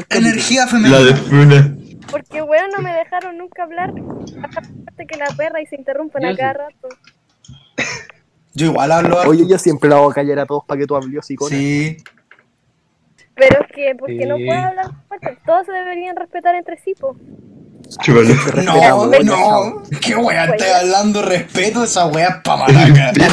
[0.09, 1.23] energía La de femenina.
[1.29, 1.75] Funa.
[2.11, 3.91] Porque weón no me dejaron nunca hablar.
[3.91, 6.37] Aparte que la perra y se interrumpen a sí.
[6.37, 6.89] cada rato.
[8.53, 9.21] Yo igual hablo.
[9.27, 11.97] Oye, yo siempre la hago callar a todos para que tú hables y con Sí.
[13.35, 14.45] Pero es que, porque no Sí.
[14.45, 15.37] puedo hablar fuerte.
[15.45, 17.15] Todos se deberían respetar entre sí, po.
[18.07, 19.83] No, Respetamos, no.
[20.01, 21.83] ¿Qué wea estás hablando respeto?
[21.83, 23.11] Esa wea es pa' maraca.
[23.13, 23.27] Ya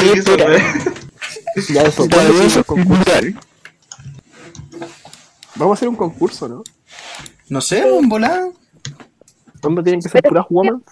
[1.83, 3.13] eso, ¿cuándo hacemos el concurso?
[5.55, 6.63] Vamos a hacer un concurso, ¿no?
[7.49, 8.53] No sé, un volado.
[9.61, 10.83] ¿Cuándo tienen que ser puras woman?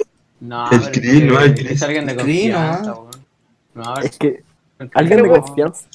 [0.40, 1.66] No, El no, el.
[1.66, 3.10] Es alguien de confianza, no.
[3.74, 3.96] No.
[4.00, 4.42] Es que
[4.94, 5.86] alguien de confianza.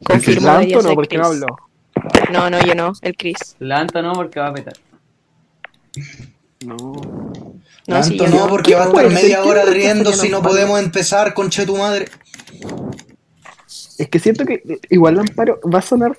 [0.00, 1.46] Debería no, ser porque no habló.
[2.32, 3.56] No, no, yo no, el Chris.
[3.58, 4.74] Lanto no, porque va a petar.
[6.64, 6.76] No.
[7.86, 11.32] No, yo no, porque va a estar media ¿qué hora riendo si no podemos empezar,
[11.34, 12.06] conche tu madre.
[13.96, 16.16] Es que siento que eh, igual el amparo va a sonar.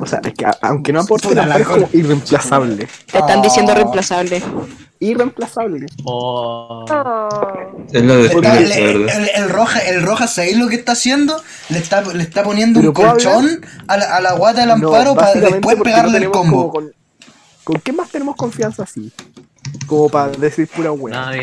[0.00, 2.88] O sea, es que aunque no aporte, el Puta, amparo es como irreemplazable.
[3.10, 3.74] Te están diciendo Oh.
[3.76, 4.42] reemplazable.
[5.00, 5.86] Irreemplazable.
[6.04, 6.84] Oh.
[6.88, 7.28] Oh.
[7.92, 8.78] Es la de está- verdad.
[8.78, 11.40] el, el roja, el roja, ¿sabéis lo que está haciendo?
[11.68, 14.74] Le está, le está poniendo ¿Pero un colchón a la, a la guata del No,
[14.86, 16.70] amparo para básicamente después pegarle no el combo.
[16.70, 16.92] Con,
[17.64, 19.12] ¿Con qué más tenemos confianza así?
[19.86, 21.14] Como para decir pura wea.
[21.14, 21.42] Nadie.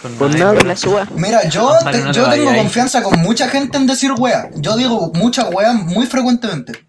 [0.00, 0.52] Con Con nadie, nada.
[0.52, 0.68] weón.
[0.68, 1.08] La suba.
[1.16, 2.58] Mira, yo, te- no yo tengo ahí.
[2.58, 4.50] confianza con mucha gente en decir wea.
[4.56, 6.86] Yo digo muchas weas muy frecuentemente.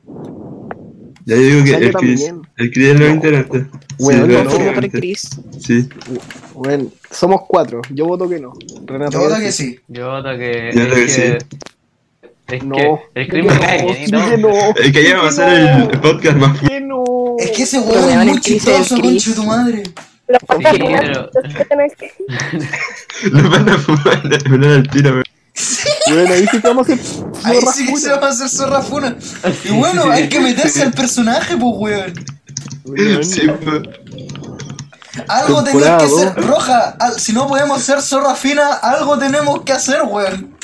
[1.26, 2.32] Ya digo que yo el Chris.
[2.58, 3.66] El Chris es lo integrante.
[3.98, 4.92] Bueno, Sí, no, lo Confirmo por el.
[4.92, 5.30] Chris.
[5.60, 5.90] Sí.
[6.54, 7.82] Bueno, somos cuatro.
[7.90, 8.54] Yo voto que no.
[8.86, 9.80] Renato, Yo ¿qué que sí.
[9.88, 10.72] Yo voto que.
[10.74, 11.38] Yo es que
[12.48, 12.76] Es No.
[12.76, 13.00] que.
[13.22, 14.30] El crimen cae no, sí todo.
[14.30, 14.50] que no.
[14.76, 17.04] El que ya va a ser el podcast más Que no.
[17.40, 19.26] Es que ese weón es muy el es el chistoso, Chris.
[19.26, 19.84] conche tu madre.
[20.28, 20.42] Los
[23.32, 25.22] los van a fumar fumar al tiro,
[26.16, 26.32] weón.
[26.32, 27.06] Ahí sí que vamos a hacer.
[27.44, 28.02] Ahí zorra sí que pura.
[28.02, 29.16] se va a hacer zorra funa.
[29.64, 32.14] Y bueno, hay que meterse al personaje, pues weón.
[32.86, 33.42] Weón, Sí.
[35.28, 36.46] Algo Temporada que ser dos.
[36.46, 36.90] roja.
[37.00, 40.56] al- Si no podemos ser zorra fina, algo tenemos que hacer, weón.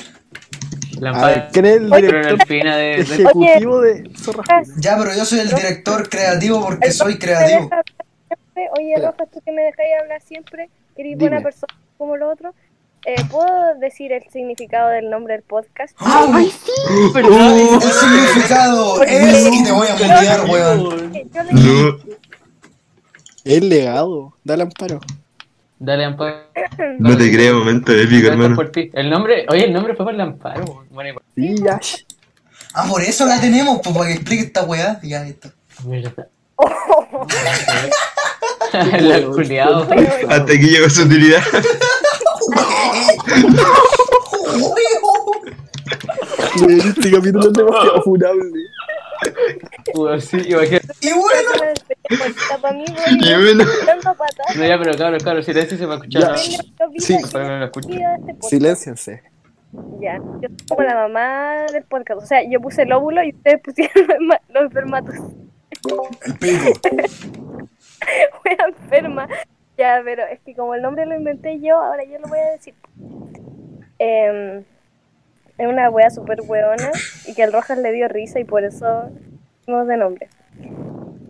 [0.99, 2.37] La ¿quién es el director
[2.75, 2.95] de.
[3.81, 4.61] de Zorra Pura?
[4.77, 7.61] Ya, pero yo soy el director creativo porque El soy creativo.
[7.71, 7.81] deja.
[8.77, 12.53] Oye, Rojas, tú que me dejáis hablar siempre, que eres buena persona como lo otro.
[13.05, 15.95] Eh, ¿Puedo decir el significado del nombre del podcast?
[15.99, 16.51] ¡Ay,
[16.95, 21.11] El significado es y te voy a mutear, weón.
[23.43, 24.33] El legado.
[24.43, 24.99] Dale amparo.
[25.79, 26.35] Dale, Amparo.
[26.99, 28.55] No te creo, momento épico, hermano.
[28.55, 28.91] por ti.
[28.93, 29.47] El nombre.
[29.49, 30.85] Oye, el nombre fue por el Amparo.
[30.91, 31.79] Bueno, y por- Sí, ya.
[32.75, 34.99] Ah, por eso la tenemos, pues para que explique esta weá.
[35.01, 35.25] Ya.
[38.73, 39.87] La culiado.
[40.29, 41.41] Hasta aquí llegó su utilidad.
[46.67, 48.59] Este capítulo es demasiado funable.
[49.93, 50.87] Pues sí, imagínate.
[51.01, 51.51] Y bueno,
[53.19, 53.65] Y bueno.
[54.55, 56.37] No, ya, pero cabros, cabros, silencio se va a escuchar.
[56.97, 57.17] Sí.
[57.31, 57.99] Para que no lo escuchen.
[57.99, 58.43] Podcast.
[58.49, 59.23] Silénciense.
[60.01, 62.21] Ya, yo soy como la mamá del podcast.
[62.21, 65.15] O sea, yo puse el óvulo y ustedes pusieron los esperma- los espermatos.
[66.25, 66.79] el pico.
[68.45, 69.27] wea enferma.
[69.81, 72.51] Ya, pero es que como el nombre lo inventé yo, ahora yo lo voy a
[72.51, 72.75] decir.
[73.97, 74.63] Em,
[75.57, 76.91] es una wea súper weona
[77.25, 79.09] y que el Rojas le dio risa y por eso
[79.65, 80.29] dimos de nombre.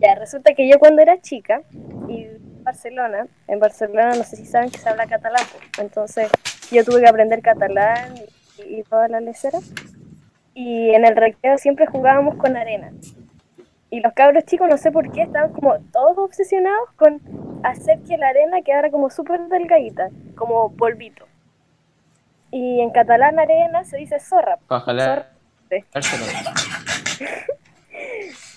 [0.00, 1.62] Ya, resulta que yo cuando era chica
[2.08, 2.26] y
[2.62, 5.46] Barcelona, en Barcelona no sé si saben que se habla catalán,
[5.78, 6.28] entonces
[6.70, 8.16] yo tuve que aprender catalán
[8.58, 9.72] y, y todas las leceras.
[10.52, 12.92] Y en el recreo siempre jugábamos con arena.
[13.92, 17.20] Y los cabros chicos, no sé por qué, estaban como todos obsesionados con
[17.62, 21.26] hacer que la arena quedara como súper delgadita, como polvito.
[22.50, 24.58] Y en catalán arena se dice zorra.
[24.68, 25.28] Ojalá.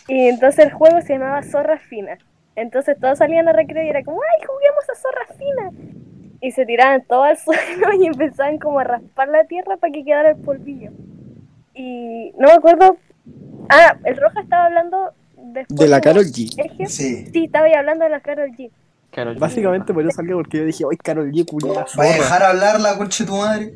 [0.08, 2.20] Y entonces el juego se llamaba Zorra Fina.
[2.56, 5.72] Entonces todos salían a recreo y era como, ¡ay, juguemos a Zorra Fina!
[6.42, 10.06] Y se tiraban todo al suelo y empezaban como a raspar la tierra para que
[10.06, 10.92] quedara el polvillo.
[11.74, 12.98] Y no me acuerdo...
[13.70, 15.12] Ah, el Roja estaba hablando
[15.54, 16.54] después De la como Karol G.
[16.58, 16.86] eje.
[16.88, 17.26] Sí.
[17.32, 18.70] Sí, estaba ahí hablando de la Karol G.
[19.12, 19.40] Carol G.
[19.40, 22.80] Básicamente por eso salió porque yo dije, hoy Carol G, culiada ¿Va a dejar hablar
[22.80, 23.74] la concha de tu madre?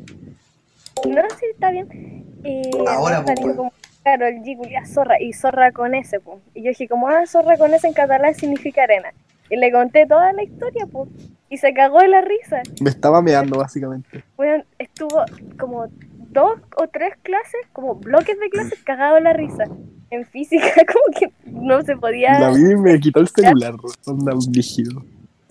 [1.08, 2.26] No, sí, está bien.
[2.44, 3.72] Y Ahora, pues, como,
[4.02, 6.38] Karol G, culia, zorra, y zorra con S, pues.
[6.54, 9.10] Y yo dije como, ah, zorra con S en catalán significa arena.
[9.48, 11.08] Y le conté toda la historia, pues.
[11.48, 12.62] Y se cagó de la risa.
[12.80, 14.22] Me estaba meando, básicamente.
[14.36, 15.24] Bueno, estuvo
[15.58, 15.88] como
[16.30, 19.64] dos o tres clases, como bloques de clases, cagado la risa.
[20.10, 22.38] En física, como que no se podía.
[22.40, 23.74] La vi y me quitó el celular.
[24.06, 25.04] Onda, un rígido.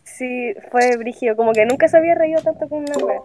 [0.04, 3.22] Sí, fue brígido, como que nunca se había reído tanto con una wea.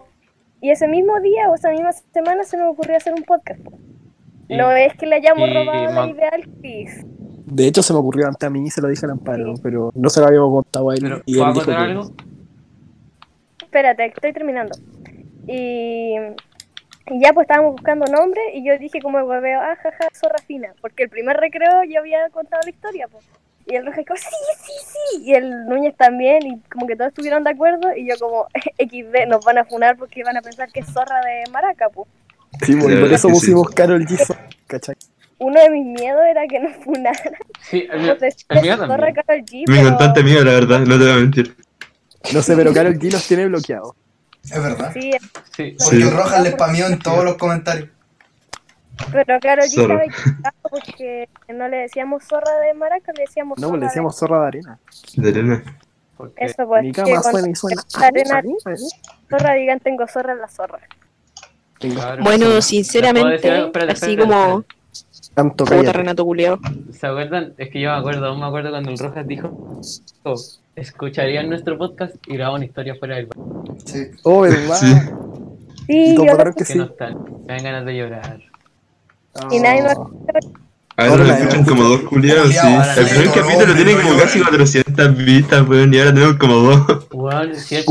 [0.61, 3.59] Y ese mismo día o esa misma semana se me ocurrió hacer un podcast.
[4.47, 7.05] Y- No es que le hayamos y robado la idea al Chris.
[7.47, 9.61] De hecho, se me ocurrió antes a mí y se lo dije al Amparo, Sí.
[9.61, 11.01] pero no se lo habíamos contado a él.
[11.01, 12.11] Pero, y él ¿puedo dijo que- algo?
[13.61, 14.77] Espérate, estoy terminando.
[15.47, 16.15] Y,
[17.07, 20.39] y ya pues estábamos buscando nombre y yo dije como el hueveo, ah, jaja, zorra
[20.39, 20.73] fina.
[20.81, 23.25] Porque el primer recreo yo había contado la historia, pues.
[23.67, 24.25] Y el rojo dijo, sí,
[24.63, 25.23] sí, sí.
[25.23, 27.95] Y el Núñez también, y como que todos estuvieron de acuerdo.
[27.95, 31.19] Y yo como, XD, nos van a funar porque van a pensar que es zorra
[31.21, 32.07] de maraca, pues.
[32.61, 34.17] Sí, pues, por eso pusimos Carol G.
[34.17, 34.95] zorra, ¿Cachai?
[35.37, 37.33] Uno de mis miedos era que nos funaran.
[37.61, 38.17] Sí, el mío,
[38.47, 38.77] también.
[39.51, 41.55] Mi pero- constante mío, la verdad, no te voy a mentir.
[42.33, 43.93] No sé, pero Carol G los tiene bloqueados.
[44.51, 44.91] Es verdad.
[44.93, 45.11] Sí,
[45.55, 46.01] Sí, Porque Sí.
[46.01, 47.89] el Rojas le spameó en todos los comentarios.
[49.11, 49.95] pero G Zorra.
[49.95, 53.85] estaba equivocado porque no le decíamos zorra de maraca, le decíamos No, zorra le de-
[53.87, 54.79] decíamos zorra de arena.
[55.17, 55.63] De arena.
[56.15, 57.81] porque Eso pues, Mi cama suena y suena.
[58.01, 58.41] arena
[59.29, 60.79] zorra digan tengo zorra en la zorra.
[61.79, 62.23] Tengo Claro.
[62.23, 63.51] Bueno, ¿Les sinceramente, decir?
[63.51, 64.63] Espérate, así espérate, como
[65.33, 65.65] tanto.
[65.65, 66.25] Renato.
[66.93, 67.53] ¿Se acuerdan?
[67.57, 69.81] Es que yo me acuerdo, aún me acuerdo cuando el Rojas dijo,
[70.23, 70.35] oh,
[70.75, 73.37] escucharían nuestro podcast y grababan historias fuera del bar.
[73.85, 74.07] Sí.
[74.23, 74.75] Oh, ¿verdad?
[74.75, 74.93] Sí.
[75.87, 76.77] Sí, yo lo- que Que sí.
[76.77, 78.39] no están, me dan ganas de llorar.
[79.51, 79.93] y nadie nos
[80.97, 81.01] Oh.
[81.01, 82.57] Ahora nos escuchan como dos culiados, sí.
[82.97, 84.45] El primer capítulo tiene como casi no.
[84.45, 87.57] 400 vistas, weón, y ahora tenemos como dos.
[87.65, 87.83] Si hay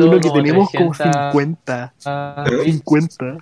[0.00, 1.94] uno que tenemos como 300, 50.
[2.04, 3.36] ah, 50.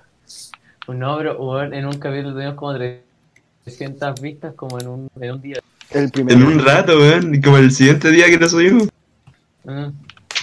[0.87, 2.75] No, pero en un capítulo tuvimos como
[3.65, 5.57] 300 vistas como en un, en un día.
[5.95, 6.39] El primero.
[6.39, 8.89] En un rato, weón, y como el siguiente día que lo subimos.
[9.65, 9.87] Mm.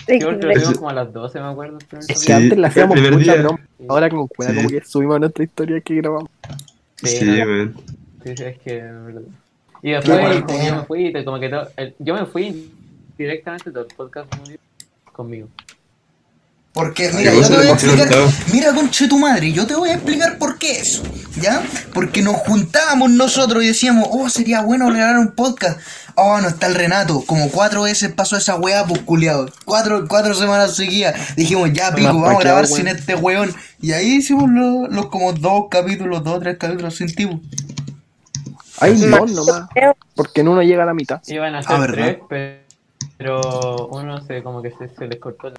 [0.08, 1.78] Sí, Sí, porque lo tuvimos como a las 12, me acuerdo.
[1.80, 3.42] el primer Es que Sí, antes el hacíamos primer mucha día.
[3.44, 3.60] broma.
[3.90, 4.56] Ahora como, Sí.
[4.56, 6.30] como que subimos nuestra historia que grabamos.
[7.04, 7.76] Sí, weón.
[8.24, 9.22] sí, sí, es que, en verdad.
[9.82, 12.72] Y después, como yo me fui, te- como que todo- el- yo me fui
[13.18, 14.28] directamente todo el podcast
[15.14, 15.48] conmigo.
[16.72, 18.10] Porque, mira, yo te voy a explicar.
[18.54, 21.02] Mira, conche tu madre, yo te voy a explicar por qué eso.
[21.42, 21.64] ¿Ya?
[21.94, 25.80] Porque nos juntábamos nosotros y decíamos, oh, sería bueno grabar un podcast.
[26.16, 27.24] Oh, no está el Renato.
[27.26, 29.50] Como cuatro veces pasó esa weá, pues culiado.
[29.66, 31.36] Cuatro, cuatro semanas seguidas.
[31.36, 32.76] Dijimos, ya, pico, vamos a grabar weón.
[32.78, 33.54] sin este weón.
[33.82, 37.40] Y ahí hicimos los, los como dos capítulos, dos o tres capítulos sin tipo.
[38.80, 39.08] Hay Sí.
[39.08, 39.70] dos nomás.
[40.16, 41.22] Porque en uno llega a la mitad.
[41.28, 42.64] Iban a Ah, ser tres, pe-
[43.18, 45.50] pero uno se como que se, se les cortó.
[45.50, 45.58] la-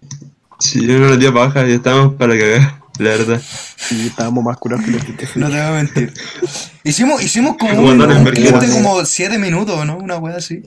[0.61, 3.43] Sí, uno nos dio paja y estábamos para cagar, la verdad.
[3.91, 6.13] Y estábamos más curados que los que No te voy a mentir.
[6.85, 9.97] Hicimos, hicimos como Como un, de como siete minutos, ¿no?
[9.97, 10.63] Una weá así.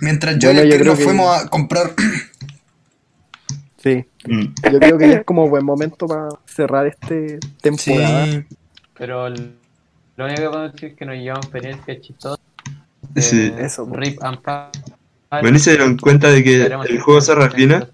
[0.00, 1.92] Mientras yo Bueno, y el yo nos que- fuimos a comprar.
[3.80, 4.04] Sí.
[4.26, 4.46] Mm.
[4.72, 8.26] Yo creo que ya es como buen momento para cerrar este temporada.
[8.26, 8.44] Sí.
[8.98, 9.54] Pero el-
[10.16, 12.40] lo único que puedo decir es que nos llevamos experiencias chistosas.
[13.16, 13.52] Sí.
[13.56, 13.88] Eh, Eso.
[13.92, 14.72] Rip and Pa-
[15.30, 17.86] Bueno, y se dieron cuenta de que el juego Zorra Fina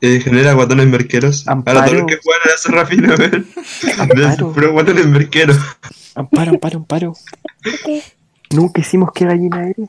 [0.00, 1.46] eh, genera guatones merqueros.
[1.46, 1.78] Amparo.
[1.78, 3.46] Ahora todos los que juegan a la Zorra Fina, weón.
[3.98, 4.48] Amparo.
[4.48, 5.58] De puro guatones merqueros.
[6.14, 7.12] Amparo, amparo, amparo.
[7.84, 8.02] ¿Qué?
[8.50, 9.88] Nunca hicimos qué gallina eres.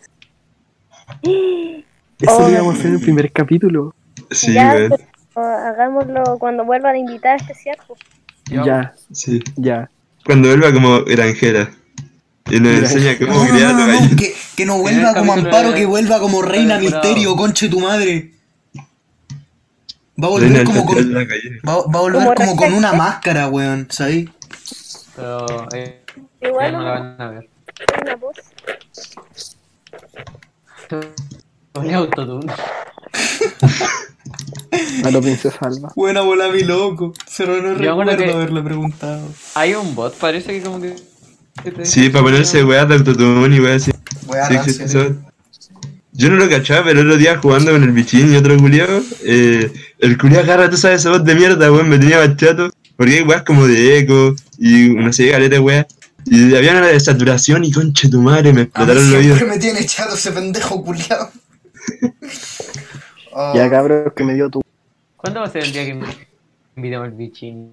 [2.19, 2.41] Eso Oh.
[2.43, 3.93] lo íbamos a hacer en el primer capítulo.
[4.31, 4.97] Sí, ya, pero
[5.47, 7.77] hagámoslo cuando vuelva la invitada especial.
[7.87, 7.99] pues.
[8.65, 9.43] Ya, Sí.
[9.55, 9.89] ya.
[10.25, 11.71] Cuando vuelva como granjera.
[12.49, 15.75] Y nos enseña cómo No, criar no, que, que no vuelva el como Amparo, de-
[15.75, 16.77] que vuelva como Reina.
[16.79, 18.31] Misterio, conche tu madre.
[20.21, 24.27] Va a volver como con, va, va a volver Como con una máscara, weón, ¿sabes?
[25.15, 26.03] Pero eh,
[26.41, 27.49] Igual no la van a ver.
[28.03, 28.35] una voz.
[31.71, 32.53] Ponle autotune.
[35.05, 35.91] A lo princesa Alba.
[35.95, 37.13] Buena bola, mi loco.
[37.37, 39.27] Pero no recuerdo haberle preguntado.
[39.55, 40.95] Hay un bot, parece que como que.
[41.83, 43.91] Sí, para ponerse weá de autotune y weá así.
[44.25, 45.15] Weá, Sí, existe eso.
[46.11, 49.01] Yo no lo cachaba, pero el otro día jugando con el bichín y otro culiao,
[49.23, 52.69] eh, el culiao agarra, tú sabes, esa voz de mierda, weón, me tenía bachato.
[52.95, 55.87] Porque hay weas como de eco y no sé, galeta weá.
[56.25, 59.55] Y había una de saturación y conche tu madre, me explotaron los siempre oídos.
[59.55, 61.31] me tiene echado ese pendejo culiao.
[63.33, 64.61] Oh, Ya cabros que me dio tu.
[65.17, 65.99] ¿Cuándo va a ser el día que
[66.75, 67.71] invitamos al bichín?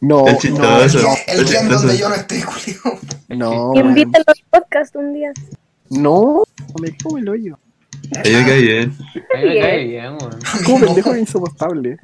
[0.00, 0.98] No, El el chistoso.
[0.98, 2.98] día, el día en donde yo no esté, culiao.
[3.28, 3.88] no, no, weón.
[3.88, 5.32] Invítalo al podcast un día.
[5.90, 6.44] no,
[6.80, 7.58] me como el hoyo.
[8.24, 8.96] Ahí me cae bien.
[9.34, 10.38] A mí me cae bien, weón.
[10.64, 11.98] Como pendejo es insoportable.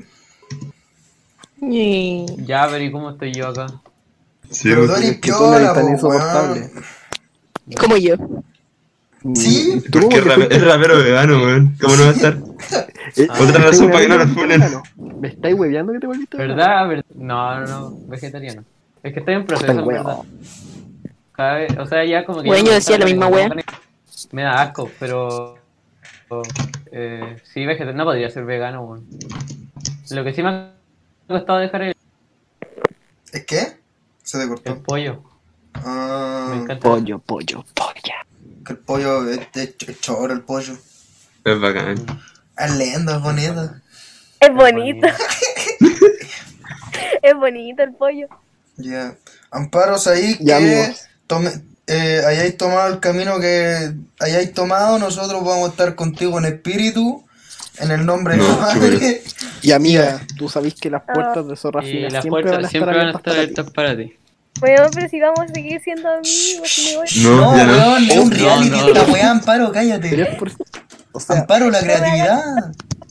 [1.61, 3.67] Ya, pero ¿y cómo estoy yo acá?
[4.51, 6.71] Sí, que tú no eres piola, tan po, insoportable.
[7.79, 8.17] Como yo.
[9.35, 9.83] ¿Sí?
[9.91, 11.77] Tú Porque es, es rapero vegano, weón.
[11.81, 12.35] ¿Cómo no va a estar?
[13.17, 13.35] Eh, Ah.
[13.39, 14.63] ¿me Otra estáis razón para que no nos funen.
[15.21, 16.57] ¿Me estáis hueveando que te volviste vegano?
[16.57, 16.89] ¿Verdad?
[16.89, 18.65] Ver- No, no, no, vegetariano.
[19.03, 20.05] Es que estoy en proceso, en verdad.
[20.07, 20.27] huevo.
[21.33, 22.49] Cada vez, o sea, ya como que...
[22.49, 23.51] Bueno, yo decía la misma wea.
[24.33, 25.59] Me da asco, pero...
[26.93, 29.07] Eh, sí, vegetariano, no podría ser vegano, weón.
[30.11, 30.71] Lo que sí me ha
[31.29, 31.95] costado dejar el,
[33.33, 33.79] ¿Es qué?
[34.23, 34.83] Se te el cortó.
[34.83, 35.23] pollo.
[35.75, 36.89] Ah, Me encanta.
[36.89, 38.27] Pollo, pollo, polla.
[38.65, 40.75] Que el pollo es, es, es choro, el pollo.
[41.45, 41.97] Es bacán.
[42.57, 43.71] Es lindo, es bonito.
[44.41, 45.09] Es bonito,
[47.23, 48.29] es bonito el pollo.
[48.77, 49.17] Ya.
[49.51, 51.07] Amparos ahí Ya, que amigos.
[51.27, 51.51] tome,
[51.87, 57.25] eh, hayáis tomado el camino que hayáis tomado, nosotros vamos a estar contigo en espíritu,
[57.79, 59.23] en el nombre de No, la madre.
[59.63, 62.97] Y amiga, tú sabés que las puertas de Zorra Fina siempre van a estar siempre
[62.97, 64.17] van a abiertas para ti.
[64.61, 67.07] Bueno, pero si vamos a seguir siendo amigos, me voy.
[67.23, 67.73] No, No, no.
[67.73, 69.13] weón, es un No, reality no, esta no.
[69.13, 70.27] weá, Amparo, cállate.
[70.39, 70.51] por...
[71.13, 72.41] O sea, Amparo, la creatividad.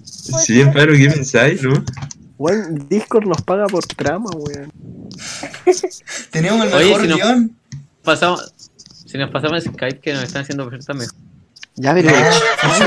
[0.03, 1.83] Sí, Amparo, ¿qué pensáis, no?
[2.37, 4.71] weón, Discord nos paga por trama, weón.
[6.31, 7.57] Tenemos el Oye, mejor si no- guion.
[8.03, 8.53] Pasamos...
[9.05, 11.13] Si nos pasamos en Skype, que nos están haciendo ofertas mejor.
[11.75, 12.09] Ya, pero...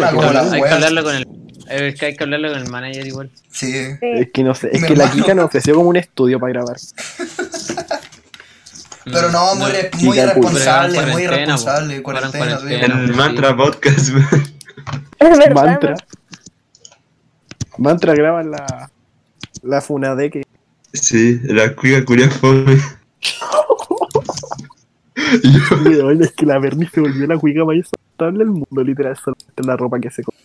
[0.00, 0.08] La
[0.52, 1.26] Hay que hablarlo con el...
[1.68, 3.30] Es que hay que hablarlo con el manager igual.
[3.50, 3.72] Sí.
[4.00, 5.10] Es que no sé, es Mi que la.
[5.10, 6.76] Kika nos ofreció como un estudio para grabar.
[9.12, 11.96] Pero no, muy, re- muy irresponsable, muy irresponsable.
[11.98, 12.02] po.
[12.02, 13.00] Cuarentena, cuarentena.
[13.00, 14.26] El mantra podcast, weón.
[15.18, 15.64] Es verdad.
[15.64, 15.90] Mantra.
[15.90, 15.98] man.
[17.78, 18.90] Mantra graba la...
[19.62, 20.42] La Funade que...
[20.92, 22.76] Sí, la cuica curia fome.
[25.42, 29.16] Yo, Weón, es que la Bernie se volvió la cuica más insoportable del mundo, literal,
[29.16, 30.38] solamente la ropa que se come.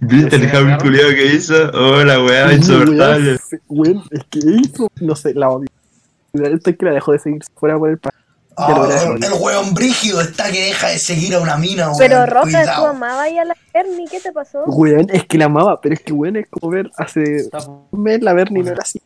[0.00, 1.54] ¿Viste el Javi culiado que hizo?
[1.74, 3.38] Oh, la weá insoportable.
[3.68, 5.68] Weón, es que hizo, no sé, la odio.
[6.32, 8.10] Estoy que la dejó de seguir fuera por el pa-
[8.56, 8.88] Ah,
[9.22, 11.98] el, weón brígido está que deja de seguir a una mina, weón.
[11.98, 14.64] Pero Roja, tú amabas ya a la Bernie, ¿qué te pasó?
[14.66, 17.48] Weón, es que la amaba, pero es que weón es como ver hace
[17.90, 19.00] un mes la Bernie no era así.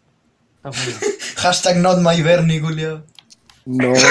[1.36, 3.02] Hashtag not my Bernie, culiao.
[3.66, 3.92] No,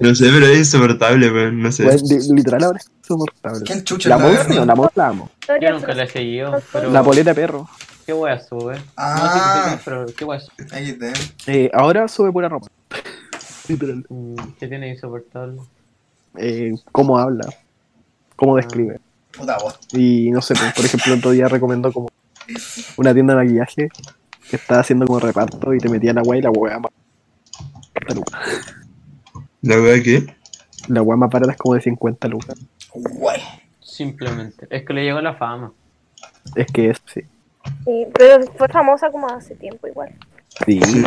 [0.00, 1.60] No sé, pero es insoportable, weón.
[1.62, 1.84] No sé.
[1.86, 1.98] weón,
[2.36, 3.60] literal ahora es insoportable.
[3.64, 4.58] ¿Quién chucha La la Bernie?
[4.58, 5.30] no, la Mons la amo.
[5.60, 6.90] Yo nunca la he seguido, pero...
[6.90, 7.68] La poleta perro.
[8.06, 8.80] ¿Qué wea sube?
[8.96, 9.16] Ah.
[9.18, 10.66] No, sí, sí, sí, pero ¿qué wea sube?
[10.68, 11.48] XD.
[11.48, 12.66] Eh, ahora sube pura ropa.
[13.68, 14.04] Literal.
[14.08, 15.60] Mm, ¿Qué tiene insoportable?
[16.36, 17.48] Eh, cómo habla,
[18.36, 19.00] cómo describe.
[19.32, 19.78] Puta voz.
[19.92, 22.08] Y no sé, pues, por ejemplo, el otro día recomendó como
[22.96, 23.88] una tienda de maquillaje
[24.48, 26.92] que estaba haciendo como reparto y te metía la weá y la weá más.
[29.62, 30.34] ¿La weá qué?
[30.88, 32.58] La weá más barata es como de 50 lucas.
[32.94, 33.40] Wey.
[33.80, 34.66] Simplemente.
[34.70, 35.72] Es que le llegó la fama.
[36.56, 37.22] Es que es, sí.
[37.84, 40.14] Sí, pero fue famosa como hace tiempo igual.
[40.66, 40.80] Sí.
[40.82, 41.04] Sí.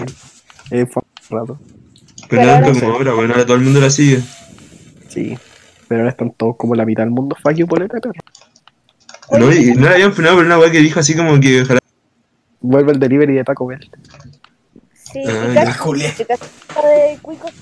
[0.72, 1.60] Eh, fue un rato.
[2.30, 3.32] Pero Pero no ahora- como ahora, weón.
[3.32, 4.22] Ahora todo el mundo la sigue.
[5.10, 5.38] Sí.
[5.88, 8.14] Pero ahora están todos como la mitad del mundo fuck you poleta perro.
[9.40, 11.80] No, y no la habían frenado por una weá que dijo así como que ojalá.
[12.62, 13.90] Vuelve el delivery de Taco Bell.
[14.94, 16.14] Sí, Ah, y La casi Julia.
[16.18, 16.40] de es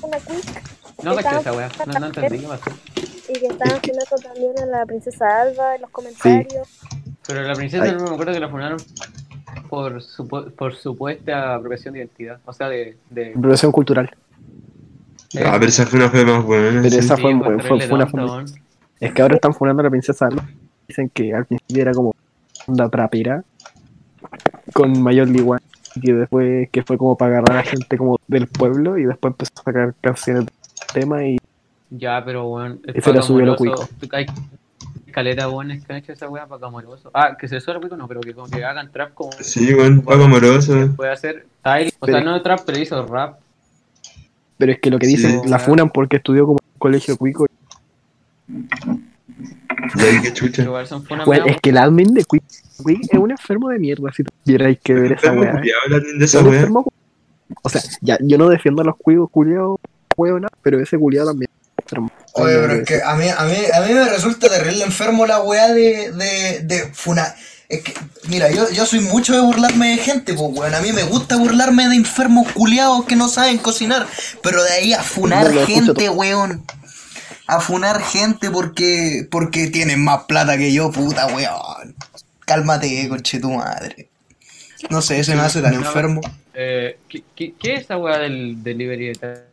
[0.04, 0.64] una Quick
[1.04, 1.70] No caché esa wea.
[1.88, 2.72] No, no entendí qué pasó.
[3.30, 6.68] y que estaban haciendo también a la princesa Alba en los comentarios.
[7.28, 7.94] Pero la princesa Ay.
[7.98, 8.78] no me acuerdo que la funaron
[9.70, 12.40] por, supu- por supuesta apropiación de identidad.
[12.46, 12.98] O sea, de...
[13.10, 14.10] de Apropiación cultural.
[15.46, 16.82] Ah, pero esa fue una fe más buena.
[16.82, 18.46] Pero esa fue, Sí, fue, por fue, terrible una.
[19.00, 20.28] Es que ahora están funando a la princesa.
[20.88, 22.14] Dicen que al principio era como
[22.68, 23.44] una trapera
[24.74, 25.60] con mayor liguan.
[25.96, 29.52] y después que fue como para agarrar a gente como del pueblo y después empezó
[29.58, 30.54] a sacar canciones del
[30.94, 31.38] tema y
[31.90, 32.66] Ya, pero.
[32.66, 33.38] Es Ese era su.
[34.12, 34.26] Hay
[35.12, 37.12] caleta weones que han hecho esa weá Paco Amoroso.
[37.14, 40.02] Ah, que se suele cuico no, pero que como que hagan trap como Sí, weón,
[40.02, 40.94] Paco Amoroso.
[40.96, 41.94] puede hacer style.
[42.00, 43.40] O sea, no trap, pero hizo rap.
[44.58, 45.16] pero es que lo que Sí.
[45.18, 47.48] dicen la funan porque estudió como en un colegio cuico
[48.48, 50.66] Y ahí qué chucha.
[51.26, 52.44] Bueno, es que el admin de Quick,
[53.12, 55.54] es un enfermo de mierda si tuvierais que ver esa weá.
[55.54, 55.70] de
[56.18, 56.92] Es esa enfermo cu-
[57.64, 59.78] O sea, ya, yo no defiendo a los cuicos culiados,
[60.16, 61.50] huevona, pero ese culiado también
[61.92, 62.12] enfermo.
[62.34, 65.42] Oye, pero es que a mí, a mí, a mí me resulta terrible enfermo la
[65.42, 67.36] weá de, de, de funa.
[67.68, 67.94] Es que,
[68.28, 70.76] mira, yo, yo soy mucho de burlarme de gente, pues weón.
[70.76, 74.08] A mí me gusta burlarme de enfermos culiados que no saben cocinar.
[74.44, 76.66] Pero de ahí a funar No lo escucho gente, weón.
[77.48, 81.96] A funar gente porque, porque tienen más plata que yo, puta weón.
[82.46, 84.10] Cálmate, conche tu madre.
[84.90, 86.22] No sé, ese me hace tan enfermo.
[86.54, 89.48] Eh, ¿qué, qué, qué es esa weá del delivery de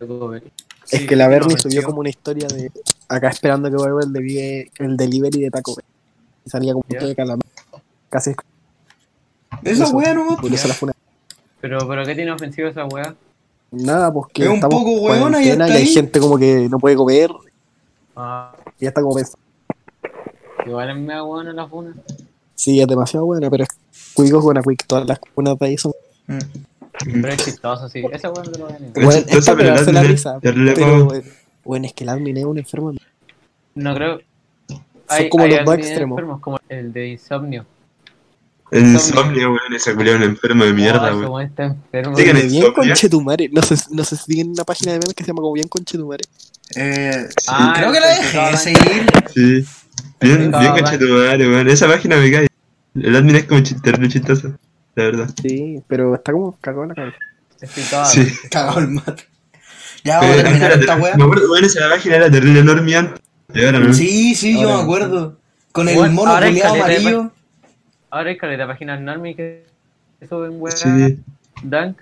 [0.00, 0.52] Bell?
[0.90, 2.70] Es Sí, que la Bernie no, subió como una historia de
[3.08, 5.84] acá esperando que vuelva el, delivery- el delivery de Taco Bell.
[6.44, 7.06] Y salía como un Ya.
[7.06, 7.46] de calamar.
[8.08, 8.30] Casi
[9.62, 10.92] Esa Eso, weá no la funa.
[11.60, 13.14] Pero, pero ¿qué tiene ofensivo esa weá?
[13.70, 15.86] Nada, pues que Es un estamos poco huevona y hasta y hay ahí.
[15.86, 17.30] gente como que no puede comer
[18.16, 19.38] Ah, y ya está como pensando.
[20.66, 21.94] igual es mega buena la funa.
[22.54, 23.68] Sí, es demasiado buena, pero es
[24.12, 24.86] cuicos con quick.
[24.86, 25.92] Todas las cunas de ahí son.
[26.26, 26.38] Mm.
[27.04, 28.02] Pero es chistoso, sí.
[28.12, 30.38] Esa weá no lo Bueno, la risa.
[30.40, 31.22] Pero, eh,
[31.64, 32.92] bueno, es que el admin es un enfermo.
[33.74, 34.20] No creo.
[34.68, 36.18] Son como los dos admins extremos.
[36.18, 37.66] enfermos, como el de insomnio.
[38.70, 41.32] El insomnio, weón, ese culiao es un enfermo de mierda, Oh, ese weón.
[41.32, 42.16] weón está enfermo.
[42.16, 43.48] Sí, en bien conchetumare.
[43.52, 45.66] No sé, no sé si tienen una página de memes que se llama como bien
[45.68, 46.24] conchetumare.
[46.76, 49.06] Eh, Ah, creo que la dejé seguir.
[49.34, 49.64] Sí.
[50.20, 51.68] Bien, bien conchetumare, weón.
[51.68, 52.46] Esa página me cae.
[52.94, 54.52] El admin es como chistoso.
[55.00, 55.30] La verdad.
[55.42, 57.16] Sí, pero está como cagado en la cabeza.
[58.06, 58.26] Sí.
[58.50, 59.24] Cagado el mate.
[60.04, 61.16] Ya vamos a terminar esta weá.
[61.16, 63.20] Me acuerdo, weón, esa página era terrible enorme antes.
[63.52, 63.92] Y ahora no.
[63.92, 65.36] Sí, sí, yo me acuerdo.
[65.72, 67.32] Con el Bueno, mono culiado de amarillo.
[68.10, 69.64] Ahora hay caleta páginas normie que
[70.28, 70.74] suben weá.
[70.76, 71.18] Sí.
[71.62, 71.98] Dunk.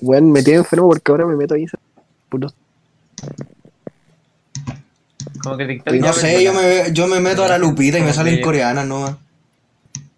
[0.00, 1.66] Bueno, me tiene enfermo porque ahora me meto ahí.
[2.28, 2.54] Puros
[5.42, 5.94] Como que TikTok.
[5.94, 9.16] No sé, yo me, yo me meto a la lupita y me salen coreanas nomás.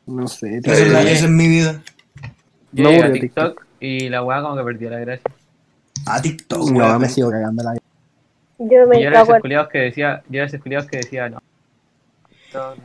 [0.06, 0.72] No sé, tío.
[0.72, 1.82] Esa es, la- esa es mi vida.
[2.72, 5.30] Yo No llegué a TikTok y la weá como que perdió la gracia.
[6.06, 7.00] A TikTok, No, weón.
[7.00, 7.82] me sigo cagando la vida.
[8.58, 11.28] Yo me Y yo era esos culiados que decía, yo era esos culiados que decía,
[11.28, 11.38] no.
[12.54, 12.82] No, no,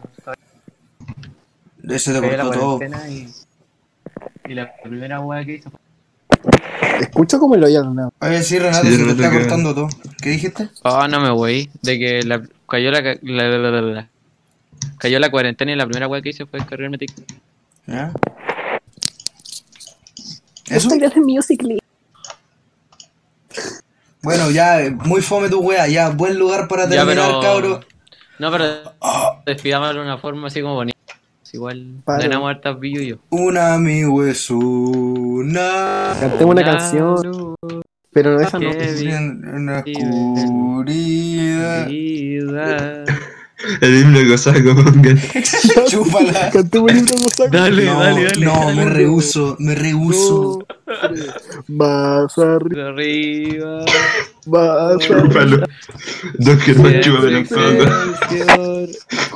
[1.84, 2.78] no, Ese te cortó todo.
[2.78, 3.30] cuarentena y,
[4.48, 5.80] y la primera weá que hizo fue
[7.02, 8.10] Escucho como lo oye al nada.
[8.22, 9.88] Oye, sí, Renato, Sí, se te Renato, está que- cortando todo.
[10.22, 10.70] ¿Qué dijiste?
[10.84, 11.70] Oh, no me voy.
[11.82, 14.10] De que la, cayó la, la, la, la, la, la-
[14.98, 17.26] cayó la cuarentena y la primera weá que hice fue descargarme TikTok.
[17.88, 18.12] ¿Ya?
[20.69, 20.89] ¿Eso?
[20.89, 21.79] de Musical.ly.
[24.21, 25.87] Bueno, ya, eh, muy fome tu wea.
[25.87, 27.79] Ya, buen lugar para terminar, pero- cabro.
[28.39, 28.65] No, pero
[29.45, 30.95] despidámoslo de una forma así como bonita.
[31.53, 32.23] Igual Vale.
[32.23, 33.15] ganamos hartas yo.
[33.29, 36.13] Un amigo es una.
[36.19, 37.55] Cantemos una canción,
[38.11, 38.71] pero no esa no.
[38.71, 38.89] que
[39.53, 39.83] Una
[40.33, 41.87] oscuridad.
[43.82, 45.19] El himno de Cosaco, pongan.
[45.90, 46.49] Chúpala.
[46.52, 47.49] Cantemos un himno cosaco.
[47.52, 48.45] Dale, no, dale, dale.
[48.45, 48.76] no, dale.
[48.76, 50.65] me rehuso, me rehuso.
[51.68, 53.86] Más arriba, Arriba.
[54.48, 54.98] más arriba.
[54.99, 55.68] Chúpalo.
[56.38, 57.45] Dos que no chúpame.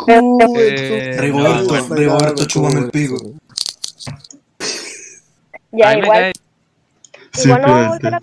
[0.08, 3.18] Eh, Rigoberto, no, Rigoberto, chúpame el pico.
[5.72, 6.32] Ya, igual,
[7.44, 8.20] igual no vamos a volver a...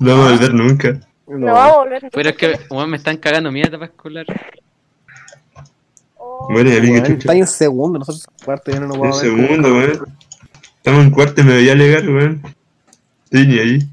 [0.00, 1.09] No vamos a volver nunca.
[1.38, 4.26] No vamos a volver Pero es que, weón, me están cagando mi etapa escolar.
[6.16, 7.12] Oh, mí que Bueno, chucha.
[7.18, 9.30] está en segundo, nosotros en cuarto ya no nos vamos a ver.
[9.30, 10.16] segundo, weón.
[10.76, 12.42] Estamos en cuarto y me veía alegar, weón.
[13.24, 13.88] Estoy ni ahí.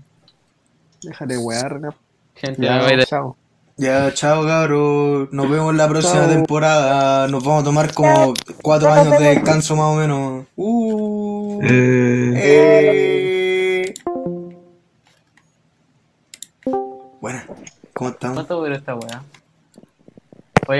[1.03, 1.97] Déjate wear, Renato.
[2.35, 3.35] Gente, Ya, chao.
[3.77, 5.27] Ya, chao, cabro.
[5.31, 6.29] Nos vemos la próxima Chao.
[6.29, 7.27] temporada.
[7.27, 8.33] Nos vamos a tomar como
[8.63, 10.45] cuatro años de descanso más o menos.
[10.55, 11.59] Uh.
[11.63, 13.43] Eh, Eh.
[17.27, 17.45] Buena.
[17.91, 18.47] ¿Cómo estamos?